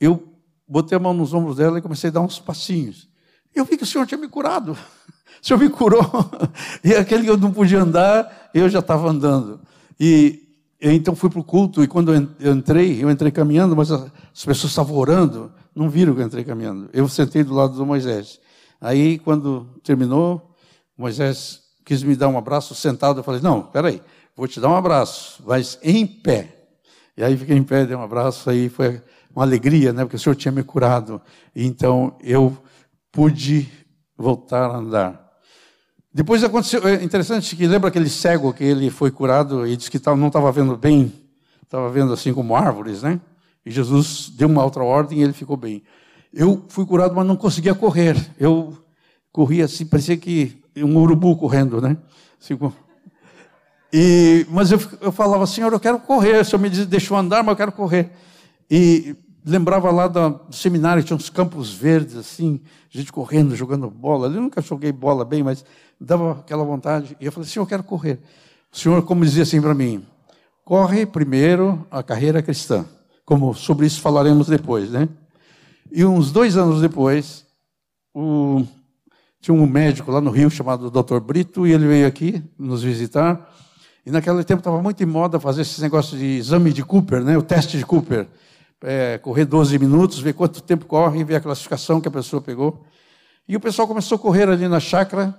eu 0.00 0.22
botei 0.68 0.96
a 0.96 1.00
mão 1.00 1.14
nos 1.14 1.32
ombros 1.32 1.56
dela 1.56 1.78
e 1.78 1.82
comecei 1.82 2.10
a 2.10 2.12
dar 2.12 2.20
uns 2.20 2.38
passinhos. 2.38 3.08
Eu 3.54 3.64
vi 3.64 3.76
que 3.76 3.84
o 3.84 3.86
Senhor 3.86 4.06
tinha 4.06 4.18
me 4.18 4.28
curado. 4.28 4.76
O 5.42 5.46
Senhor 5.46 5.58
me 5.58 5.68
curou. 5.68 6.00
E 6.82 6.94
aquele 6.94 7.24
que 7.24 7.28
eu 7.28 7.36
não 7.36 7.52
podia 7.52 7.82
andar, 7.82 8.50
eu 8.54 8.66
já 8.66 8.78
estava 8.78 9.10
andando. 9.10 9.60
E 10.00 10.44
então 10.80 11.14
fui 11.14 11.30
para 11.30 11.40
o 11.40 11.44
culto, 11.44 11.82
e 11.82 11.86
quando 11.86 12.14
eu 12.14 12.52
entrei, 12.52 13.02
eu 13.02 13.10
entrei 13.10 13.30
caminhando, 13.30 13.74
mas 13.74 13.90
as 13.90 14.10
pessoas 14.44 14.70
estavam 14.70 14.96
orando, 14.96 15.52
não 15.74 15.88
viram 15.88 16.14
que 16.14 16.20
eu 16.20 16.26
entrei 16.26 16.44
caminhando. 16.44 16.90
Eu 16.92 17.08
sentei 17.08 17.42
do 17.42 17.54
lado 17.54 17.74
do 17.74 17.86
Moisés. 17.86 18.38
Aí, 18.80 19.18
quando 19.18 19.66
terminou, 19.82 20.54
Moisés 20.96 21.62
quis 21.84 22.02
me 22.02 22.14
dar 22.14 22.28
um 22.28 22.36
abraço 22.36 22.74
sentado. 22.74 23.20
Eu 23.20 23.24
falei: 23.24 23.40
Não, 23.40 23.62
peraí, 23.62 24.02
vou 24.36 24.46
te 24.46 24.60
dar 24.60 24.68
um 24.68 24.76
abraço, 24.76 25.42
mas 25.46 25.78
em 25.82 26.06
pé. 26.06 26.53
E 27.16 27.22
aí 27.22 27.36
fiquei 27.36 27.56
em 27.56 27.62
pé, 27.62 27.86
dei 27.86 27.96
um 27.96 28.02
abraço, 28.02 28.50
aí 28.50 28.68
foi 28.68 29.00
uma 29.34 29.44
alegria, 29.44 29.92
né? 29.92 30.04
Porque 30.04 30.16
o 30.16 30.18
Senhor 30.18 30.34
tinha 30.34 30.52
me 30.52 30.62
curado. 30.62 31.20
E 31.54 31.66
então 31.66 32.16
eu 32.22 32.56
pude 33.12 33.68
voltar 34.16 34.70
a 34.70 34.76
andar. 34.76 35.24
Depois 36.12 36.44
aconteceu, 36.44 36.86
é 36.86 37.02
interessante 37.02 37.56
que 37.56 37.66
lembra 37.66 37.88
aquele 37.88 38.08
cego 38.08 38.52
que 38.52 38.62
ele 38.62 38.88
foi 38.88 39.10
curado 39.10 39.66
e 39.66 39.76
disse 39.76 39.90
que 39.90 40.00
não 40.16 40.28
estava 40.28 40.52
vendo 40.52 40.76
bem, 40.76 41.12
estava 41.62 41.90
vendo 41.90 42.12
assim 42.12 42.32
como 42.32 42.54
árvores, 42.54 43.02
né? 43.02 43.20
E 43.66 43.70
Jesus 43.70 44.30
deu 44.36 44.48
uma 44.48 44.62
outra 44.62 44.84
ordem 44.84 45.18
e 45.18 45.22
ele 45.22 45.32
ficou 45.32 45.56
bem. 45.56 45.82
Eu 46.32 46.64
fui 46.68 46.86
curado, 46.86 47.14
mas 47.14 47.26
não 47.26 47.36
conseguia 47.36 47.74
correr. 47.74 48.16
Eu 48.38 48.76
corria 49.32 49.64
assim, 49.64 49.86
parecia 49.86 50.16
que 50.16 50.62
um 50.76 50.96
urubu 50.98 51.36
correndo, 51.36 51.80
né? 51.80 51.96
Assim, 52.40 52.56
e, 53.96 54.44
mas 54.50 54.72
eu, 54.72 54.80
eu 55.00 55.12
falava, 55.12 55.46
Senhor, 55.46 55.72
eu 55.72 55.78
quero 55.78 56.00
correr. 56.00 56.40
O 56.40 56.44
Senhor 56.44 56.60
me 56.60 56.68
deixou 56.68 57.16
andar, 57.16 57.44
mas 57.44 57.52
eu 57.52 57.56
quero 57.56 57.70
correr. 57.70 58.10
E 58.68 59.14
lembrava 59.46 59.88
lá 59.92 60.08
do 60.08 60.40
seminário, 60.50 61.04
tinha 61.04 61.16
uns 61.16 61.30
campos 61.30 61.72
verdes, 61.72 62.16
assim, 62.16 62.60
gente 62.90 63.12
correndo, 63.12 63.54
jogando 63.54 63.88
bola. 63.88 64.26
Eu 64.26 64.40
nunca 64.40 64.60
joguei 64.60 64.90
bola 64.90 65.24
bem, 65.24 65.44
mas 65.44 65.64
dava 66.00 66.40
aquela 66.40 66.64
vontade. 66.64 67.16
E 67.20 67.26
eu 67.26 67.30
falei, 67.30 67.48
Senhor, 67.48 67.62
eu 67.62 67.68
quero 67.68 67.84
correr. 67.84 68.18
O 68.72 68.76
Senhor, 68.76 69.00
como 69.02 69.24
dizia 69.24 69.44
assim 69.44 69.60
para 69.62 69.74
mim, 69.74 70.04
corre 70.64 71.06
primeiro 71.06 71.86
a 71.88 72.02
carreira 72.02 72.42
cristã. 72.42 72.84
Como 73.24 73.54
sobre 73.54 73.86
isso 73.86 74.00
falaremos 74.00 74.48
depois, 74.48 74.90
né? 74.90 75.08
E 75.92 76.04
uns 76.04 76.32
dois 76.32 76.56
anos 76.56 76.80
depois, 76.80 77.46
o, 78.12 78.64
tinha 79.40 79.54
um 79.54 79.68
médico 79.68 80.10
lá 80.10 80.20
no 80.20 80.32
Rio 80.32 80.50
chamado 80.50 80.90
Dr. 80.90 81.20
Brito, 81.20 81.64
e 81.64 81.70
ele 81.70 81.86
veio 81.86 82.08
aqui 82.08 82.42
nos 82.58 82.82
visitar. 82.82 83.54
E 84.06 84.10
naquele 84.10 84.44
tempo 84.44 84.60
estava 84.60 84.82
muito 84.82 85.02
em 85.02 85.06
moda 85.06 85.40
fazer 85.40 85.62
esse 85.62 85.80
negócio 85.80 86.16
de 86.16 86.24
exame 86.24 86.72
de 86.72 86.84
Cooper, 86.84 87.22
né? 87.22 87.38
o 87.38 87.42
teste 87.42 87.78
de 87.78 87.86
Cooper. 87.86 88.26
É, 88.82 89.16
correr 89.18 89.46
12 89.46 89.78
minutos, 89.78 90.18
ver 90.18 90.34
quanto 90.34 90.62
tempo 90.62 90.84
corre 90.84 91.24
ver 91.24 91.36
a 91.36 91.40
classificação 91.40 92.00
que 92.00 92.08
a 92.08 92.10
pessoa 92.10 92.42
pegou. 92.42 92.84
E 93.48 93.56
o 93.56 93.60
pessoal 93.60 93.88
começou 93.88 94.16
a 94.16 94.18
correr 94.18 94.48
ali 94.48 94.68
na 94.68 94.78
chácara, 94.78 95.34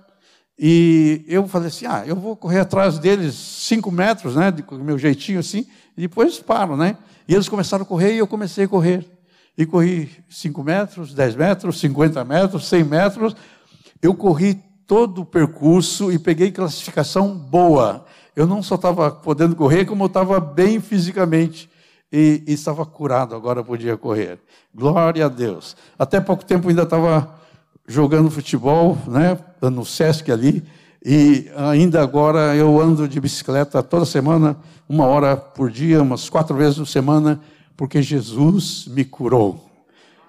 e 0.57 1.23
eu 1.27 1.47
falei 1.47 1.67
assim: 1.67 1.85
ah, 1.85 2.03
eu 2.05 2.15
vou 2.15 2.35
correr 2.35 2.59
atrás 2.59 2.97
deles 2.97 3.35
cinco 3.35 3.91
metros, 3.91 4.35
né, 4.35 4.51
com 4.65 4.75
o 4.75 4.83
meu 4.83 4.97
jeitinho 4.97 5.39
assim, 5.39 5.67
e 5.97 6.01
depois 6.01 6.39
paro, 6.39 6.77
né? 6.77 6.97
E 7.27 7.33
eles 7.33 7.49
começaram 7.49 7.83
a 7.83 7.85
correr 7.85 8.13
e 8.13 8.17
eu 8.17 8.27
comecei 8.27 8.65
a 8.65 8.67
correr. 8.67 9.05
E 9.57 9.65
corri 9.65 10.09
cinco 10.29 10.63
metros, 10.63 11.13
dez 11.13 11.35
metros, 11.35 11.79
cinquenta 11.79 12.23
metros, 12.23 12.67
cem 12.67 12.83
metros, 12.83 13.35
eu 14.01 14.13
corri 14.13 14.61
todo 14.85 15.21
o 15.21 15.25
percurso 15.25 16.11
e 16.11 16.19
peguei 16.19 16.51
classificação 16.51 17.35
boa. 17.35 18.05
Eu 18.35 18.45
não 18.45 18.61
só 18.61 18.75
estava 18.75 19.09
podendo 19.09 19.55
correr, 19.55 19.85
como 19.85 20.03
eu 20.03 20.07
estava 20.07 20.39
bem 20.39 20.79
fisicamente. 20.79 21.69
E, 22.11 22.43
e, 22.47 22.53
estava 22.53 22.85
curado, 22.85 23.35
agora 23.35 23.63
podia 23.63 23.97
correr. 23.97 24.39
Glória 24.73 25.25
a 25.25 25.29
Deus. 25.29 25.75
Até 25.97 26.21
pouco 26.21 26.45
tempo 26.45 26.69
ainda 26.69 26.83
estava 26.83 27.35
jogando 27.87 28.31
futebol, 28.31 28.97
né, 29.07 29.37
no 29.61 29.85
Sesc 29.85 30.31
ali, 30.31 30.63
e 31.03 31.51
ainda 31.55 32.01
agora 32.01 32.55
eu 32.55 32.79
ando 32.81 33.07
de 33.07 33.19
bicicleta 33.19 33.83
toda 33.83 34.05
semana, 34.05 34.57
uma 34.89 35.05
hora 35.05 35.37
por 35.37 35.69
dia, 35.69 36.01
umas 36.01 36.29
quatro 36.29 36.55
vezes 36.55 36.77
por 36.77 36.87
semana, 36.87 37.39
porque 37.77 38.01
Jesus 38.01 38.87
me 38.87 39.05
curou. 39.05 39.69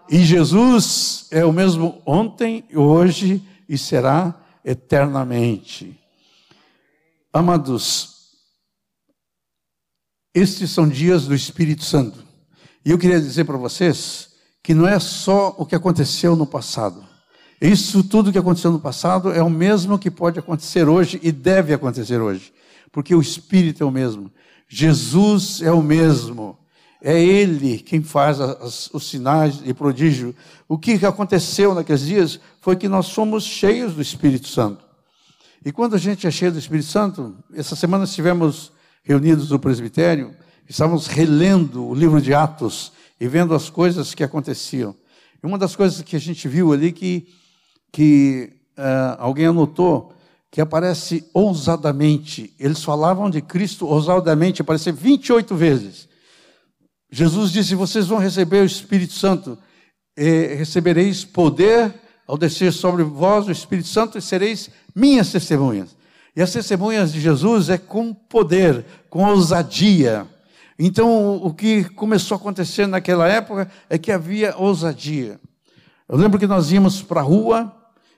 E 0.08 0.18
Jesus 0.18 1.26
é 1.30 1.44
o 1.44 1.52
mesmo 1.52 2.00
ontem, 2.04 2.64
hoje 2.74 3.42
e 3.68 3.78
será 3.78 4.34
eternamente. 4.64 5.98
Amados, 7.36 8.30
estes 10.34 10.70
são 10.70 10.88
dias 10.88 11.26
do 11.26 11.34
Espírito 11.34 11.84
Santo. 11.84 12.24
E 12.82 12.90
eu 12.90 12.98
queria 12.98 13.20
dizer 13.20 13.44
para 13.44 13.58
vocês 13.58 14.30
que 14.62 14.72
não 14.72 14.88
é 14.88 14.98
só 14.98 15.54
o 15.58 15.66
que 15.66 15.74
aconteceu 15.74 16.34
no 16.34 16.46
passado. 16.46 17.06
Isso 17.60 18.02
tudo 18.02 18.32
que 18.32 18.38
aconteceu 18.38 18.72
no 18.72 18.80
passado 18.80 19.30
é 19.32 19.42
o 19.42 19.50
mesmo 19.50 19.98
que 19.98 20.10
pode 20.10 20.38
acontecer 20.38 20.88
hoje 20.88 21.20
e 21.22 21.30
deve 21.30 21.74
acontecer 21.74 22.22
hoje, 22.22 22.54
porque 22.90 23.14
o 23.14 23.20
Espírito 23.20 23.84
é 23.84 23.86
o 23.86 23.90
mesmo. 23.90 24.32
Jesus 24.66 25.60
é 25.60 25.70
o 25.70 25.82
mesmo. 25.82 26.56
É 27.02 27.22
Ele 27.22 27.80
quem 27.80 28.02
faz 28.02 28.40
as, 28.40 28.88
os 28.94 29.10
sinais 29.10 29.60
e 29.62 29.74
prodígio. 29.74 30.34
O 30.66 30.78
que 30.78 31.04
aconteceu 31.04 31.74
naqueles 31.74 32.06
dias 32.06 32.40
foi 32.62 32.76
que 32.76 32.88
nós 32.88 33.08
somos 33.08 33.44
cheios 33.44 33.92
do 33.92 34.00
Espírito 34.00 34.48
Santo. 34.48 34.85
E 35.64 35.72
quando 35.72 35.94
a 35.94 35.98
gente 35.98 36.26
é 36.26 36.30
cheio 36.30 36.52
do 36.52 36.58
Espírito 36.58 36.88
Santo, 36.88 37.36
essa 37.54 37.74
semana 37.74 38.04
estivemos 38.04 38.72
reunidos 39.02 39.50
no 39.50 39.58
presbitério, 39.58 40.34
estávamos 40.68 41.06
relendo 41.06 41.86
o 41.86 41.94
livro 41.94 42.20
de 42.20 42.34
Atos 42.34 42.92
e 43.20 43.26
vendo 43.26 43.54
as 43.54 43.70
coisas 43.70 44.14
que 44.14 44.24
aconteciam. 44.24 44.94
E 45.42 45.46
uma 45.46 45.58
das 45.58 45.74
coisas 45.76 46.02
que 46.02 46.16
a 46.16 46.20
gente 46.20 46.48
viu 46.48 46.72
ali 46.72 46.92
que, 46.92 47.28
que 47.92 48.52
uh, 48.76 49.16
alguém 49.18 49.46
anotou 49.46 50.12
que 50.50 50.60
aparece 50.60 51.28
ousadamente. 51.34 52.54
Eles 52.58 52.82
falavam 52.82 53.28
de 53.28 53.42
Cristo 53.42 53.86
ousadamente, 53.86 54.62
aparece 54.62 54.90
28 54.90 55.54
vezes. 55.54 56.08
Jesus 57.10 57.52
disse: 57.52 57.74
Vocês 57.74 58.06
vão 58.06 58.18
receber 58.18 58.62
o 58.62 58.66
Espírito 58.66 59.12
Santo, 59.12 59.58
recebereis 60.16 61.24
poder 61.24 61.94
ao 62.26 62.36
descer 62.36 62.72
sobre 62.72 63.02
vós 63.02 63.46
o 63.46 63.52
Espírito 63.52 63.88
Santo 63.88 64.18
e 64.18 64.22
sereis 64.22 64.70
minhas 64.94 65.30
testemunhas. 65.30 65.96
E 66.34 66.42
as 66.42 66.52
testemunhas 66.52 67.12
de 67.12 67.20
Jesus 67.20 67.70
é 67.70 67.78
com 67.78 68.12
poder, 68.12 68.84
com 69.08 69.24
ousadia. 69.24 70.26
Então, 70.78 71.36
o 71.36 71.54
que 71.54 71.84
começou 71.84 72.34
a 72.34 72.38
acontecer 72.38 72.86
naquela 72.86 73.26
época 73.26 73.70
é 73.88 73.96
que 73.96 74.12
havia 74.12 74.54
ousadia. 74.56 75.40
Eu 76.08 76.18
lembro 76.18 76.38
que 76.38 76.46
nós 76.46 76.70
íamos 76.70 77.00
para 77.00 77.20
a 77.20 77.24
rua, 77.24 77.74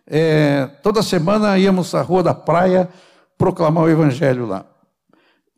é, 0.06 0.66
toda 0.82 1.02
semana 1.02 1.58
íamos 1.58 1.94
à 1.94 2.02
rua 2.02 2.22
da 2.22 2.34
praia 2.34 2.88
proclamar 3.36 3.84
o 3.84 3.90
Evangelho 3.90 4.46
lá. 4.46 4.66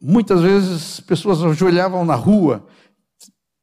Muitas 0.03 0.43
vezes 0.43 1.01
pessoas 1.01 1.43
ajoelhavam 1.43 2.05
na 2.05 2.15
rua 2.15 2.67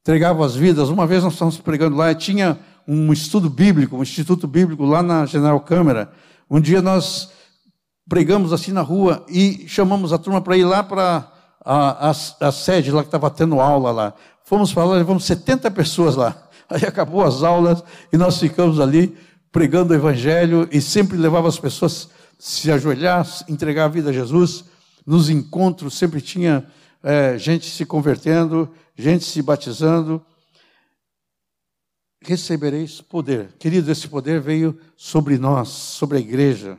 entregavam 0.08 0.42
as 0.42 0.56
vidas. 0.56 0.88
Uma 0.88 1.06
vez 1.06 1.22
nós 1.22 1.34
estávamos 1.34 1.60
pregando 1.60 1.98
lá, 1.98 2.10
e 2.12 2.16
tinha 2.16 2.58
um 2.88 3.12
estudo 3.12 3.50
bíblico, 3.50 3.98
um 3.98 4.04
instituto 4.04 4.48
bíblico 4.48 4.86
lá 4.86 5.04
na 5.04 5.26
General 5.26 5.60
Câmara. 5.60 6.10
Um 6.50 6.62
dia 6.62 6.82
nós 6.82 7.30
pregamos 8.08 8.54
assim 8.54 8.72
na 8.72 8.82
rua 8.82 9.26
e 9.28 9.66
chamamos 9.68 10.14
a 10.14 10.18
turma 10.18 10.42
para 10.42 10.56
ir 10.56 10.64
lá 10.64 10.82
para 10.82 11.30
a, 11.64 12.10
a, 12.10 12.12
a, 12.12 12.52
sede 12.52 12.92
lá 12.92 13.02
que 13.02 13.08
estava 13.08 13.30
tendo 13.30 13.60
aula 13.60 13.92
lá. 13.92 14.14
Fomos 14.46 14.72
para 14.72 14.86
lá, 14.86 14.96
levamos 14.96 15.26
70 15.26 15.70
pessoas 15.72 16.16
lá. 16.16 16.48
Aí 16.70 16.86
acabou 16.86 17.24
as 17.24 17.44
aulas 17.44 17.84
e 18.12 18.18
nós 18.18 18.40
ficamos 18.40 18.80
ali 18.80 19.18
pregando 19.52 19.92
o 19.92 19.96
evangelho 19.96 20.68
e 20.72 20.80
sempre 20.80 21.18
levava 21.18 21.50
as 21.50 21.60
pessoas 21.60 22.10
se 22.40 22.72
ajoelhar, 22.72 23.28
entregar 23.50 23.86
a 23.86 23.90
vida 23.90 24.12
a 24.12 24.14
Jesus. 24.14 24.64
Nos 25.06 25.30
encontros 25.30 25.98
sempre 25.98 26.22
tinha 26.22 26.66
é, 27.04 27.38
gente 27.38 27.70
se 27.70 27.86
convertendo, 27.86 28.70
gente 28.96 29.26
se 29.26 29.42
batizando. 29.42 30.22
Recebereis 32.22 33.02
poder. 33.02 33.54
Querido, 33.60 33.92
esse 33.92 34.08
poder 34.08 34.42
veio 34.42 34.78
sobre 34.96 35.38
nós, 35.38 35.70
sobre 35.70 36.18
a 36.18 36.22
igreja. 36.22 36.78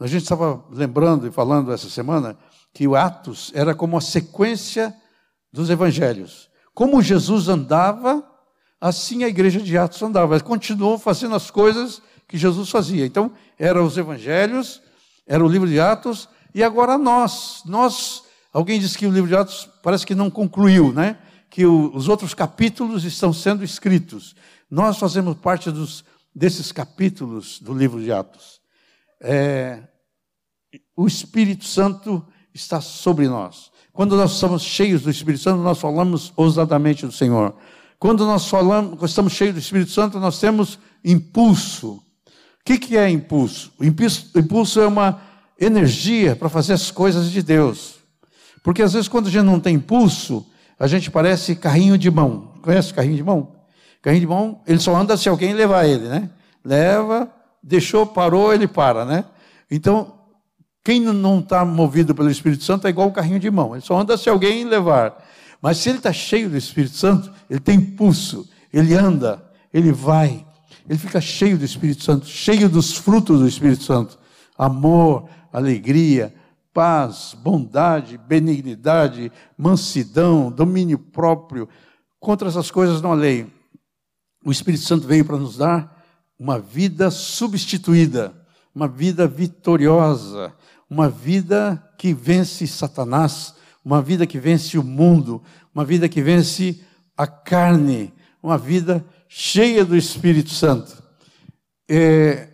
A 0.00 0.06
gente 0.06 0.22
estava 0.22 0.64
lembrando 0.70 1.26
e 1.26 1.30
falando 1.30 1.72
essa 1.72 1.90
semana 1.90 2.36
que 2.72 2.86
o 2.86 2.96
Atos 2.96 3.50
era 3.54 3.74
como 3.74 3.96
a 3.96 4.00
sequência 4.00 4.94
dos 5.52 5.70
evangelhos. 5.70 6.48
Como 6.74 7.02
Jesus 7.02 7.48
andava, 7.48 8.24
assim 8.80 9.24
a 9.24 9.28
igreja 9.28 9.60
de 9.60 9.76
Atos 9.76 10.02
andava. 10.02 10.34
Ele 10.34 10.44
continuou 10.44 10.98
fazendo 10.98 11.34
as 11.34 11.50
coisas 11.50 12.00
que 12.26 12.38
Jesus 12.38 12.70
fazia. 12.70 13.04
Então, 13.04 13.32
eram 13.58 13.84
os 13.84 13.96
evangelhos, 13.98 14.80
era 15.26 15.44
o 15.44 15.48
livro 15.48 15.68
de 15.68 15.80
Atos, 15.80 16.28
e 16.54 16.62
agora 16.62 16.96
nós. 16.96 17.62
Nós 17.66 18.22
Alguém 18.52 18.80
disse 18.80 18.96
que 18.96 19.06
o 19.06 19.10
livro 19.12 19.28
de 19.28 19.36
Atos 19.36 19.68
parece 19.82 20.06
que 20.06 20.14
não 20.14 20.30
concluiu, 20.30 20.92
né? 20.92 21.18
Que 21.50 21.66
o, 21.66 21.94
os 21.94 22.08
outros 22.08 22.34
capítulos 22.34 23.04
estão 23.04 23.32
sendo 23.32 23.62
escritos. 23.62 24.34
Nós 24.70 24.98
fazemos 24.98 25.36
parte 25.36 25.70
dos, 25.70 26.04
desses 26.34 26.72
capítulos 26.72 27.58
do 27.60 27.72
livro 27.72 28.02
de 28.02 28.12
Atos. 28.12 28.60
É, 29.20 29.82
o 30.96 31.06
Espírito 31.06 31.64
Santo 31.64 32.26
está 32.52 32.80
sobre 32.80 33.28
nós. 33.28 33.70
Quando 33.92 34.16
nós 34.16 34.34
estamos 34.34 34.62
cheios 34.62 35.02
do 35.02 35.10
Espírito 35.10 35.42
Santo, 35.42 35.62
nós 35.62 35.78
falamos 35.78 36.32
ousadamente 36.36 37.06
do 37.06 37.12
Senhor. 37.12 37.56
Quando 37.98 38.24
nós 38.26 38.46
falamos, 38.46 38.98
quando 38.98 39.08
estamos 39.08 39.32
cheios 39.32 39.54
do 39.54 39.60
Espírito 39.60 39.90
Santo, 39.90 40.20
nós 40.20 40.38
temos 40.38 40.78
impulso. 41.04 41.94
O 41.94 42.64
que, 42.64 42.78
que 42.78 42.96
é 42.96 43.08
impulso? 43.08 43.72
O 43.78 43.84
impulso, 43.84 44.30
impulso 44.38 44.80
é 44.80 44.86
uma 44.86 45.20
energia 45.58 46.36
para 46.36 46.48
fazer 46.48 46.74
as 46.74 46.90
coisas 46.90 47.30
de 47.30 47.42
Deus. 47.42 47.96
Porque 48.62 48.82
às 48.82 48.92
vezes, 48.92 49.08
quando 49.08 49.28
a 49.28 49.30
gente 49.30 49.44
não 49.44 49.58
tem 49.58 49.76
impulso, 49.76 50.46
a 50.78 50.86
gente 50.86 51.10
parece 51.10 51.56
carrinho 51.56 51.98
de 51.98 52.10
mão. 52.10 52.54
Conhece 52.62 52.94
carrinho 52.94 53.16
de 53.16 53.24
mão? 53.24 53.57
Carrinho 54.08 54.22
de 54.22 54.26
mão, 54.26 54.60
ele 54.66 54.78
só 54.78 54.96
anda 54.96 55.18
se 55.18 55.28
alguém 55.28 55.52
levar 55.52 55.84
ele, 55.84 56.08
né? 56.08 56.30
Leva, 56.64 57.30
deixou, 57.62 58.06
parou, 58.06 58.54
ele 58.54 58.66
para, 58.66 59.04
né? 59.04 59.26
Então, 59.70 60.14
quem 60.82 60.98
não 60.98 61.40
está 61.40 61.62
movido 61.62 62.14
pelo 62.14 62.30
Espírito 62.30 62.64
Santo 62.64 62.86
é 62.86 62.90
igual 62.90 63.08
o 63.08 63.12
carrinho 63.12 63.38
de 63.38 63.50
mão, 63.50 63.74
ele 63.74 63.84
só 63.84 64.00
anda 64.00 64.16
se 64.16 64.30
alguém 64.30 64.64
levar. 64.64 65.22
Mas 65.60 65.76
se 65.76 65.90
ele 65.90 65.98
está 65.98 66.10
cheio 66.10 66.48
do 66.48 66.56
Espírito 66.56 66.96
Santo, 66.96 67.30
ele 67.50 67.60
tem 67.60 67.76
impulso, 67.76 68.48
ele 68.72 68.94
anda, 68.94 69.44
ele 69.74 69.92
vai, 69.92 70.42
ele 70.88 70.98
fica 70.98 71.20
cheio 71.20 71.58
do 71.58 71.64
Espírito 71.66 72.02
Santo, 72.02 72.24
cheio 72.24 72.66
dos 72.66 72.96
frutos 72.96 73.40
do 73.40 73.46
Espírito 73.46 73.84
Santo: 73.84 74.18
amor, 74.56 75.28
alegria, 75.52 76.34
paz, 76.72 77.36
bondade, 77.38 78.16
benignidade, 78.16 79.30
mansidão, 79.54 80.50
domínio 80.50 80.98
próprio. 80.98 81.68
Contra 82.18 82.48
essas 82.48 82.70
coisas 82.70 83.02
não 83.02 83.12
há 83.12 83.14
lei. 83.14 83.57
O 84.48 84.50
Espírito 84.50 84.82
Santo 84.84 85.06
veio 85.06 85.26
para 85.26 85.36
nos 85.36 85.58
dar 85.58 85.94
uma 86.38 86.58
vida 86.58 87.10
substituída, 87.10 88.32
uma 88.74 88.88
vida 88.88 89.28
vitoriosa, 89.28 90.54
uma 90.88 91.06
vida 91.06 91.86
que 91.98 92.14
vence 92.14 92.66
Satanás, 92.66 93.54
uma 93.84 94.00
vida 94.00 94.26
que 94.26 94.38
vence 94.38 94.78
o 94.78 94.82
mundo, 94.82 95.42
uma 95.74 95.84
vida 95.84 96.08
que 96.08 96.22
vence 96.22 96.80
a 97.14 97.26
carne, 97.26 98.10
uma 98.42 98.56
vida 98.56 99.04
cheia 99.28 99.84
do 99.84 99.94
Espírito 99.94 100.48
Santo. 100.48 100.96
É, 101.86 102.48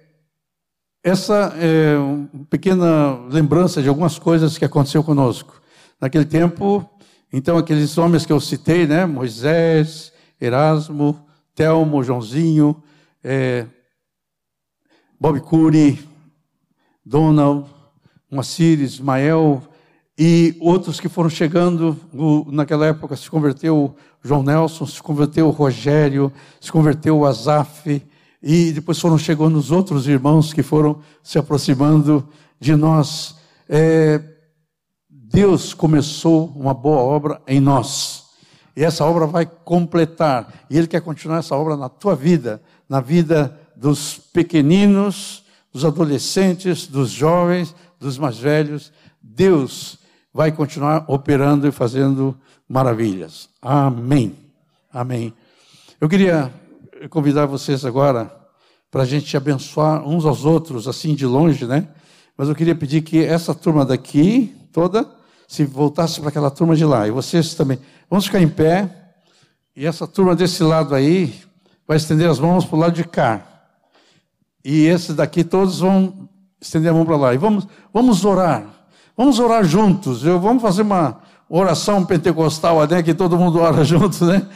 essa 1.00 1.54
é 1.60 1.96
uma 1.96 2.44
pequena 2.50 3.20
lembrança 3.30 3.80
de 3.80 3.88
algumas 3.88 4.18
coisas 4.18 4.58
que 4.58 4.64
aconteceu 4.64 5.04
conosco. 5.04 5.62
Naquele 6.00 6.24
tempo, 6.24 6.90
então, 7.32 7.56
aqueles 7.56 7.96
homens 7.96 8.26
que 8.26 8.32
eu 8.32 8.40
citei, 8.40 8.84
né? 8.84 9.06
Moisés, 9.06 10.12
Erasmo, 10.40 11.24
Telmo, 11.54 12.02
Joãozinho, 12.02 12.82
é, 13.22 13.66
Bob 15.18 15.40
Curry, 15.40 15.98
Donald, 17.04 17.68
Moacir, 18.30 18.80
Ismael 18.80 19.62
e 20.18 20.56
outros 20.60 20.98
que 21.00 21.08
foram 21.08 21.30
chegando. 21.30 21.96
naquela 22.50 22.86
época 22.86 23.16
se 23.16 23.30
converteu 23.30 23.94
João 24.22 24.42
Nelson, 24.42 24.86
se 24.86 25.02
converteu 25.02 25.50
Rogério, 25.50 26.32
se 26.60 26.72
converteu 26.72 27.24
Azaf, 27.24 28.02
e 28.42 28.72
depois 28.72 28.98
foram 28.98 29.16
chegando 29.16 29.56
os 29.56 29.70
outros 29.70 30.06
irmãos 30.06 30.52
que 30.52 30.62
foram 30.62 31.00
se 31.22 31.38
aproximando 31.38 32.28
de 32.60 32.74
nós. 32.76 33.36
É, 33.68 34.22
Deus 35.08 35.72
começou 35.72 36.52
uma 36.54 36.74
boa 36.74 36.98
obra 36.98 37.42
em 37.46 37.60
nós. 37.60 38.23
E 38.76 38.84
essa 38.84 39.04
obra 39.04 39.26
vai 39.26 39.46
completar. 39.46 40.66
E 40.68 40.76
Ele 40.76 40.86
quer 40.86 41.00
continuar 41.00 41.38
essa 41.38 41.54
obra 41.54 41.76
na 41.76 41.88
tua 41.88 42.16
vida, 42.16 42.60
na 42.88 43.00
vida 43.00 43.58
dos 43.76 44.18
pequeninos, 44.18 45.44
dos 45.72 45.84
adolescentes, 45.84 46.86
dos 46.86 47.10
jovens, 47.10 47.74
dos 47.98 48.18
mais 48.18 48.38
velhos. 48.38 48.92
Deus 49.22 49.98
vai 50.32 50.50
continuar 50.50 51.04
operando 51.08 51.66
e 51.66 51.72
fazendo 51.72 52.36
maravilhas. 52.68 53.48
Amém. 53.62 54.34
Amém. 54.92 55.32
Eu 56.00 56.08
queria 56.08 56.52
convidar 57.10 57.46
vocês 57.46 57.84
agora 57.84 58.34
para 58.90 59.02
a 59.02 59.06
gente 59.06 59.36
abençoar 59.36 60.06
uns 60.06 60.24
aos 60.24 60.44
outros, 60.44 60.86
assim 60.86 61.14
de 61.14 61.26
longe, 61.26 61.66
né? 61.66 61.88
Mas 62.36 62.48
eu 62.48 62.54
queria 62.54 62.74
pedir 62.74 63.02
que 63.02 63.24
essa 63.24 63.54
turma 63.54 63.84
daqui, 63.84 64.54
toda, 64.72 65.08
se 65.48 65.64
voltasse 65.64 66.20
para 66.20 66.28
aquela 66.28 66.50
turma 66.50 66.74
de 66.74 66.84
lá. 66.84 67.06
E 67.06 67.10
vocês 67.10 67.54
também. 67.54 67.78
Vamos 68.08 68.26
ficar 68.26 68.40
em 68.40 68.48
pé. 68.48 68.88
E 69.76 69.86
essa 69.86 70.06
turma 70.06 70.34
desse 70.34 70.62
lado 70.62 70.94
aí 70.94 71.34
vai 71.86 71.96
estender 71.96 72.28
as 72.28 72.38
mãos 72.38 72.64
para 72.64 72.76
o 72.76 72.78
lado 72.78 72.94
de 72.94 73.04
cá. 73.04 73.42
E 74.64 74.86
esses 74.86 75.14
daqui 75.14 75.44
todos 75.44 75.80
vão 75.80 76.28
estender 76.60 76.90
a 76.90 76.94
mão 76.94 77.04
para 77.04 77.16
lá. 77.16 77.34
E 77.34 77.38
vamos, 77.38 77.66
vamos 77.92 78.24
orar. 78.24 78.64
Vamos 79.16 79.38
orar 79.38 79.64
juntos. 79.64 80.24
Eu, 80.24 80.40
vamos 80.40 80.62
fazer 80.62 80.82
uma 80.82 81.20
oração 81.48 82.04
pentecostal, 82.04 82.86
né? 82.86 83.02
Que 83.02 83.14
todo 83.14 83.38
mundo 83.38 83.60
ora 83.60 83.82
junto, 83.84 84.24
né? 84.24 84.46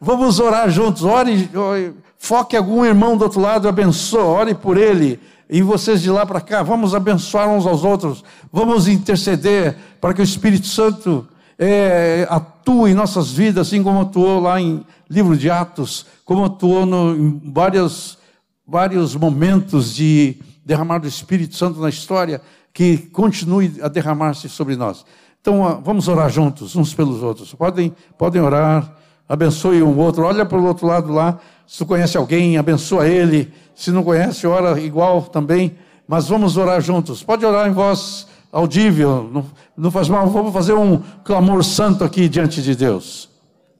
Vamos 0.00 0.40
orar 0.40 0.70
juntos. 0.70 1.02
Ore, 1.04 1.50
ore 1.54 1.94
foque 2.18 2.56
algum 2.56 2.84
irmão 2.84 3.16
do 3.16 3.22
outro 3.22 3.40
lado, 3.40 3.68
abençoe, 3.68 4.20
ore 4.20 4.54
por 4.54 4.76
ele. 4.76 5.20
E 5.48 5.62
vocês 5.62 6.02
de 6.02 6.10
lá 6.10 6.26
para 6.26 6.40
cá, 6.40 6.62
vamos 6.62 6.94
abençoar 6.94 7.48
uns 7.48 7.66
aos 7.66 7.82
outros, 7.82 8.22
vamos 8.52 8.86
interceder 8.86 9.76
para 10.00 10.12
que 10.12 10.20
o 10.20 10.24
Espírito 10.24 10.66
Santo 10.66 11.26
é, 11.58 12.26
atue 12.28 12.90
em 12.90 12.94
nossas 12.94 13.32
vidas, 13.32 13.66
assim 13.66 13.82
como 13.82 14.02
atuou 14.02 14.40
lá 14.40 14.60
em 14.60 14.84
livro 15.08 15.36
de 15.36 15.48
Atos, 15.48 16.06
como 16.24 16.44
atuou 16.44 16.84
no, 16.84 17.16
em 17.16 17.40
vários, 17.52 18.18
vários 18.66 19.16
momentos 19.16 19.94
de 19.94 20.36
derramar 20.64 20.98
do 20.98 21.08
Espírito 21.08 21.56
Santo 21.56 21.80
na 21.80 21.88
história, 21.88 22.42
que 22.72 22.98
continue 22.98 23.80
a 23.82 23.88
derramar-se 23.88 24.48
sobre 24.48 24.76
nós. 24.76 25.04
Então, 25.40 25.80
vamos 25.82 26.08
orar 26.08 26.28
juntos, 26.28 26.76
uns 26.76 26.92
pelos 26.92 27.22
outros. 27.22 27.54
Podem, 27.54 27.94
podem 28.18 28.42
orar 28.42 28.98
abençoe 29.28 29.82
um 29.82 29.96
outro. 29.98 30.24
Olha 30.24 30.46
para 30.46 30.58
o 30.58 30.64
outro 30.64 30.86
lado 30.86 31.12
lá, 31.12 31.38
se 31.66 31.78
tu 31.78 31.86
conhece 31.86 32.16
alguém, 32.16 32.56
abençoa 32.56 33.06
ele. 33.06 33.52
Se 33.78 33.92
não 33.92 34.02
conhece, 34.02 34.44
ora 34.44 34.80
igual 34.80 35.22
também. 35.22 35.78
Mas 36.06 36.26
vamos 36.26 36.56
orar 36.56 36.80
juntos. 36.80 37.22
Pode 37.22 37.46
orar 37.46 37.68
em 37.68 37.72
voz 37.72 38.26
audível, 38.50 39.30
não, 39.32 39.44
não 39.76 39.88
faz 39.88 40.08
mal. 40.08 40.26
Vamos 40.26 40.52
fazer 40.52 40.72
um 40.72 41.00
clamor 41.22 41.62
santo 41.62 42.02
aqui 42.02 42.28
diante 42.28 42.60
de 42.60 42.74
Deus. 42.74 43.30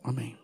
Amém. 0.05 0.38